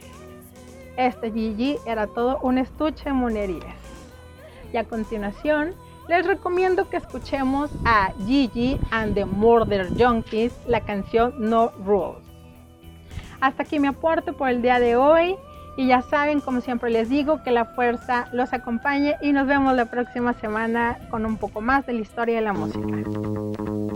Este 0.97 1.31
Gigi 1.31 1.77
era 1.85 2.07
todo 2.07 2.39
un 2.41 2.57
estuche 2.57 3.05
de 3.05 3.13
monerías. 3.13 3.75
Y 4.73 4.77
a 4.77 4.83
continuación, 4.83 5.73
les 6.07 6.25
recomiendo 6.25 6.89
que 6.89 6.97
escuchemos 6.97 7.71
a 7.85 8.11
Gigi 8.25 8.79
and 8.91 9.13
the 9.13 9.25
Murder 9.25 9.87
Junkies 9.97 10.53
la 10.67 10.81
canción 10.81 11.33
No 11.37 11.71
Rules. 11.85 12.23
Hasta 13.39 13.63
aquí 13.63 13.79
mi 13.79 13.87
aporte 13.87 14.33
por 14.33 14.49
el 14.49 14.61
día 14.61 14.79
de 14.79 14.95
hoy. 14.95 15.35
Y 15.77 15.85
ya 15.85 16.01
saben, 16.01 16.41
como 16.41 16.61
siempre 16.61 16.89
les 16.89 17.07
digo, 17.07 17.43
que 17.43 17.51
la 17.51 17.65
fuerza 17.65 18.27
los 18.33 18.51
acompañe 18.51 19.15
y 19.21 19.31
nos 19.31 19.45
vemos 19.45 19.75
la 19.75 19.85
próxima 19.85 20.33
semana 20.33 20.97
con 21.11 21.23
un 21.23 21.37
poco 21.37 21.61
más 21.61 21.85
de 21.85 21.93
la 21.93 22.01
historia 22.01 22.35
de 22.37 22.41
la 22.41 22.53
música. 22.53 23.86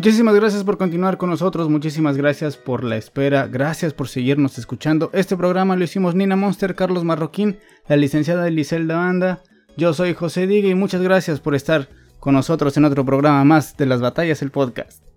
Muchísimas 0.00 0.34
gracias 0.34 0.64
por 0.64 0.78
continuar 0.78 1.18
con 1.18 1.28
nosotros, 1.28 1.68
muchísimas 1.68 2.16
gracias 2.16 2.56
por 2.56 2.84
la 2.84 2.96
espera, 2.96 3.46
gracias 3.46 3.92
por 3.92 4.08
seguirnos 4.08 4.56
escuchando. 4.56 5.10
Este 5.12 5.36
programa 5.36 5.76
lo 5.76 5.84
hicimos 5.84 6.14
Nina 6.14 6.36
Monster, 6.36 6.74
Carlos 6.74 7.04
Marroquín, 7.04 7.58
la 7.86 7.96
licenciada 7.96 8.48
Eliselda 8.48 8.96
Banda, 8.96 9.42
yo 9.76 9.92
soy 9.92 10.14
José 10.14 10.46
Diga 10.46 10.70
y 10.70 10.74
muchas 10.74 11.02
gracias 11.02 11.38
por 11.38 11.54
estar 11.54 11.90
con 12.18 12.32
nosotros 12.32 12.74
en 12.78 12.86
otro 12.86 13.04
programa 13.04 13.44
más 13.44 13.76
de 13.76 13.84
las 13.84 14.00
batallas, 14.00 14.40
el 14.40 14.50
podcast. 14.50 15.09